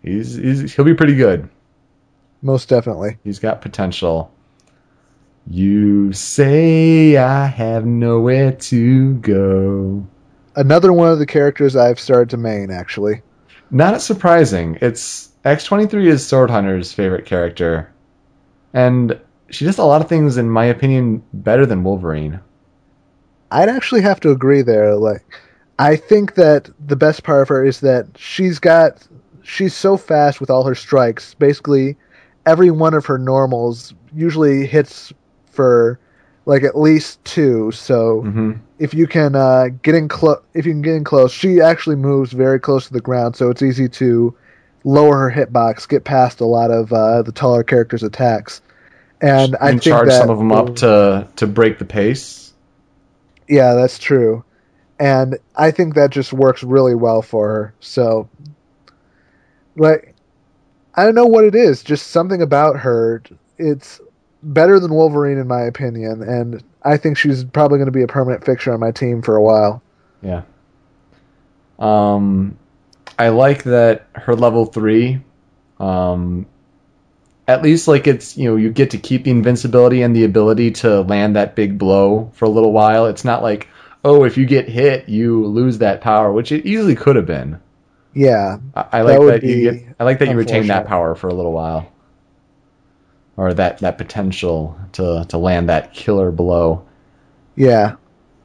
[0.04, 1.50] he's, he's he'll be pretty good.
[2.42, 3.18] Most definitely.
[3.24, 4.32] He's got potential.
[5.48, 10.06] You say I have nowhere to go.
[10.56, 13.22] Another one of the characters I've started to main actually.
[13.72, 14.78] Not surprising.
[14.82, 17.92] It's X23 is Sword Hunter's favorite character.
[18.74, 19.20] And
[19.50, 22.40] she does a lot of things, in my opinion, better than Wolverine.
[23.50, 24.96] I'd actually have to agree there.
[24.96, 25.24] Like,
[25.80, 29.06] I think that the best part of her is that she's got
[29.44, 31.34] she's so fast with all her strikes.
[31.34, 31.98] Basically,
[32.46, 35.14] every one of her normals usually hits
[35.52, 36.00] for
[36.46, 37.72] like at least two.
[37.72, 41.32] So hmm if you can uh, get in close, if you can get in close,
[41.32, 44.36] she actually moves very close to the ground, so it's easy to
[44.84, 48.60] lower her hitbox, get past a lot of uh, the taller characters' attacks.
[49.22, 52.54] And I and think charge that, some of them up to to break the pace.
[53.48, 54.44] Yeah, that's true.
[55.00, 57.74] And I think that just works really well for her.
[57.82, 58.30] So,
[59.76, 60.11] like,
[60.96, 61.84] I don't know what it is.
[61.84, 63.24] Just something about her.
[63.58, 64.02] It's
[64.44, 66.22] better than Wolverine, in my opinion.
[66.22, 69.36] And I think she's probably going to be a permanent fixture on my team for
[69.36, 69.82] a while.
[70.22, 70.44] Yeah.
[71.80, 72.58] Um,
[73.18, 75.22] I like that her level three.
[75.80, 76.46] Um,
[77.48, 80.72] at least like it's you know you get to keep the invincibility and the ability
[80.72, 83.08] to land that big blow for a little while.
[83.08, 83.68] It's not like
[84.04, 87.60] oh, if you get hit, you lose that power, which it easily could have been.
[88.14, 89.82] Yeah, I, I like would that, you get.
[90.00, 91.94] I like that you retain that power for a little while,
[93.36, 96.86] or that that potential to to land that killer blow.
[97.56, 97.96] yeah,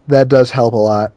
[0.08, 1.12] that does help a lot.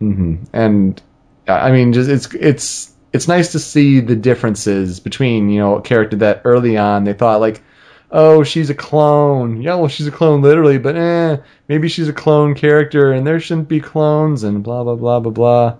[0.00, 1.00] hmm And
[1.46, 5.82] I mean, just it's it's it's nice to see the differences between you know a
[5.82, 7.62] character that early on they thought like,
[8.10, 9.62] oh, she's a clone.
[9.62, 11.36] Yeah, well, she's a clone literally, but eh,
[11.68, 15.32] maybe she's a clone character, and there shouldn't be clones, and blah blah blah blah
[15.32, 15.76] blah.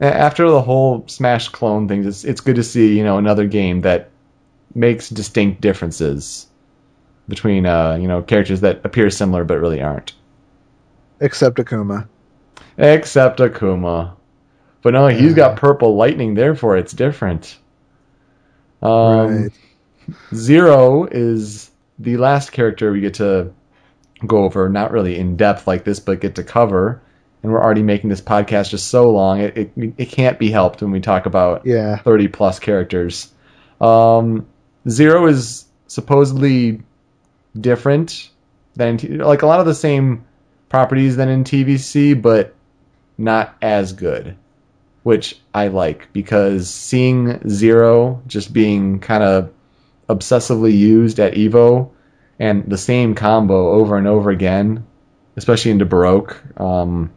[0.00, 3.82] After the whole Smash clone thing, it's it's good to see you know another game
[3.82, 4.10] that
[4.74, 6.48] makes distinct differences
[7.28, 10.12] between uh you know characters that appear similar but really aren't.
[11.20, 12.08] Except Akuma.
[12.76, 14.16] Except Akuma.
[14.82, 17.56] But no, he's got purple lightning, therefore it's different.
[18.82, 19.52] Um, right.
[20.34, 23.52] Zero is the last character we get to
[24.26, 27.00] go over, not really in depth like this, but get to cover.
[27.44, 30.80] And we're already making this podcast just so long, it, it, it can't be helped
[30.80, 31.98] when we talk about Yeah.
[31.98, 33.30] 30 plus characters.
[33.82, 34.46] Um,
[34.88, 36.80] Zero is supposedly
[37.58, 38.30] different
[38.76, 40.24] than like a lot of the same
[40.70, 42.54] properties than in TVC, but
[43.18, 44.36] not as good,
[45.02, 49.52] which I like because seeing Zero just being kind of
[50.08, 51.90] obsessively used at Evo
[52.38, 54.86] and the same combo over and over again,
[55.36, 57.12] especially into Baroque, um,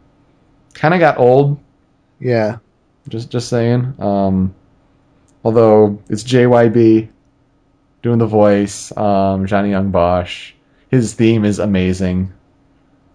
[0.78, 1.58] kind of got old.
[2.20, 2.58] Yeah.
[3.08, 3.94] Just just saying.
[3.98, 4.54] Um,
[5.44, 7.08] although it's JYB
[8.02, 10.52] doing the voice, um, Johnny Yong Bosch.
[10.90, 12.32] His theme is amazing.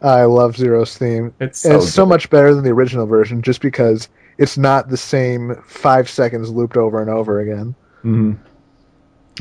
[0.02, 1.34] I love Zero's theme.
[1.40, 4.98] It's so, it's so much better than the original version just because it's not the
[4.98, 7.74] same five seconds looped over and over again.
[8.04, 8.38] Mhm.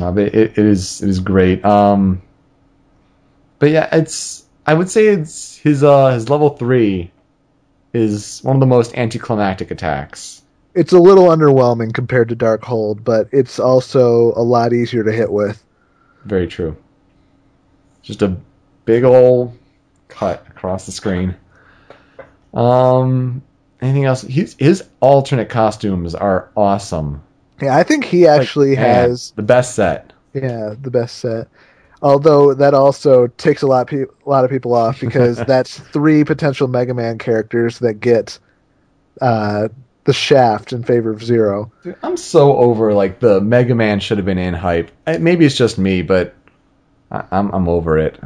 [0.00, 1.64] Uh, it, it is it is great.
[1.64, 2.22] Um,
[3.58, 7.10] but yeah, it's I would say it's his uh his level three
[7.92, 10.42] is one of the most anticlimactic attacks.
[10.74, 15.12] It's a little underwhelming compared to Dark Hold, but it's also a lot easier to
[15.12, 15.62] hit with.
[16.24, 16.76] Very true.
[18.02, 18.36] Just a
[18.86, 19.54] big ol'
[20.08, 21.36] cut across the screen.
[22.54, 23.42] Um,
[23.80, 24.22] anything else?
[24.22, 27.22] His his alternate costumes are awesome.
[27.60, 30.12] Yeah, I think he actually Like, has the best set.
[30.34, 31.48] yeah the best set.
[32.02, 36.24] Although that also takes a lot pe- a lot of people off because that's three
[36.24, 38.38] potential Mega Man characters that get
[39.20, 39.68] uh,
[40.04, 41.70] the shaft in favor of Zero.
[41.84, 44.90] Dude, I'm so over like the Mega Man should have been in hype.
[45.06, 46.34] Maybe it's just me, but
[47.12, 48.18] I, I'm I'm over it.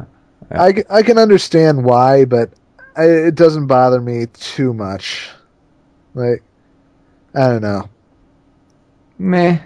[0.51, 2.51] I, I can understand why, but
[2.95, 5.29] I, it doesn't bother me too much.
[6.13, 6.41] Like,
[7.35, 7.89] I don't know.
[9.19, 9.59] Meh.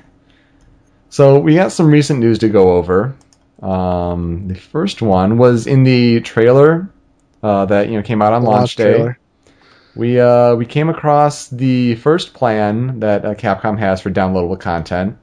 [1.10, 3.16] So we got some recent news to go over.
[3.62, 6.90] Um, the first one was in the trailer
[7.44, 8.94] uh, that you know came out on launch, day.
[8.94, 9.20] trailer.
[9.96, 15.18] We uh, we came across the first plan that uh, Capcom has for downloadable content,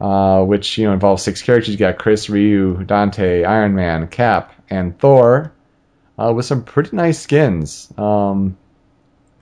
[0.00, 1.72] uh, which you know involves six characters.
[1.72, 5.52] You got Chris, Ryu, Dante, Iron Man, Cap, and Thor,
[6.18, 7.92] uh, with some pretty nice skins.
[7.96, 8.56] Um,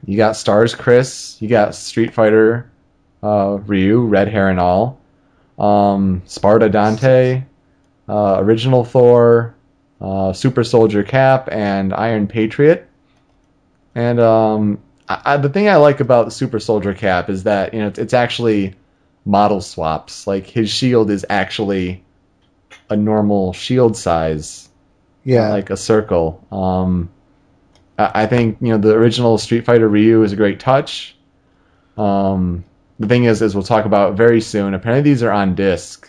[0.05, 2.71] you got Stars Chris, you got Street Fighter
[3.23, 5.01] uh, Ryu, red hair and all,
[5.59, 7.43] um, Sparta Dante,
[8.09, 9.55] uh, original Thor,
[10.01, 12.89] uh, Super Soldier Cap, and Iron Patriot.
[13.95, 14.79] And um,
[15.09, 17.89] I, I, the thing I like about the Super Soldier Cap is that you know
[17.89, 18.75] it's, it's actually
[19.25, 20.27] model swaps.
[20.27, 22.05] Like his shield is actually
[22.91, 24.69] a normal shield size,
[25.25, 26.47] Yeah, like a circle.
[26.51, 27.11] Um,
[27.99, 31.17] I, I think you know the original Street Fighter Ryu is a great touch.
[31.97, 32.65] Um,
[32.99, 36.09] the thing is, as we'll talk about very soon, apparently these are on disc,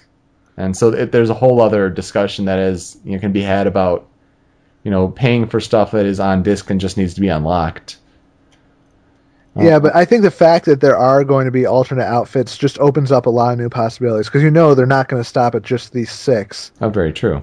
[0.60, 3.66] and so it, there's a whole other discussion that is you know can be had
[3.66, 4.08] about
[4.84, 7.98] you know paying for stuff that is on disc and just needs to be unlocked.
[9.58, 12.56] Uh, yeah, but I think the fact that there are going to be alternate outfits
[12.58, 15.28] just opens up a lot of new possibilities because you know they're not going to
[15.28, 17.42] stop at just these six, Oh, very true.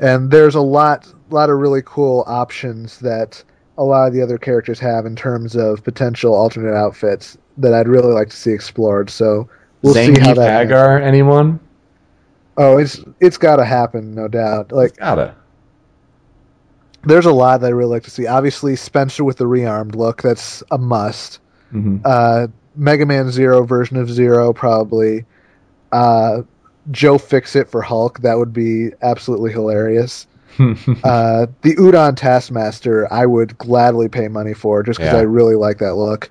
[0.00, 3.42] and there's a lot, lot of really cool options that
[3.78, 7.88] a lot of the other characters have in terms of potential alternate outfits that I'd
[7.88, 9.08] really like to see explored.
[9.08, 9.48] So
[9.82, 10.48] we'll see how that.
[10.68, 11.60] Haggar, anyone?
[12.56, 14.70] Oh, it's it's got to happen, no doubt.
[14.72, 15.34] Like It's gotta.
[17.02, 18.26] there's a lot that I really like to see.
[18.26, 21.40] Obviously, Spencer with the rearmed look, that's a must.
[21.70, 25.24] hmm Uh, Mega Man Zero version of Zero, probably.
[25.92, 26.42] Uh,
[26.90, 30.26] Joe Fixit for Hulk, that would be absolutely hilarious.
[30.58, 35.18] Uh, the Udon Taskmaster, I would gladly pay money for just because Yeah.
[35.18, 36.30] I really like that look.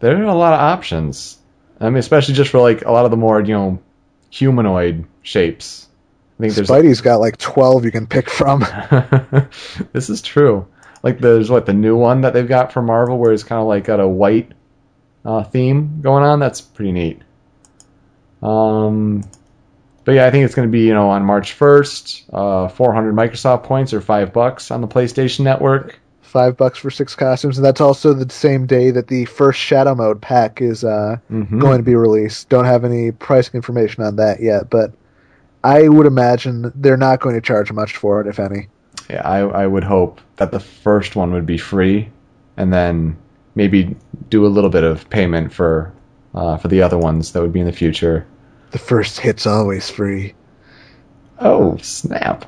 [0.00, 1.38] there are a lot of options.
[1.80, 3.78] I mean, especially just for like a lot of the more you know
[4.34, 5.88] humanoid shapes.
[6.38, 8.60] I think there's Spidey's got like 12 you can pick from.
[9.92, 10.66] this is true.
[11.04, 13.68] Like there's what the new one that they've got for Marvel, where it's kind of
[13.68, 14.50] like got a white
[15.24, 16.40] uh, theme going on.
[16.40, 17.22] That's pretty neat.
[18.42, 19.22] Um,
[20.04, 23.14] but yeah, I think it's going to be you know on March 1st, uh, 400
[23.14, 26.00] Microsoft points or five bucks on the PlayStation Network.
[26.34, 29.94] Five bucks for six costumes, and that's also the same day that the first Shadow
[29.94, 31.60] Mode pack is uh, Mhm.
[31.60, 32.48] going to be released.
[32.48, 34.90] Don't have any pricing information on that yet, but
[35.62, 38.66] I would imagine they're not going to charge much for it, if any.
[39.08, 42.08] Yeah, I, I would hope that the first one would be free,
[42.56, 43.16] and then
[43.54, 43.94] maybe
[44.28, 45.92] do a little bit of payment for
[46.34, 48.26] uh, for the other ones that would be in the future.
[48.72, 50.34] The first hit's always free.
[51.38, 52.44] Oh snap!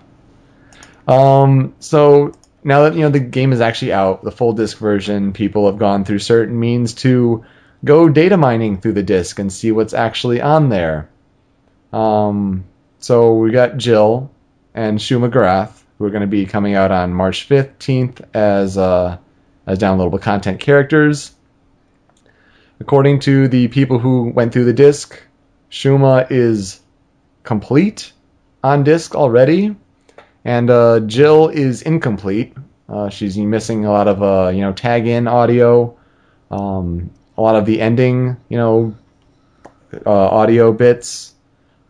[1.07, 2.33] Um, so
[2.67, 5.79] now that you know the game is actually out, the full disc version, people have
[5.79, 7.45] gone through certain means to
[7.85, 11.09] go data mining through the disc and see what's actually on there.
[11.93, 12.65] Um,
[12.99, 14.33] so we got Jill
[14.75, 19.17] and Shuma-Gorath, who are going to be coming out on March 15th as uh,
[19.65, 21.37] as downloadable content characters.
[22.81, 25.23] According to the people who went through the disc,
[25.71, 26.81] Shuma is
[27.45, 28.13] complete
[28.65, 29.77] on disc already,
[30.47, 32.55] and uh, Jill is incomplete.
[32.89, 35.95] Uh, she's missing a lot of uh, you know tag in audio,
[36.53, 38.95] um, a lot of the ending you know
[40.07, 41.35] uh, audio bits.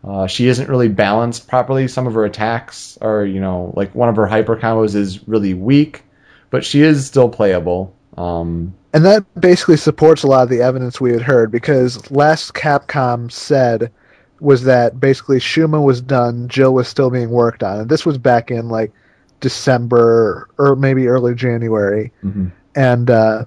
[0.03, 1.87] Uh, she isn't really balanced properly.
[1.87, 5.53] Some of her attacks are you know like one of her hyper combos is really
[5.53, 6.03] weak,
[6.49, 7.95] but she is still playable.
[8.17, 12.55] Um, And that basically supports a lot of the evidence we had heard because last
[12.55, 13.93] Capcom said
[14.41, 17.81] was that basically Shuma was done, Jill was still being worked on.
[17.81, 18.93] And this was back in like
[19.41, 22.13] December or maybe early January.
[22.25, 22.53] mhm.
[22.75, 23.45] And uh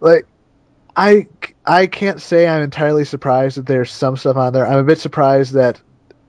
[0.00, 0.26] like
[0.96, 1.26] I
[1.66, 4.66] I can't say I'm entirely surprised that there's some stuff on there.
[4.66, 5.80] I'm a bit surprised that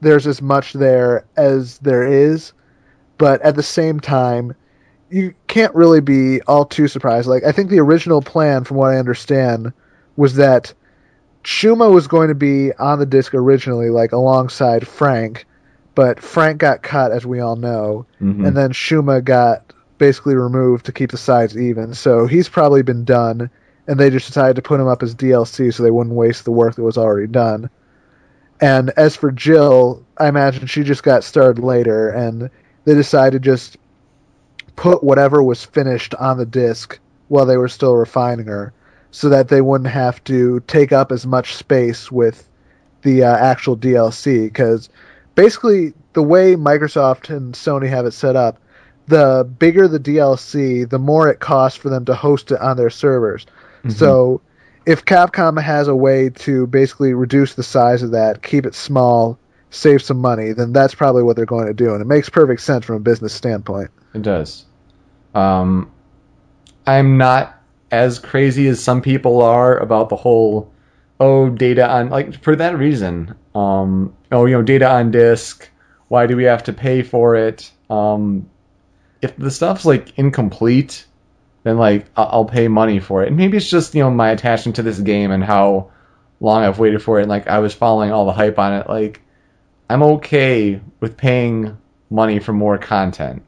[0.01, 2.53] there's as much there as there is,
[3.17, 4.55] but at the same time
[5.09, 7.27] you can't really be all too surprised.
[7.27, 9.73] Like I think the original plan, from what I understand,
[10.15, 10.73] was that
[11.43, 15.45] Shuma was going to be on the disc originally, like alongside Frank,
[15.95, 18.47] but Frank got cut, as we all know, Mhm.
[18.47, 21.93] and then Shuma got basically removed to keep the sides even.
[21.93, 23.49] So he's probably been done,
[23.87, 26.51] and they just decided to put him up as DLC so they wouldn't waste the
[26.51, 27.69] work that was already done.
[28.59, 32.49] And as for Jill, I imagine she just got started later, and
[32.85, 33.77] they decided to just
[34.75, 38.73] put whatever was finished on the disc while they were still refining her,
[39.11, 42.47] so that they wouldn't have to take up as much space with
[43.01, 44.45] the uh, actual DLC.
[44.45, 44.89] Because
[45.35, 48.57] basically, the way Microsoft and Sony have it set up,
[49.07, 52.89] the bigger the DLC, the more it costs for them to host it on their
[52.89, 53.45] servers.
[53.89, 54.41] So
[54.85, 59.37] if Capcom has a way to basically reduce the size of that, keep it small,
[59.69, 61.93] save some money, then that's probably what they're going to do.
[61.93, 63.91] And it makes perfect sense from a business standpoint.
[64.13, 64.65] It does.
[65.33, 65.91] Um,
[66.85, 67.60] I'm not
[67.91, 70.71] as crazy as some people are about the whole
[71.19, 73.35] oh data on like for that reason.
[73.53, 75.69] Um, oh you know data on disk.
[76.07, 77.71] Why do we have to pay for it?
[77.89, 78.49] Um,
[79.21, 81.05] if the stuff's like incomplete,
[81.63, 83.27] then like I'll pay money for it.
[83.27, 85.91] And maybe it's just you know my attachment to this game and how
[86.39, 87.23] long I've waited for it.
[87.23, 88.89] And like I was following all the hype on it.
[88.89, 89.21] Like
[89.89, 91.77] I'm okay with paying
[92.09, 93.43] money for more content.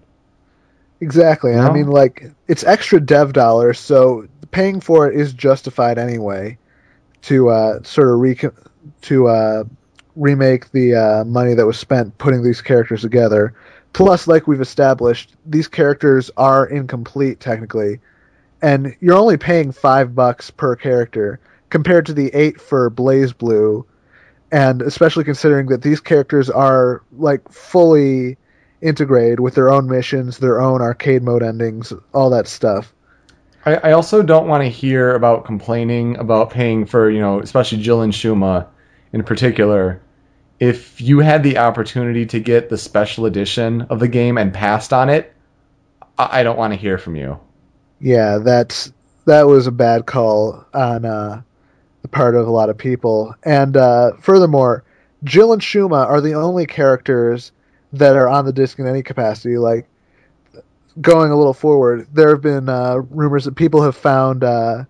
[1.04, 1.52] Exactly.
[1.52, 1.68] And No?
[1.68, 6.58] I mean, like, it's extra dev dollars, so paying for it is justified anyway
[7.24, 8.40] to uh, sort of re-
[9.02, 9.64] to uh,
[10.16, 13.54] remake the uh, money that was spent putting these characters together.
[13.92, 18.00] Plus, like we've established, these characters are incomplete technically,
[18.62, 21.40] and you're only paying five bucks per character
[21.70, 23.84] compared to the eight for BlazBlue,
[24.52, 28.38] and especially considering that these characters are like fully
[28.84, 32.94] integrated with their own missions, their own arcade mode endings, all that stuff.
[33.66, 37.82] I, I also don't want to hear about complaining about paying for, you know, especially
[37.82, 38.68] Jill and Shuma
[39.14, 40.02] in particular.
[40.60, 44.94] If you had the opportunity to get the special edition of the game and passed
[44.94, 45.34] on it,
[46.18, 47.40] I, I don't want to hear from you.
[48.00, 48.92] Yeah, that's
[49.26, 51.42] that was a bad call on uh,
[52.02, 53.34] the part of a lot of people.
[53.44, 54.84] And uh, furthermore,
[55.24, 57.54] Jill and Shuma are the only characters
[57.94, 59.58] that are on the disc in any capacity.
[59.58, 59.88] Like
[61.02, 64.84] going a little forward, there have been uh, rumors that people have found uh,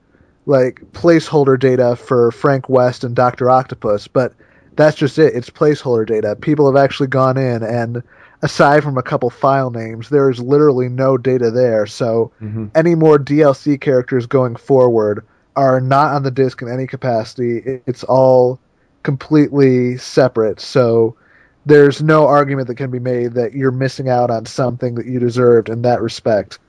[0.45, 4.33] like placeholder data for Frank West and Doctor Octopus, but
[4.75, 5.35] that's just it.
[5.35, 6.35] It's placeholder data.
[6.35, 8.03] People have actually gone in and.
[8.45, 11.85] Aside from a couple file names, there is literally no data there.
[11.85, 12.71] So Mhm.
[12.75, 15.23] any more DLC characters going forward
[15.55, 17.81] are not on the disc in any capacity.
[17.85, 18.59] It's all
[19.03, 20.59] completely separate.
[20.59, 21.15] So
[21.65, 25.19] there's no argument that can be made that you're missing out on something that you
[25.19, 26.59] deserved in that respect.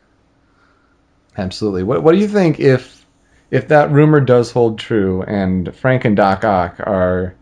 [1.37, 1.83] Absolutely.
[1.83, 3.05] What What do you think if
[3.51, 7.35] if that rumor does hold true and Frank and Doc Ock are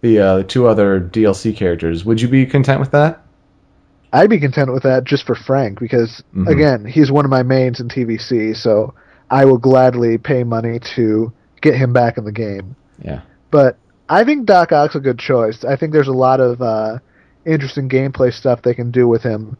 [0.00, 2.04] the uh, two other DLC characters?
[2.04, 3.20] Would you be content with that?
[4.12, 6.48] I'd be content with that just for Frank because Mhm.
[6.48, 8.94] again, he's one of my mains in TVC, so
[9.30, 12.76] I will gladly pay money to get him back in the game.
[13.02, 13.20] Yeah.
[13.50, 13.76] But
[14.12, 15.64] I think Doc Ock's a good choice.
[15.64, 16.98] I think there's a lot of uh,
[17.46, 19.56] interesting gameplay stuff they can do with him,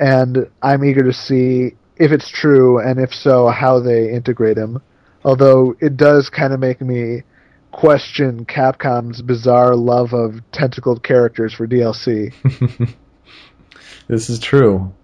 [0.00, 4.80] and I'm eager to see if it's true and if so, how they integrate him.
[5.22, 7.24] Although it does kind of make me
[7.72, 12.32] question Capcom's bizarre love of tentacled characters for DLC.
[14.08, 14.94] this is true.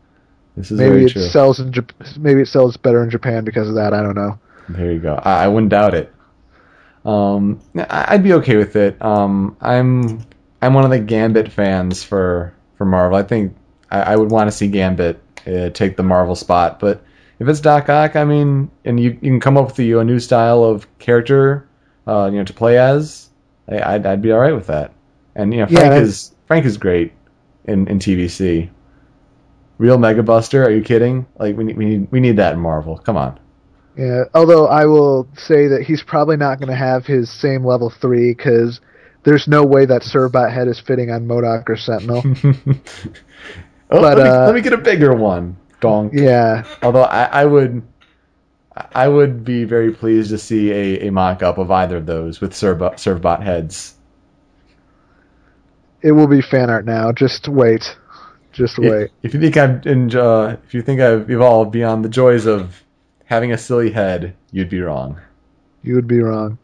[0.57, 1.23] This is maybe very it true.
[1.23, 3.93] sells in Jap- maybe it sells better in Japan because of that.
[3.93, 4.39] I don't know.
[4.71, 5.21] There you go.
[5.23, 6.11] I, I wouldn't doubt it.
[7.05, 9.01] Um, I'd be okay with it.
[9.03, 10.25] Um, I'm
[10.61, 13.17] I'm one of the Gambit fans for for Marvel.
[13.19, 13.57] I think
[13.91, 16.79] I, I would want to see Gambit uh, take the Marvel spot.
[16.81, 17.03] But
[17.39, 20.05] if it's Doc Ock, I mean, and you, you can come up with a, a
[20.05, 21.67] new style of character,
[22.07, 23.31] uh, you know, to play as,
[23.69, 24.93] I, I'd I'd be all right with that.
[25.35, 27.13] And you know, Yeah, Frank that- is Frank is great
[27.65, 28.69] in in TVC.
[29.79, 30.63] Real Mega Buster?
[30.63, 31.25] Are you kidding?
[31.39, 32.99] Like we need we need we need that in Marvel.
[32.99, 33.41] Come on.
[33.97, 37.91] Yeah, although I will say that he's probably not going to have his same level
[37.91, 38.81] three because
[39.25, 42.23] there's no way that Servbot head is fitting on MODOK or Sentinel.
[43.91, 45.57] oh, But, let, me, uh, let me get a bigger one.
[45.81, 46.13] Donk.
[46.15, 47.83] yeah, Although I, I would,
[48.77, 52.53] I would be very pleased to see a, a mock-up of either of those with
[52.53, 53.95] Servbot, Cerbot heads.
[56.03, 57.13] it will be fan art now.
[57.13, 57.97] Just wait,
[58.53, 59.11] just wait.
[59.23, 62.83] if you think I've enjo- if you think I've evolved beyond the joys of
[63.31, 65.19] having a silly head, you'd be wrong.
[65.85, 66.59] You would be wrong.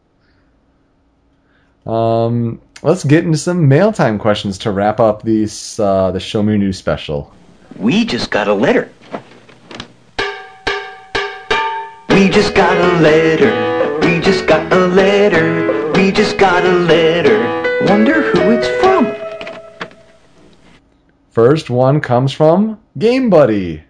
[1.85, 6.43] Um, let's get into some mail time questions to wrap up these uh, the Show
[6.43, 7.33] Me News special.
[7.77, 8.91] We just got a letter.
[12.09, 13.99] We just got a letter.
[14.01, 15.93] We just got a letter.
[15.93, 17.85] We just got a letter.
[17.87, 19.15] Wonder who it's from.
[21.29, 23.86] First one comes from Game Buddy.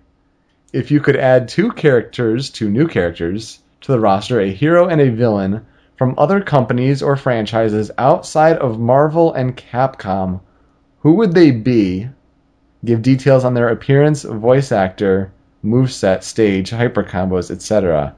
[0.73, 4.99] If you could add two characters, two new characters, to the roster, a hero and
[4.99, 5.65] a villain
[5.97, 10.41] from other companies or franchises outside of Marvel and Capcom,
[10.99, 12.09] who would they be?
[12.85, 15.31] Give details on their appearance, voice actor,
[15.63, 18.15] moveset, stage, hyper combos, etc.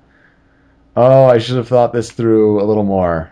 [0.95, 3.31] Oh, I should have thought this through a little more.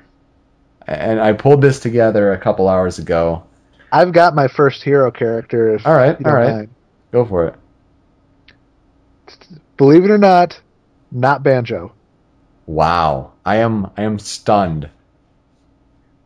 [0.86, 3.44] And I pulled this together a couple hours ago.
[3.92, 5.78] I've got my first hero character.
[5.86, 6.54] All right, all right.
[6.54, 6.70] mind.
[7.12, 7.56] Go for it.
[9.78, 10.60] Believe it or not,
[11.12, 11.94] not Banjo.
[12.66, 14.90] Wow, I am I am stunned.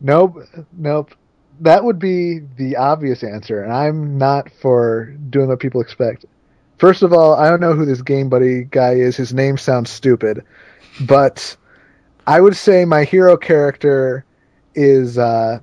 [0.00, 0.42] Nope,
[0.72, 1.14] nope.
[1.60, 6.24] That would be the obvious answer, and I'm not for doing what people expect.
[6.78, 9.16] First of all, I don't know who this Game Buddy guy is.
[9.16, 10.44] His name sounds stupid,
[11.02, 11.56] but
[12.26, 14.24] I would say my hero character
[14.74, 15.60] is uh,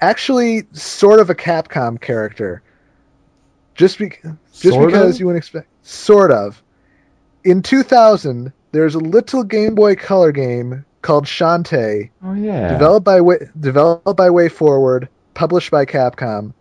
[0.00, 2.62] actually sort of a Capcom character.
[3.74, 4.18] Just be-
[4.52, 5.20] just Sort because of?
[5.20, 6.62] you wouldn't expect, sort of.
[7.44, 12.68] In 2000, there's a little Game Boy Color game called Shantae Oh yeah.
[12.68, 16.52] developed by Way, developed by WayForward, published by Capcom,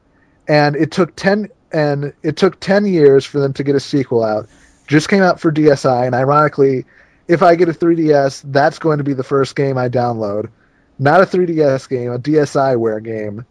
[0.48, 4.24] and it took ten and it took ten years for them to get a sequel
[4.24, 4.48] out.
[4.88, 6.86] Just came out for DSi, and ironically,
[7.28, 10.50] if I get a 3DS, that's going to be the first game I download.
[10.98, 13.46] Not a 3DS game, a DSiWare game.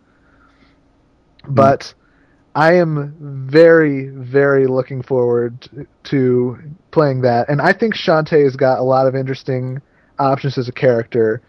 [1.48, 1.94] But
[2.54, 3.14] I am
[3.48, 5.68] very, very looking forward
[6.04, 6.58] to
[6.90, 9.80] playing that, and I think Shantae has got a lot of interesting
[10.18, 11.42] options as a character.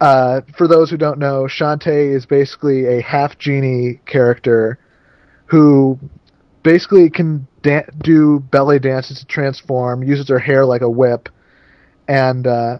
[0.00, 4.78] Uh, for those who don't know, Shantae is basically a half genie character
[5.46, 5.98] who
[6.62, 11.28] basically can da- do belly dances to transform, uses her hair like a whip,
[12.08, 12.78] and uh,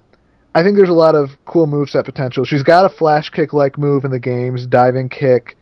[0.55, 2.45] I think there's a lot of cool moveset potential.
[2.45, 5.57] She's got a flash kick like move in the games, diving kick.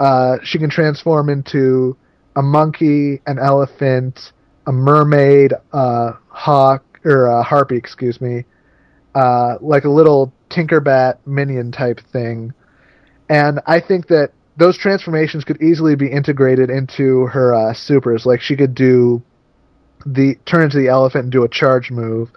[0.00, 1.96] Uh, she can transform into
[2.34, 4.32] a monkey, an elephant,
[4.66, 8.44] a mermaid, a hawk or a harpy, excuse me,
[9.14, 12.52] uh, like a little Tinkerbat minion type thing.
[13.28, 18.26] And I think that those transformations could easily be integrated into her uh, supers.
[18.26, 19.22] Like she could do
[20.06, 22.30] the turn into the elephant and do a charge move.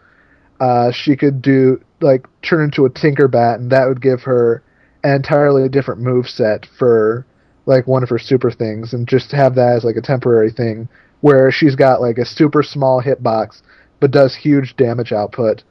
[0.59, 4.63] Uh, she could do like turn into a Tinkerbat, and that would give her
[5.03, 7.25] an entirely different move set for
[7.65, 10.87] like one of her super things, and just have that as like a temporary thing
[11.21, 13.61] where she's got like a super small hitbox
[13.99, 15.63] but does huge damage output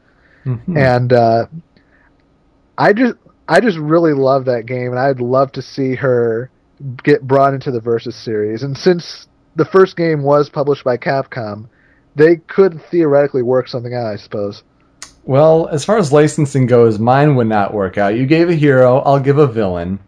[0.47, 0.77] Mhm.
[0.77, 1.47] and uh,
[2.79, 3.15] I just
[3.49, 6.51] I just really love that game, and I'd love to see her
[7.03, 8.63] get brought into the Versus series.
[8.63, 11.67] And since the first game was published by Capcom,
[12.17, 14.63] they could theoretically work something out, I suppose.
[15.25, 18.17] Well, as far as licensing goes, mine would not work out.
[18.17, 20.01] You gave a hero, I'll give a villain.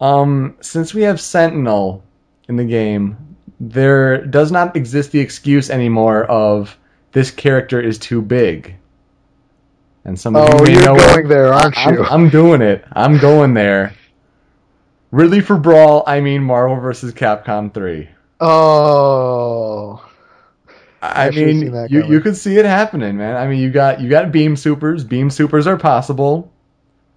[0.00, 2.02] Um, since we have Sentinel
[2.48, 3.16] in the game,
[3.60, 6.76] there does not exist the excuse anymore of
[7.12, 8.76] this character is too big.
[10.04, 12.04] And some of Oh, you you're know going there, aren't I'm, you?
[12.04, 12.84] I'm doing it.
[12.92, 13.98] I'm going there.
[15.10, 17.12] Really for Brawl, I mean Marvel vs.
[17.12, 18.08] Capcom 3.
[18.40, 20.04] Oh,
[21.02, 22.10] I I mean, you, coming.
[22.10, 23.36] you could see it happening, man.
[23.36, 25.04] I mean, you got you got beam supers.
[25.04, 26.50] Beam supers are possible.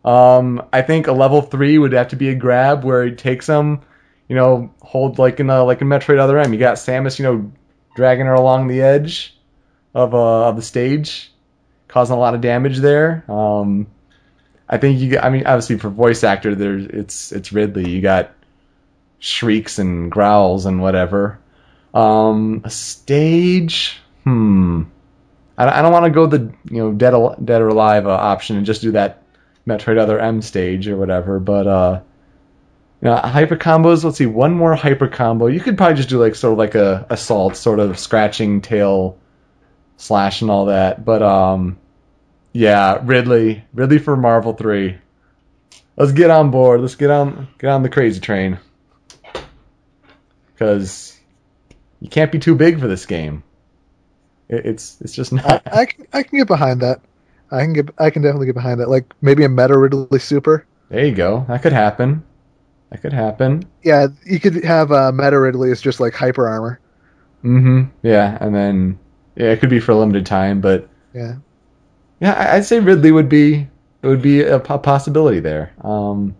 [0.04, 3.46] Um, I think a level three would have to be a grab where he takes
[3.46, 3.82] them,
[4.28, 6.54] you know, hold like in a like in Metroid Other M.
[6.54, 7.52] You got Samus, you know,
[7.96, 9.38] dragging her along the edge
[9.94, 11.32] of uh of the stage,
[11.88, 13.24] causing a lot of damage there.
[13.30, 13.88] Um,
[14.68, 15.20] I think you.
[15.20, 17.90] I mean, obviously for voice actor, there's it's it's Ridley.
[17.90, 18.32] You got
[19.20, 21.40] shrieks and growls and whatever.
[21.94, 24.00] Um, a stage.
[24.24, 24.84] Hmm.
[25.58, 27.14] I, I don't want to go the you know dead
[27.46, 29.21] dead or alive uh, option and just do that
[29.68, 31.40] Metroid Other M stage or whatever.
[31.40, 32.02] But uh,
[33.02, 34.04] you know, hyper combos.
[34.04, 35.48] Let's see, one more hyper combo.
[35.48, 39.18] You could probably just do like sort of like a assault, sort of scratching tail
[39.98, 41.04] slash and all that.
[41.04, 41.80] But um,
[42.54, 44.98] yeah, Ridley, Ridley for Marvel Three.
[45.98, 46.82] Let's get on board.
[46.82, 48.60] Let's get on get on the crazy train.
[50.54, 51.20] Because
[52.00, 53.44] you can't be too big for this game.
[54.48, 55.74] It, it's it's just I, not.
[55.74, 57.02] I can I can get behind that.
[57.52, 58.90] I can get I can definitely get behind that.
[58.90, 60.66] Like maybe a meta Ridley Super.
[60.90, 61.46] There you go.
[61.48, 62.24] That could happen.
[62.90, 63.64] That could happen.
[63.84, 66.80] Yeah, you could have uh, meta Ridley as just like hyper armor.
[67.44, 67.84] Mm-hmm.
[68.04, 69.00] Yeah, and then
[69.36, 71.36] yeah, it could be for a limited time, but Yeah.
[72.20, 73.68] yeah, I'd say Ridley would be
[74.04, 75.74] it would be a possibility there.
[75.82, 76.36] Um,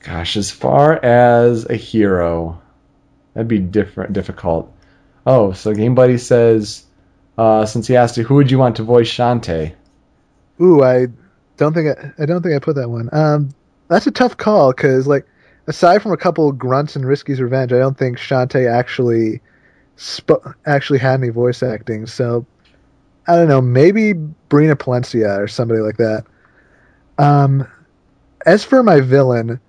[0.00, 2.60] gosh, as far as a hero,
[3.34, 4.72] that'd be different, difficult.
[5.26, 6.84] Oh, so Game Buddy says,
[7.38, 9.74] uh, since he asked you, who would you want to voice Shantae?
[10.60, 11.06] Ooh, I
[11.56, 13.08] don't think I, I don't think I put that one.
[13.12, 13.50] Um,
[13.88, 15.26] that's a tough call because like
[15.66, 19.40] aside from a couple grunts and Risky's Revenge, I don't think Shantae actually
[19.96, 22.06] sp- actually had any voice acting.
[22.06, 22.46] So
[23.26, 24.14] I don't know, maybe
[24.50, 26.24] Brina Palencia or somebody like that.
[27.18, 27.66] Um,
[28.46, 29.60] as for my villain,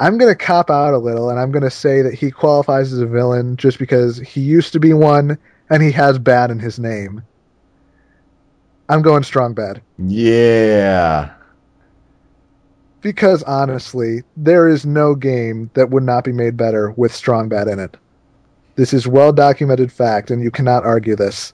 [0.00, 3.06] I'm gonna cop out a little, and I'm gonna say that he qualifies as a
[3.06, 5.38] villain just because he used to be one,
[5.70, 7.22] and he has bad in his name.
[8.88, 9.82] I'm going strong bad.
[9.98, 11.32] Yeah.
[13.00, 17.68] Because honestly, there is no game that would not be made better with Strong Bad
[17.68, 17.96] in it.
[18.74, 21.52] This is well documented fact, and you cannot argue this.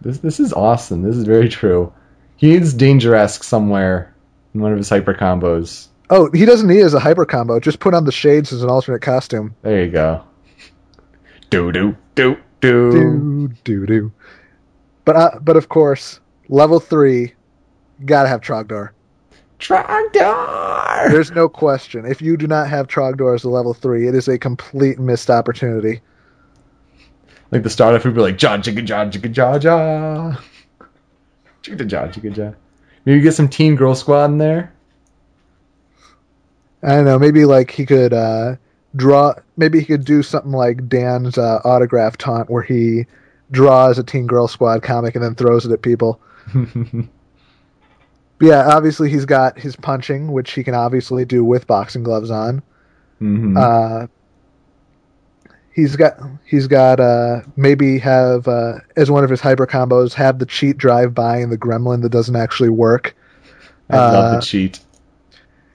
[0.00, 1.02] This this is awesome.
[1.02, 1.92] This is very true.
[2.36, 4.14] He needs Dangeresque somewhere
[4.54, 5.88] in one of his hyper combos.
[6.10, 7.60] Oh, he doesn't need it as a hyper combo.
[7.60, 9.54] Just put on the shades as an alternate costume.
[9.62, 10.24] There you go.
[11.50, 12.92] Do do do do.
[12.92, 14.12] Do do do.
[15.04, 17.34] But uh, but of course, level three,
[18.04, 18.90] gotta have Trogdor.
[19.58, 21.10] Trogdor.
[21.10, 22.06] There's no question.
[22.06, 25.30] If you do not have Trogdor as a level three, it is a complete missed
[25.30, 26.00] opportunity.
[27.50, 30.36] Like the start of would be like ja jigga ja jigga ja ja.
[31.62, 32.52] Jigga ja jigga ja.
[33.04, 34.72] Maybe get some Teen Girl Squad in there.
[36.82, 37.18] I don't know.
[37.18, 38.56] Maybe like he could uh,
[38.94, 39.34] draw.
[39.56, 43.06] Maybe he could do something like Dan's uh, autograph taunt, where he
[43.50, 46.20] draws a Teen Girl Squad comic and then throws it at people.
[48.40, 52.62] Yeah, obviously he's got his punching, which he can obviously do with boxing gloves on.
[53.18, 54.06] hmm Uh,
[55.72, 56.14] he's got
[56.46, 60.76] he's got uh, maybe have uh, as one of his hyper combos have the cheat
[60.76, 63.16] drive by and the gremlin that doesn't actually work.
[63.90, 64.80] I love uh, the cheat.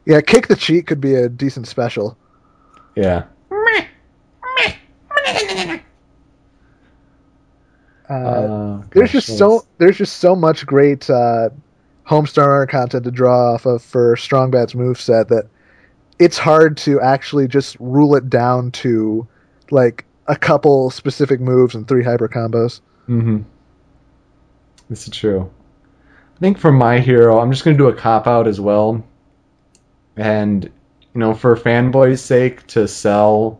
[0.06, 2.18] Yeah, kick the cheat could be a decent special.
[2.96, 3.26] Yeah.
[8.14, 11.50] Uh, Uh, there's gosh, just so there's just so much great uh,
[12.08, 15.48] Homestar content to draw off of for Strong Bad's moveset that
[16.20, 19.28] it's hard to actually just rule it down to
[19.72, 22.82] like a couple specific moves and three hyper combos.
[23.08, 23.42] Mm-hmm.
[24.90, 25.50] This is true.
[26.36, 29.04] I think for my hero, I'm just gonna do a cop out as well,
[30.18, 33.60] and you know, for fanboys' sake, to sell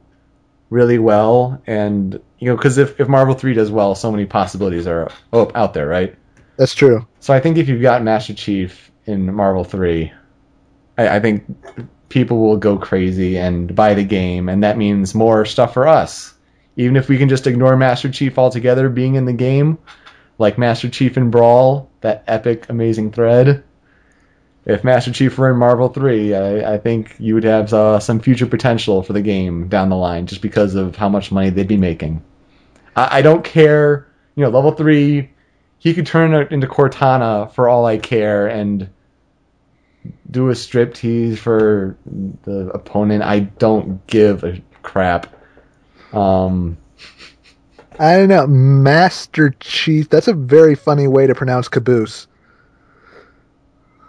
[0.74, 4.88] really well, and you know, because if if Marvel Three does well, so many possibilities
[4.88, 6.16] are oh, out there, right?
[6.58, 7.08] That's true.
[7.20, 10.12] So I think if you've got Master Chief in Marvel Three,
[10.98, 11.46] I, I think
[12.10, 16.34] people will go crazy and buy the game, and that means more stuff for us.
[16.76, 19.78] Even if we can just ignore Master Chief altogether being in the game,
[20.40, 23.64] like Master Chief in Brawl, that epic, amazing thread.
[24.66, 28.20] If Master Chief were in Marvel 3, I, I think you would have uh, some
[28.20, 31.68] future potential for the game down the line just because of how much money they'd
[31.68, 32.24] be making.
[32.96, 35.30] I, I don't care you know, level three,
[35.78, 38.90] he could turn it into Cortana for all I care and
[40.30, 41.98] do a strip tease for
[42.44, 43.24] the opponent.
[43.24, 45.28] I don't give a crap.
[46.14, 46.78] Um,
[48.00, 48.48] I don't know.
[48.48, 50.10] Master Chief.
[50.10, 52.28] That's a very funny way to pronounce caboose.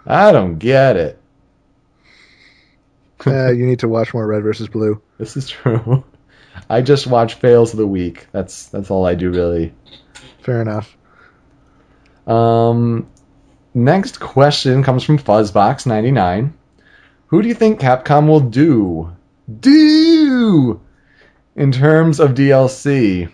[0.05, 1.21] I don't get it.
[3.25, 5.01] uh, you need to watch more Red versus Blue.
[5.17, 6.03] This is true.
[6.69, 8.27] I just watch fails of the week.
[8.31, 9.73] That's that's all I do really.
[10.41, 10.95] Fair enough.
[12.27, 13.07] Um,
[13.73, 16.53] next question comes from Fuzzbox99.
[17.27, 19.11] Who do you think Capcom will do?
[19.59, 20.81] Do
[21.55, 23.31] in terms of DLC?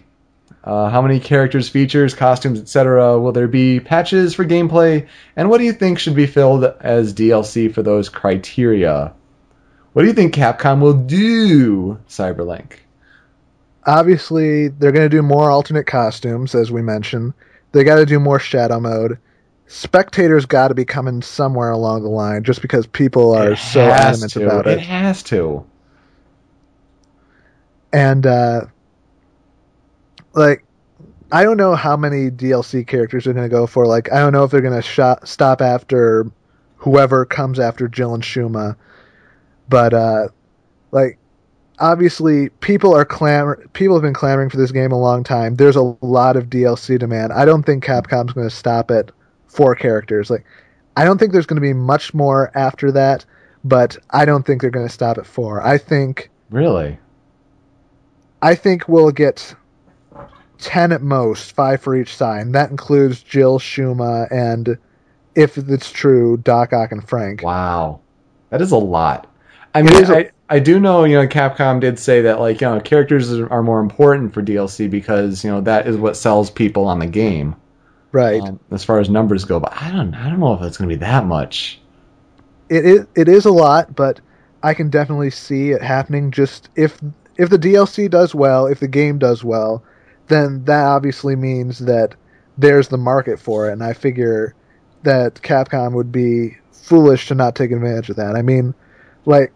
[0.64, 3.20] Uh, how many characters, features, costumes, etc.
[3.20, 3.80] will there be?
[3.80, 5.08] Patches for gameplay?
[5.36, 9.12] And what do you think should be filled as DLC for those criteria?
[9.94, 12.74] What do you think Capcom will do, Cyberlink?
[13.88, 17.34] Obviously, they're going to do more alternate costumes, as we mentioned.
[17.72, 19.18] They got to do more shadow mode.
[19.66, 24.34] Spectators got to be coming somewhere along the line, just because people are so adamant
[24.34, 24.46] to.
[24.46, 24.82] about It it.
[24.82, 25.66] has to.
[27.92, 28.66] And uh,
[30.34, 30.64] like,
[31.32, 33.86] I don't know how many DLC characters they're going to go for.
[33.86, 36.30] Like, I don't know if they're going to stop after
[36.76, 38.76] whoever comes after Jill and Shuma.
[39.70, 40.28] But uh,
[40.92, 41.18] like,
[41.80, 43.66] obviously, people are clamor.
[43.74, 45.56] People have been clamoring for this game a long time.
[45.56, 47.32] There's a lot of DLC demand.
[47.32, 49.12] I don't think Capcom's going to stop at
[49.48, 50.30] four characters.
[50.30, 50.46] Like,
[50.98, 53.26] I don't think there's going to be much more after that.
[53.64, 55.62] But I don't think they're going to stop at four.
[55.62, 57.00] I think Really?
[58.42, 59.56] I think we'll get
[60.62, 62.42] ten at most, five for each side.
[62.44, 64.78] And that includes Jill, Shuma, and
[65.36, 67.42] if it's true, Doc Ock and Frank.
[67.42, 68.02] Wow,
[68.50, 69.28] that is a lot.
[69.74, 72.40] I It mean, is a- I, I do know you know Capcom did say that
[72.40, 75.98] like you know characters are are more important for DLC because you know that is
[75.98, 77.56] what sells people on the game
[78.12, 78.42] Right.
[78.42, 79.60] um, as far as numbers go.
[79.60, 81.82] But I don't I don't know if it's going to be that much.
[82.70, 84.22] it is it is a lot, but
[84.64, 86.32] I can definitely see it happening.
[86.32, 87.00] Just if
[87.38, 89.84] if the DLC does well, if the game does well,
[90.32, 92.16] then that obviously means that
[92.58, 94.56] there's the market for it, and I figure
[95.04, 98.36] that Capcom would be foolish to not take advantage of that.
[98.36, 98.74] I mean,
[99.26, 99.52] like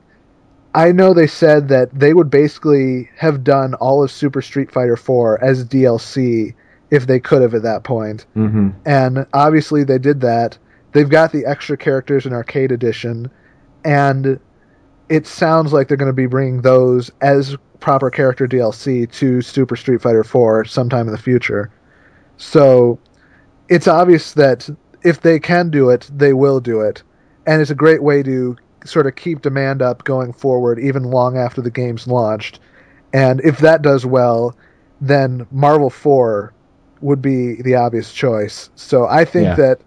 [0.73, 4.97] I know they said that they would basically have done all of Super Street Fighter
[4.97, 6.53] 4 as DLC
[6.91, 8.69] if they could have at that point Mm-hmm.
[8.85, 10.57] and obviously they did that.
[10.91, 13.30] They've got the extra characters in Arcade Edition,
[13.84, 14.39] and
[15.10, 19.76] it sounds like they're going to be bringing those as proper character DLC to Super
[19.76, 21.72] Street Fighter 4 sometime in the future.
[22.38, 22.99] So
[23.69, 24.69] it's obvious that
[25.03, 27.03] if they can do it, they will do it,
[27.45, 31.38] and it's a great way to sort of keep demand up going forward, even long
[31.38, 32.60] after the game's launched.
[33.14, 34.56] And if that does well,
[35.02, 36.53] then Marvel 4
[37.02, 38.69] would be the obvious choice.
[38.76, 39.56] So I think Yeah.
[39.56, 39.80] that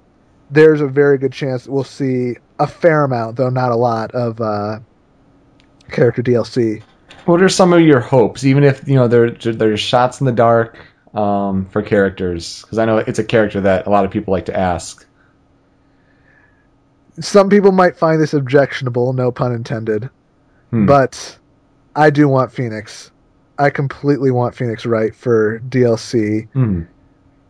[0.50, 4.10] there's a very good chance that we'll see a fair amount, though not a lot,
[4.12, 4.78] of uh,
[5.90, 6.82] character DLC.
[7.28, 10.32] What are some of your hopes, even if you know there there's shots in the
[10.32, 10.78] dark
[11.12, 12.62] um, for characters?
[12.62, 15.06] Because I know it's a character that a lot of people like to ask.
[17.20, 20.08] Some people might find this objectionable, no pun intended,
[20.70, 20.86] Hmm.
[20.86, 21.36] but
[21.96, 23.10] I do want Phoenix.
[23.58, 26.48] I completely want Phoenix Wright for DLC.
[26.54, 26.82] Hmm.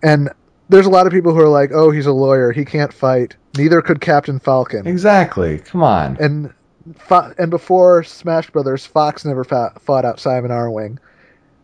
[0.03, 0.31] And
[0.71, 2.51] there's a lot of people who are like, "Oh, he's a lawyer.
[2.51, 3.37] He can't fight.
[3.57, 5.59] Neither could Captain Falcon." Exactly.
[5.59, 6.17] Come on.
[6.19, 6.53] And
[6.97, 10.99] Fo- and before Smash Brothers, Fox never fought, fought outside of an Arwing.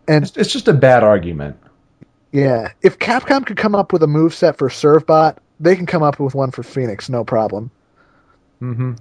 [0.08, 1.56] And It's, it's just a bad argument.
[2.32, 6.02] yeah, if Capcom could come up with a move set for Servbot, they can come
[6.02, 7.70] up with one for Phoenix, no problem.
[8.62, 8.94] Mm-hmm.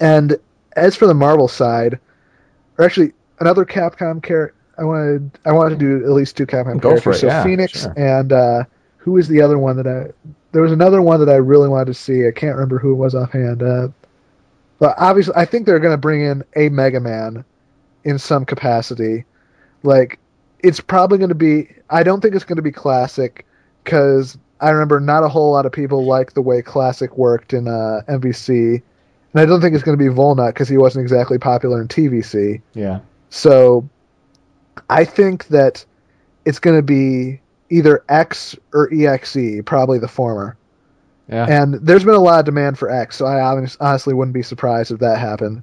[0.00, 0.36] And
[0.76, 1.98] as for the Marvel side,
[2.78, 6.80] or actually another Capcom character, I wanted I wanted to do at least two Capcom
[6.80, 7.16] Go for characters.
[7.16, 7.94] it, so yeah, Phoenix sure.
[7.96, 8.64] and uh,
[8.96, 10.10] who is the other one that I?
[10.52, 12.26] There was another one that I really wanted to see.
[12.26, 13.62] I can't remember who it was offhand.
[13.62, 13.88] Uh,
[14.78, 17.44] but obviously, I think they're going to bring in a Mega Man
[18.04, 19.24] in some capacity.
[19.82, 20.18] Like,
[20.60, 21.68] it's probably going to be.
[21.90, 23.46] I don't think it's going to be classic
[23.82, 27.68] because I remember not a whole lot of people like the way classic worked in
[27.68, 28.82] uh, MVC,
[29.32, 31.88] and I don't think it's going to be Volnutt because he wasn't exactly popular in
[31.88, 32.62] TVC.
[32.72, 33.00] Yeah.
[33.30, 33.88] So
[34.88, 35.84] I think that
[36.44, 37.40] it's going to be
[37.70, 40.56] either X or EXE, probably the former.
[41.28, 41.46] Yeah.
[41.48, 43.40] And there's been a lot of demand for X, so I
[43.80, 45.62] honestly wouldn't be surprised if that happened.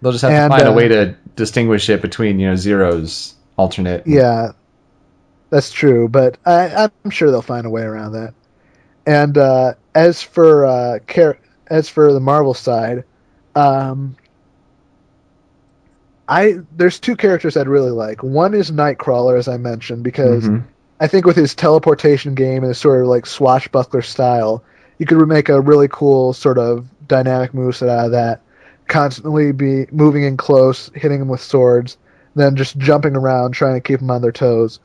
[0.00, 2.56] They'll just have and, to find uh, a way to distinguish it between you know
[2.56, 4.06] zeros alternate.
[4.06, 4.52] Yeah,
[5.50, 8.34] that's true, but I, I'm sure they'll find a way around that.
[9.06, 13.04] And uh, as for uh, char- as for the Marvel side,
[13.54, 14.16] um,
[16.28, 18.22] I there's two characters I'd really like.
[18.22, 20.64] One is Nightcrawler, as I mentioned, because Mhm.
[21.02, 24.62] I think with his teleportation game and his sort of like swashbuckler style,
[24.98, 28.40] you could make a really cool sort of dynamic moveset out of that.
[28.86, 31.98] Constantly be moving in close, hitting them with swords,
[32.36, 34.78] then just jumping around trying to keep them on their toes.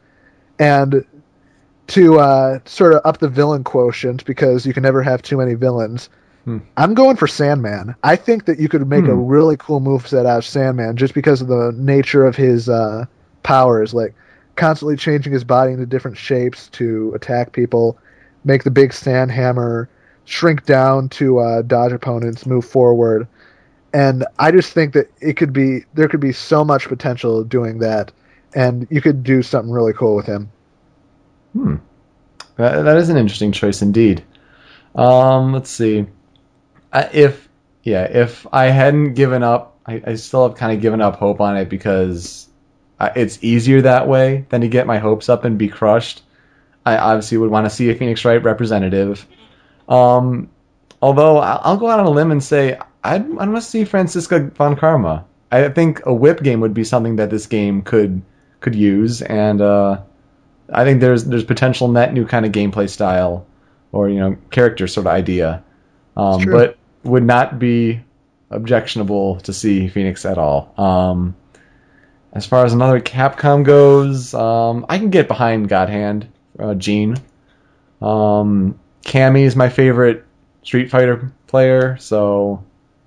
[0.58, 1.06] And
[1.88, 5.54] to uh, sort of up the villain quotient because you can never have too many
[5.54, 6.10] villains.
[6.46, 6.58] Hmm.
[6.78, 7.96] I'm going for Sandman.
[8.04, 9.28] I think that you could make a Hmm.
[9.28, 13.06] really cool moveset out of Sandman just because of the nature of his uh,
[13.44, 14.16] powers, like
[14.58, 17.98] constantly changing his body into different shapes to attack people,
[18.44, 19.90] make the big sand hammer,
[20.26, 23.28] shrink down to uh, dodge opponents, move forward.
[23.94, 27.80] And I just think that it could be there could be so much potential doing
[27.80, 28.12] that,
[28.54, 30.52] and you could do something really cool with him.
[31.54, 31.76] Hmm.
[32.58, 34.24] That, that is an interesting choice indeed.
[34.94, 36.06] Um, let's see.
[36.94, 37.48] If
[37.84, 41.40] yeah, if I hadn't given up, I, I still have kind of given up hope
[41.40, 42.50] on it because
[43.00, 46.24] I, it's easier that way than to get my hopes up and be crushed.
[46.86, 49.26] I obviously would want to see a Phoenix Wright representative.
[49.90, 50.50] Um,
[51.02, 54.52] although I'll, go out on a limb and say I'd, I want to see Franziska
[54.56, 55.26] von Karma.
[55.52, 58.22] I think a whip game would be something that this game could
[58.60, 60.02] could use, and uh,
[60.72, 63.46] I think there's there's potential in that new kind of gameplay style
[63.92, 65.64] or you know character sort of idea,
[66.18, 68.02] um, but would not be
[68.50, 70.74] objectionable to see Phoenix at all.
[70.78, 71.36] Um,
[72.38, 77.16] as far as another Capcom goes, um, I can get behind God Hand, uh, Gene.
[78.00, 80.24] Um, Cammy is my favorite
[80.62, 82.64] Street Fighter player, so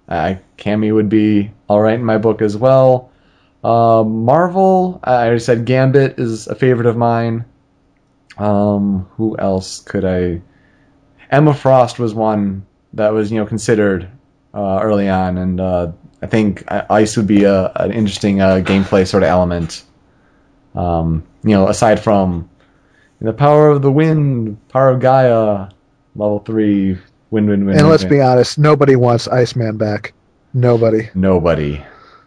[0.09, 3.12] uh, Cammy would be all right in my book as well.
[3.62, 7.44] Uh, Marvel, I already said Gambit is a favorite of mine.
[8.36, 10.43] Um, who else could I?
[11.31, 14.11] Emma Frost was one that was you know considered
[14.52, 19.06] uh, early on, and uh, I think Ice would be a, an interesting uh, gameplay
[19.06, 19.84] sort of element.
[20.74, 22.51] Um, you know, aside from
[23.20, 25.68] the power of the wind, power of Gaia,
[26.14, 26.98] level three,
[27.30, 27.78] wind, wind, wind.
[27.78, 30.12] And let's be honest, nobody wants Iceman back.
[30.52, 31.09] Nobody.
[31.14, 31.82] Nobody.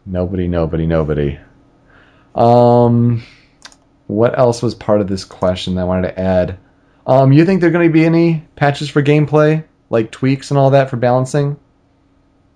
[0.05, 1.39] Nobody, nobody, nobody.
[2.35, 3.23] Um,
[4.07, 6.59] what else was part of this question that I wanted to add?
[7.05, 10.57] Um, you think there are going to be any patches for gameplay, like tweaks and
[10.57, 11.57] all that for balancing?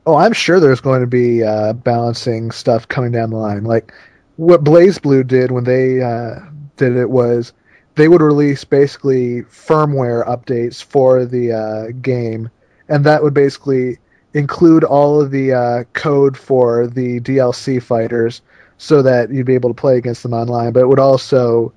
[0.08, 3.66] Oh, I'm sure there's going to be uh, balancing stuff coming down the line.
[3.66, 3.94] Like
[4.38, 6.40] what BlazBlue did when they uh,
[6.78, 7.52] did it was
[7.96, 12.50] they would release basically firmware updates for the uh, game,
[12.88, 13.98] and that would basically
[14.34, 18.42] include all of the uh, code for the DLC fighters,
[18.78, 20.72] so that you'd be able to play against them online.
[20.72, 21.74] But it would also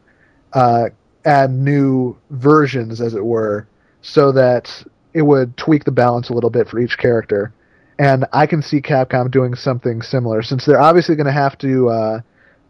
[0.53, 0.91] uh,
[1.25, 3.67] add new versions, as it were,
[4.03, 4.85] so that
[5.15, 7.53] it would tweak the balance a little bit for each character
[8.01, 11.89] and I can see Capcom doing something similar since they're obviously going to have to
[11.91, 12.21] uh,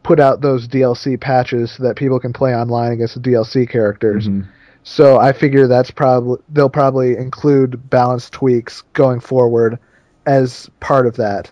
[0.03, 4.29] put out those DLC patches so that people can play online against the DLC characters.
[4.29, 4.47] Mhm.
[4.83, 9.79] So I figure that's probably they'll probably include balance tweaks going forward
[10.27, 11.51] as part of that.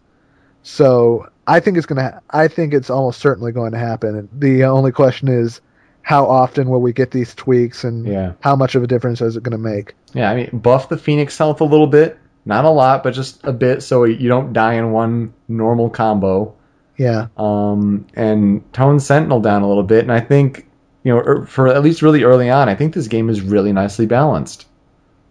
[0.63, 2.21] So I think it's gonna.
[2.31, 4.29] I think it's almost certainly going to happen.
[4.39, 5.61] The only question is
[6.03, 8.33] how often will we get these tweaks and Yeah.
[8.41, 9.95] how much of a difference is it going to make?
[10.15, 12.19] Yeah, I mean, buff the Phoenix health a little bit.
[12.49, 16.55] Not a lot, but just a bit so you don't die in one normal combo.
[16.97, 17.29] Yeah.
[17.37, 20.01] um, and tone Sentinel down a little bit.
[20.01, 20.66] And I think,
[21.05, 23.73] you know, er, for at least really early on, I think this game is really
[23.73, 24.66] nicely balanced.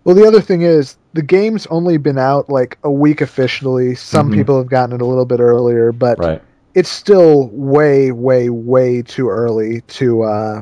[0.05, 3.95] Well, the other thing is the game's only been out like a week officially.
[3.95, 4.35] Some Mhm.
[4.35, 6.41] people have gotten it a little bit earlier, but Right.
[6.75, 10.61] it's still way, way, way too early to uh,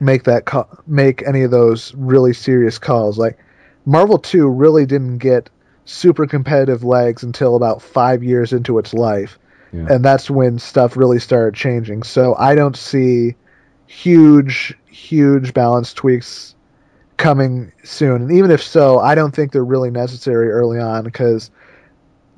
[0.00, 3.18] make that call, make any of those really serious calls.
[3.18, 3.36] Like
[3.84, 5.50] Marvel Two really didn't get
[5.84, 9.38] super competitive legs until about five years into its life,
[9.72, 9.86] Yeah.
[9.90, 12.02] and that's when stuff really started changing.
[12.02, 13.34] So I don't see
[13.86, 16.54] huge, huge balance tweaks
[17.16, 18.22] coming soon.
[18.22, 21.50] And even if so, I don't think they're really necessary early on because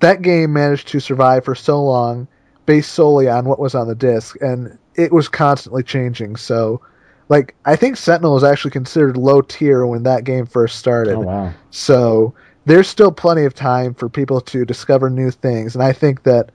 [0.01, 2.29] that game managed to survive for so long
[2.67, 6.37] based solely on what was on the disc and it was constantly changing.
[6.37, 6.81] So
[7.29, 11.15] like I think Sentinel was actually considered low tier when that game first started.
[11.15, 11.55] Oh wow.
[11.71, 12.35] So
[12.65, 16.51] there's still plenty of time for people to discover new things and I think that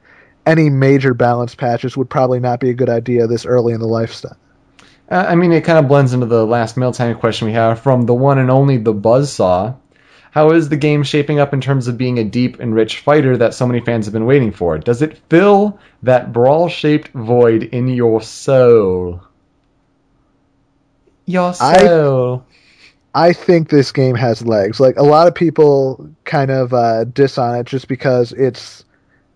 [0.45, 3.87] any major balance patches would probably not be a good idea this early in the
[3.87, 4.37] lifestyle.
[5.09, 7.81] Uh, I mean, it kind of blends into the last mail time question we have
[7.81, 9.75] from the one and only the Buzzsaw.
[10.31, 13.35] How is the game shaping up in terms of being a deep and rich fighter
[13.35, 14.77] that so many fans have been waiting for?
[14.77, 19.21] Does it fill that brawl shaped void in your soul?
[21.25, 22.45] Your I- soul.
[23.13, 24.79] I think this game has legs.
[24.79, 28.85] Like a lot of people kind of uh, diss on it just because it's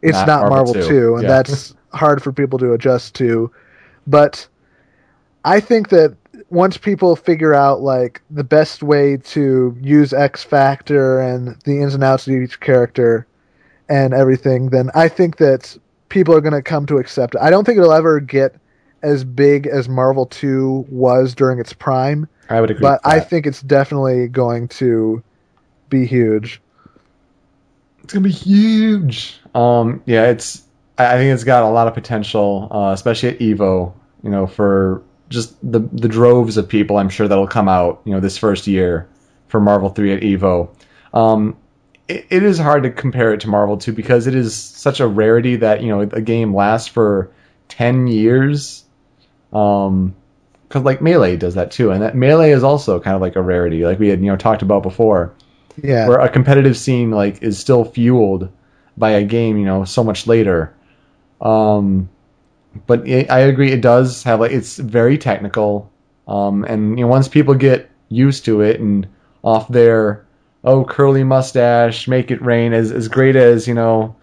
[0.02, 1.30] it's Not not, Marvel Marvel 2, 2, and yeah.
[1.30, 3.52] that's hard for people to adjust to.
[4.08, 4.48] But
[5.44, 6.16] I think that
[6.50, 11.96] once people figure out like the best way to use X Factor and the ins
[11.96, 13.28] and outs of each character
[13.90, 15.78] and everything, then I think that
[16.10, 17.42] people are going to come to accept it.
[17.42, 18.56] I don't think it'll ever get
[19.06, 22.82] as big as Marvel 2 was during its prime, I would agree.
[22.82, 25.24] but I think it's definitely going to
[25.90, 26.62] be huge.
[28.04, 29.40] It's gonna be huge.
[29.56, 30.64] Um, yeah, it's.
[30.98, 33.94] I I think it's got a lot of potential, uh, especially at Evo.
[34.24, 38.02] You know, for just the the droves of people, I'm sure that'll come out.
[38.06, 39.08] You know, this first year
[39.48, 40.70] for Marvel Three at Evo.
[41.16, 41.58] Um,
[42.08, 45.08] it, it is hard to compare it to Marvel Two because it is such a
[45.08, 47.32] rarity that you know a game lasts for
[47.70, 48.85] ten years.
[49.56, 50.16] Um,
[50.68, 53.42] because like Melee does that too, and that Melee is also kind of like a
[53.42, 55.34] rarity, like we had you know talked about before
[55.82, 56.08] Yeah.
[56.08, 58.50] where a competitive scene like is still fueled
[58.98, 60.74] by a game, you know, so much later.
[61.42, 62.10] Um,
[62.88, 65.92] but i I agree, it does have like it's very technical,
[66.28, 69.08] um, and you know once people get used to it and
[69.44, 70.26] off their
[70.64, 74.16] oh curly mustache, make it rain, as as great as you know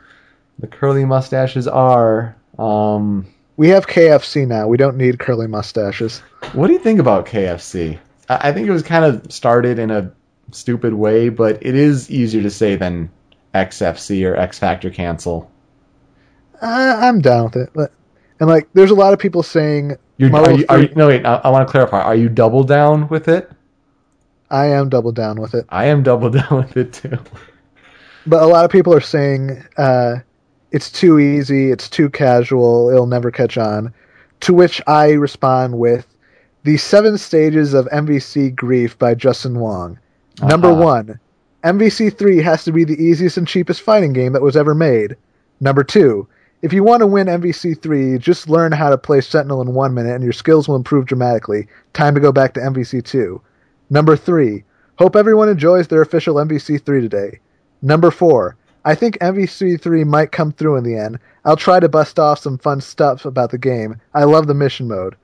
[0.59, 2.37] the curly mustaches are.
[2.59, 3.27] Um,
[3.63, 4.67] We have KFC now.
[4.67, 6.19] We don't need curly mustaches.
[6.53, 7.97] what do you think about KFC?
[8.29, 10.13] I, I think it was kind of started in a
[10.51, 13.09] stupid way, but it is easier to say than
[13.55, 15.49] XFC or X Factor cancel.
[16.61, 17.71] Uh, I'm down with it.
[17.73, 17.93] But,
[18.41, 21.25] and like, there's a lot of people saying You're, are you, are you, no, wait,
[21.25, 22.01] I, I want to clarify.
[22.01, 23.49] Are you double down with it?
[24.51, 25.67] I am double down with it.
[25.69, 27.17] I am double down with it too.
[28.27, 30.17] But a lot of people are saying uh,
[30.73, 33.93] it's too easy, it's too casual, it'll never catch on.
[34.41, 36.07] To which I respond with
[36.65, 39.99] The Seven Stages of MVC Grief by Justin Wong.
[40.43, 40.83] Number Uh-huh.
[40.83, 41.21] one,
[41.63, 45.17] MVC 3 has to be the easiest and cheapest fighting game that was ever made.
[45.61, 46.27] Number two,
[46.63, 49.95] if you want to win MVC 3, just learn how to play Sentinel in one
[49.95, 51.69] minute and your skills will improve dramatically.
[51.93, 53.41] Time to go back to MVC 2.
[53.91, 54.65] Number three,
[54.99, 57.39] hope everyone enjoys their official MVC 3 today.
[57.83, 61.19] Number four, I think MVC 3 might come through in the end.
[61.45, 64.01] I'll try to bust off some fun stuff about the game.
[64.15, 65.17] I love the mission mode.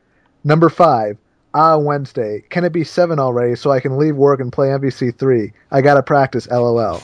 [0.44, 1.18] Number five,
[1.54, 2.44] ah, Wednesday.
[2.50, 5.52] Can it be 7 already so I can leave work and play MVC 3?
[5.72, 7.02] I gotta practice, lol.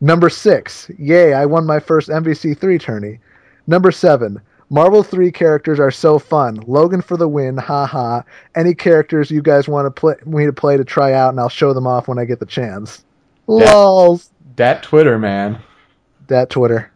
[0.00, 3.18] Number six, yay, I won my first MVC 3 tourney.
[3.66, 4.40] Number seven,
[4.70, 6.62] Marvel 3 characters are so fun.
[6.66, 8.22] Logan for the win, haha.
[8.54, 11.48] Any characters you guys want to play me to play to try out, and I'll
[11.48, 13.04] show them off when I get the chance.
[13.48, 13.74] Yeah.
[13.74, 14.30] Lols.
[14.56, 15.60] That Twitter man.
[16.30, 16.90] That Twitter.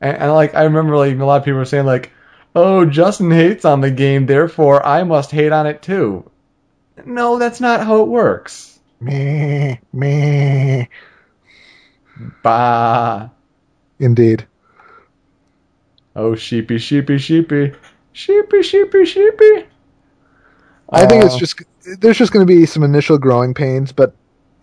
[0.00, 2.12] And, and like I remember, like a lot of people were saying, like,
[2.54, 6.30] "Oh, Justin hates on the game, therefore I must hate on it too."
[7.04, 8.78] No, that's not how it works.
[9.00, 10.88] Me, me.
[12.42, 13.28] Bah.
[13.98, 14.46] Indeed.
[16.14, 17.72] Oh, sheepy, sheepy, sheepy,
[18.12, 19.66] sheepy, sheepy, sheepy.
[20.90, 21.62] I think it's Uh, just
[21.98, 24.14] there's just going to be some initial growing pains, but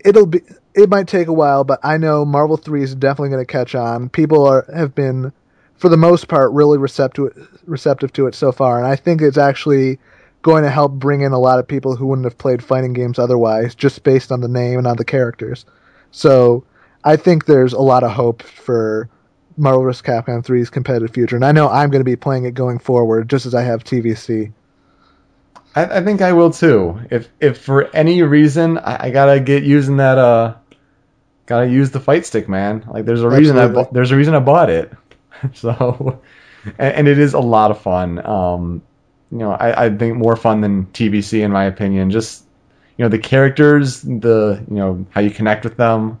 [0.04, 0.40] it'll be
[0.74, 1.64] it might take a while.
[1.64, 4.08] But I know Marvel Three is definitely going to catch on.
[4.08, 5.32] People are have been,
[5.76, 9.38] for the most part, really receptive receptive to it so far, and I think it's
[9.38, 9.98] actually
[10.42, 13.18] going to help bring in a lot of people who wouldn't have played fighting games
[13.18, 15.64] otherwise, just based on the name and on the characters.
[16.10, 16.64] So
[17.04, 19.08] I think there's a lot of hope for
[19.56, 20.02] Marvel vs.
[20.02, 23.30] Capcom 3's competitive future, and I know I'm going to be playing it going forward,
[23.30, 24.52] just as I have TVC.
[25.74, 27.00] I, I think I will too.
[27.10, 30.54] If if for any reason I, I gotta get using that uh,
[31.46, 32.84] gotta use the fight stick, man.
[32.88, 34.92] Like there's a reason I bu- there's a reason I bought it.
[35.54, 36.20] so,
[36.78, 38.24] and, and it is a lot of fun.
[38.24, 38.82] Um,
[39.30, 42.10] you know, I, I think more fun than TVC in my opinion.
[42.10, 42.44] Just
[42.96, 46.20] you know the characters, the you know how you connect with them,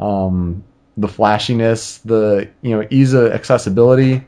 [0.00, 0.64] um,
[0.96, 4.26] the flashiness, the you know ease of accessibility,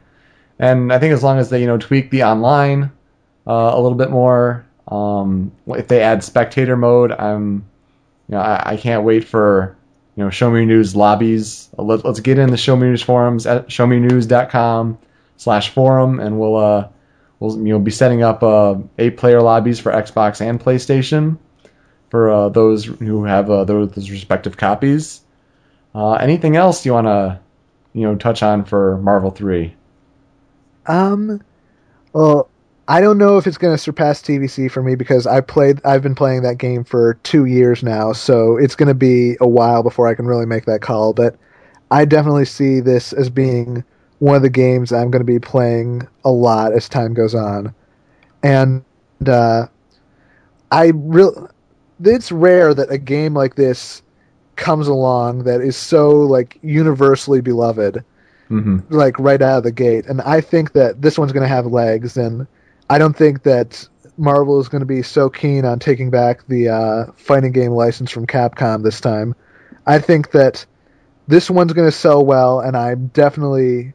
[0.60, 2.92] and I think as long as they you know tweak the online
[3.50, 4.64] uh, a little bit more.
[4.86, 7.64] Um, if they add spectator mode, I'm,
[8.28, 9.76] you know, I, I can't wait for,
[10.14, 11.68] you know, Show Me News lobbies.
[11.76, 14.98] Let, let's get in the Show Me News forums at showmenews.com
[15.36, 16.88] slash forum, and we'll, uh,
[17.40, 21.38] we'll, you know, be setting up uh, eight player lobbies for Xbox and PlayStation
[22.10, 25.22] for uh, those who have uh, those, those respective copies.
[25.94, 27.40] Uh, anything else you want to,
[27.94, 29.74] you know, touch on for Marvel Three?
[30.86, 31.42] Um,
[32.12, 32.49] well,
[32.90, 35.80] I don't know if it's going to surpass TVC for me because I played.
[35.84, 39.46] I've been playing that game for two years now, so it's going to be a
[39.46, 41.12] while before I can really make that call.
[41.12, 41.36] But
[41.92, 43.84] I definitely see this as being
[44.18, 47.72] one of the games I'm going to be playing a lot as time goes on,
[48.42, 48.84] and
[49.24, 49.66] uh,
[50.72, 51.48] I real.
[52.02, 54.02] It's rare that a game like this
[54.56, 58.04] comes along that is so like universally beloved
[58.50, 58.78] Mm-hmm.
[58.92, 60.06] like right out of the gate.
[60.06, 62.48] And I think that this one's going to have legs, and
[62.90, 63.88] I don't think that
[64.18, 68.10] Marvel is going to be so keen on taking back the uh, fighting game license
[68.10, 69.36] from Capcom this time.
[69.86, 70.66] I think that
[71.28, 73.92] this one's going to sell well, and I'm definitely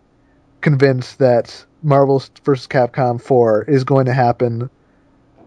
[0.61, 2.67] convinced that Marvel vs.
[2.67, 4.69] Capcom 4 is going to happen.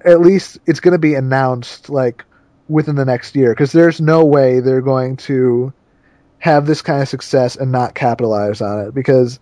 [0.05, 2.27] At least it's going to be announced like
[2.69, 5.73] within the next year because there's no way they're going to
[6.39, 9.41] have this kind of success and not capitalize on it because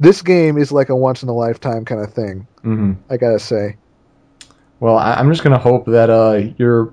[0.00, 2.46] this game is like a once in a lifetime kind of thing.
[2.62, 3.76] hmm I gotta say.
[4.80, 6.92] Well, I, I'm just gonna hope that uh, your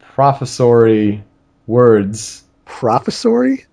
[0.00, 1.22] professory
[1.66, 2.44] words.
[2.64, 3.56] Professory?
[3.56, 3.66] That's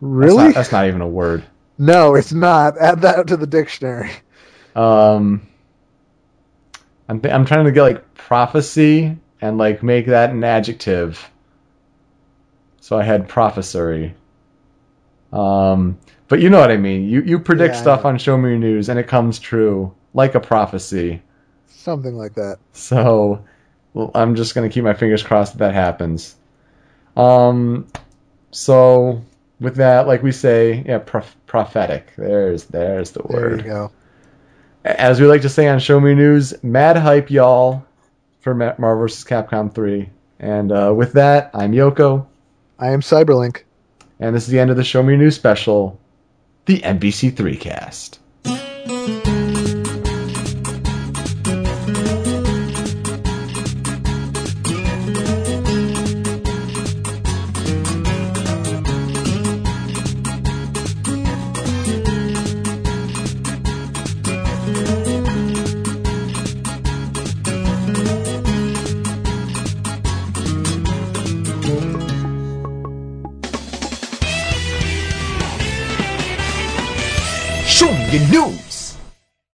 [0.00, 0.44] Really?
[0.44, 1.44] not, that's not even a word.
[1.78, 2.78] no, it's not.
[2.78, 4.10] Add that to the dictionary.
[4.74, 5.46] Um,
[7.08, 11.30] I'm th- I'm trying to get like prophecy and like make that an adjective.
[12.80, 14.14] So I had professory.
[15.32, 17.08] Um, but you know what I mean.
[17.08, 20.34] You you predict Yeah, stuff on Show Me Your News and it comes true like
[20.34, 21.22] a prophecy.
[21.68, 22.58] Something like that.
[22.72, 23.44] So
[23.92, 26.36] well, I'm just gonna keep my fingers crossed that that happens.
[27.16, 27.86] Um,
[28.50, 29.22] so
[29.60, 32.12] with that, like we say, yeah, prof- prophetic.
[32.16, 33.60] There's there's the word.
[33.60, 33.90] There you go.
[34.84, 37.84] As we like to say on Show Me News, mad hype, y'all,
[38.40, 39.24] for Marvel vs.
[39.24, 40.08] Capcom 3.
[40.40, 42.26] And uh, with that, I'm Yoko,
[42.78, 43.62] I am Cyberlink.
[44.20, 45.98] and this is the end of the Show Me News special,
[46.66, 48.18] the MVC3 cast.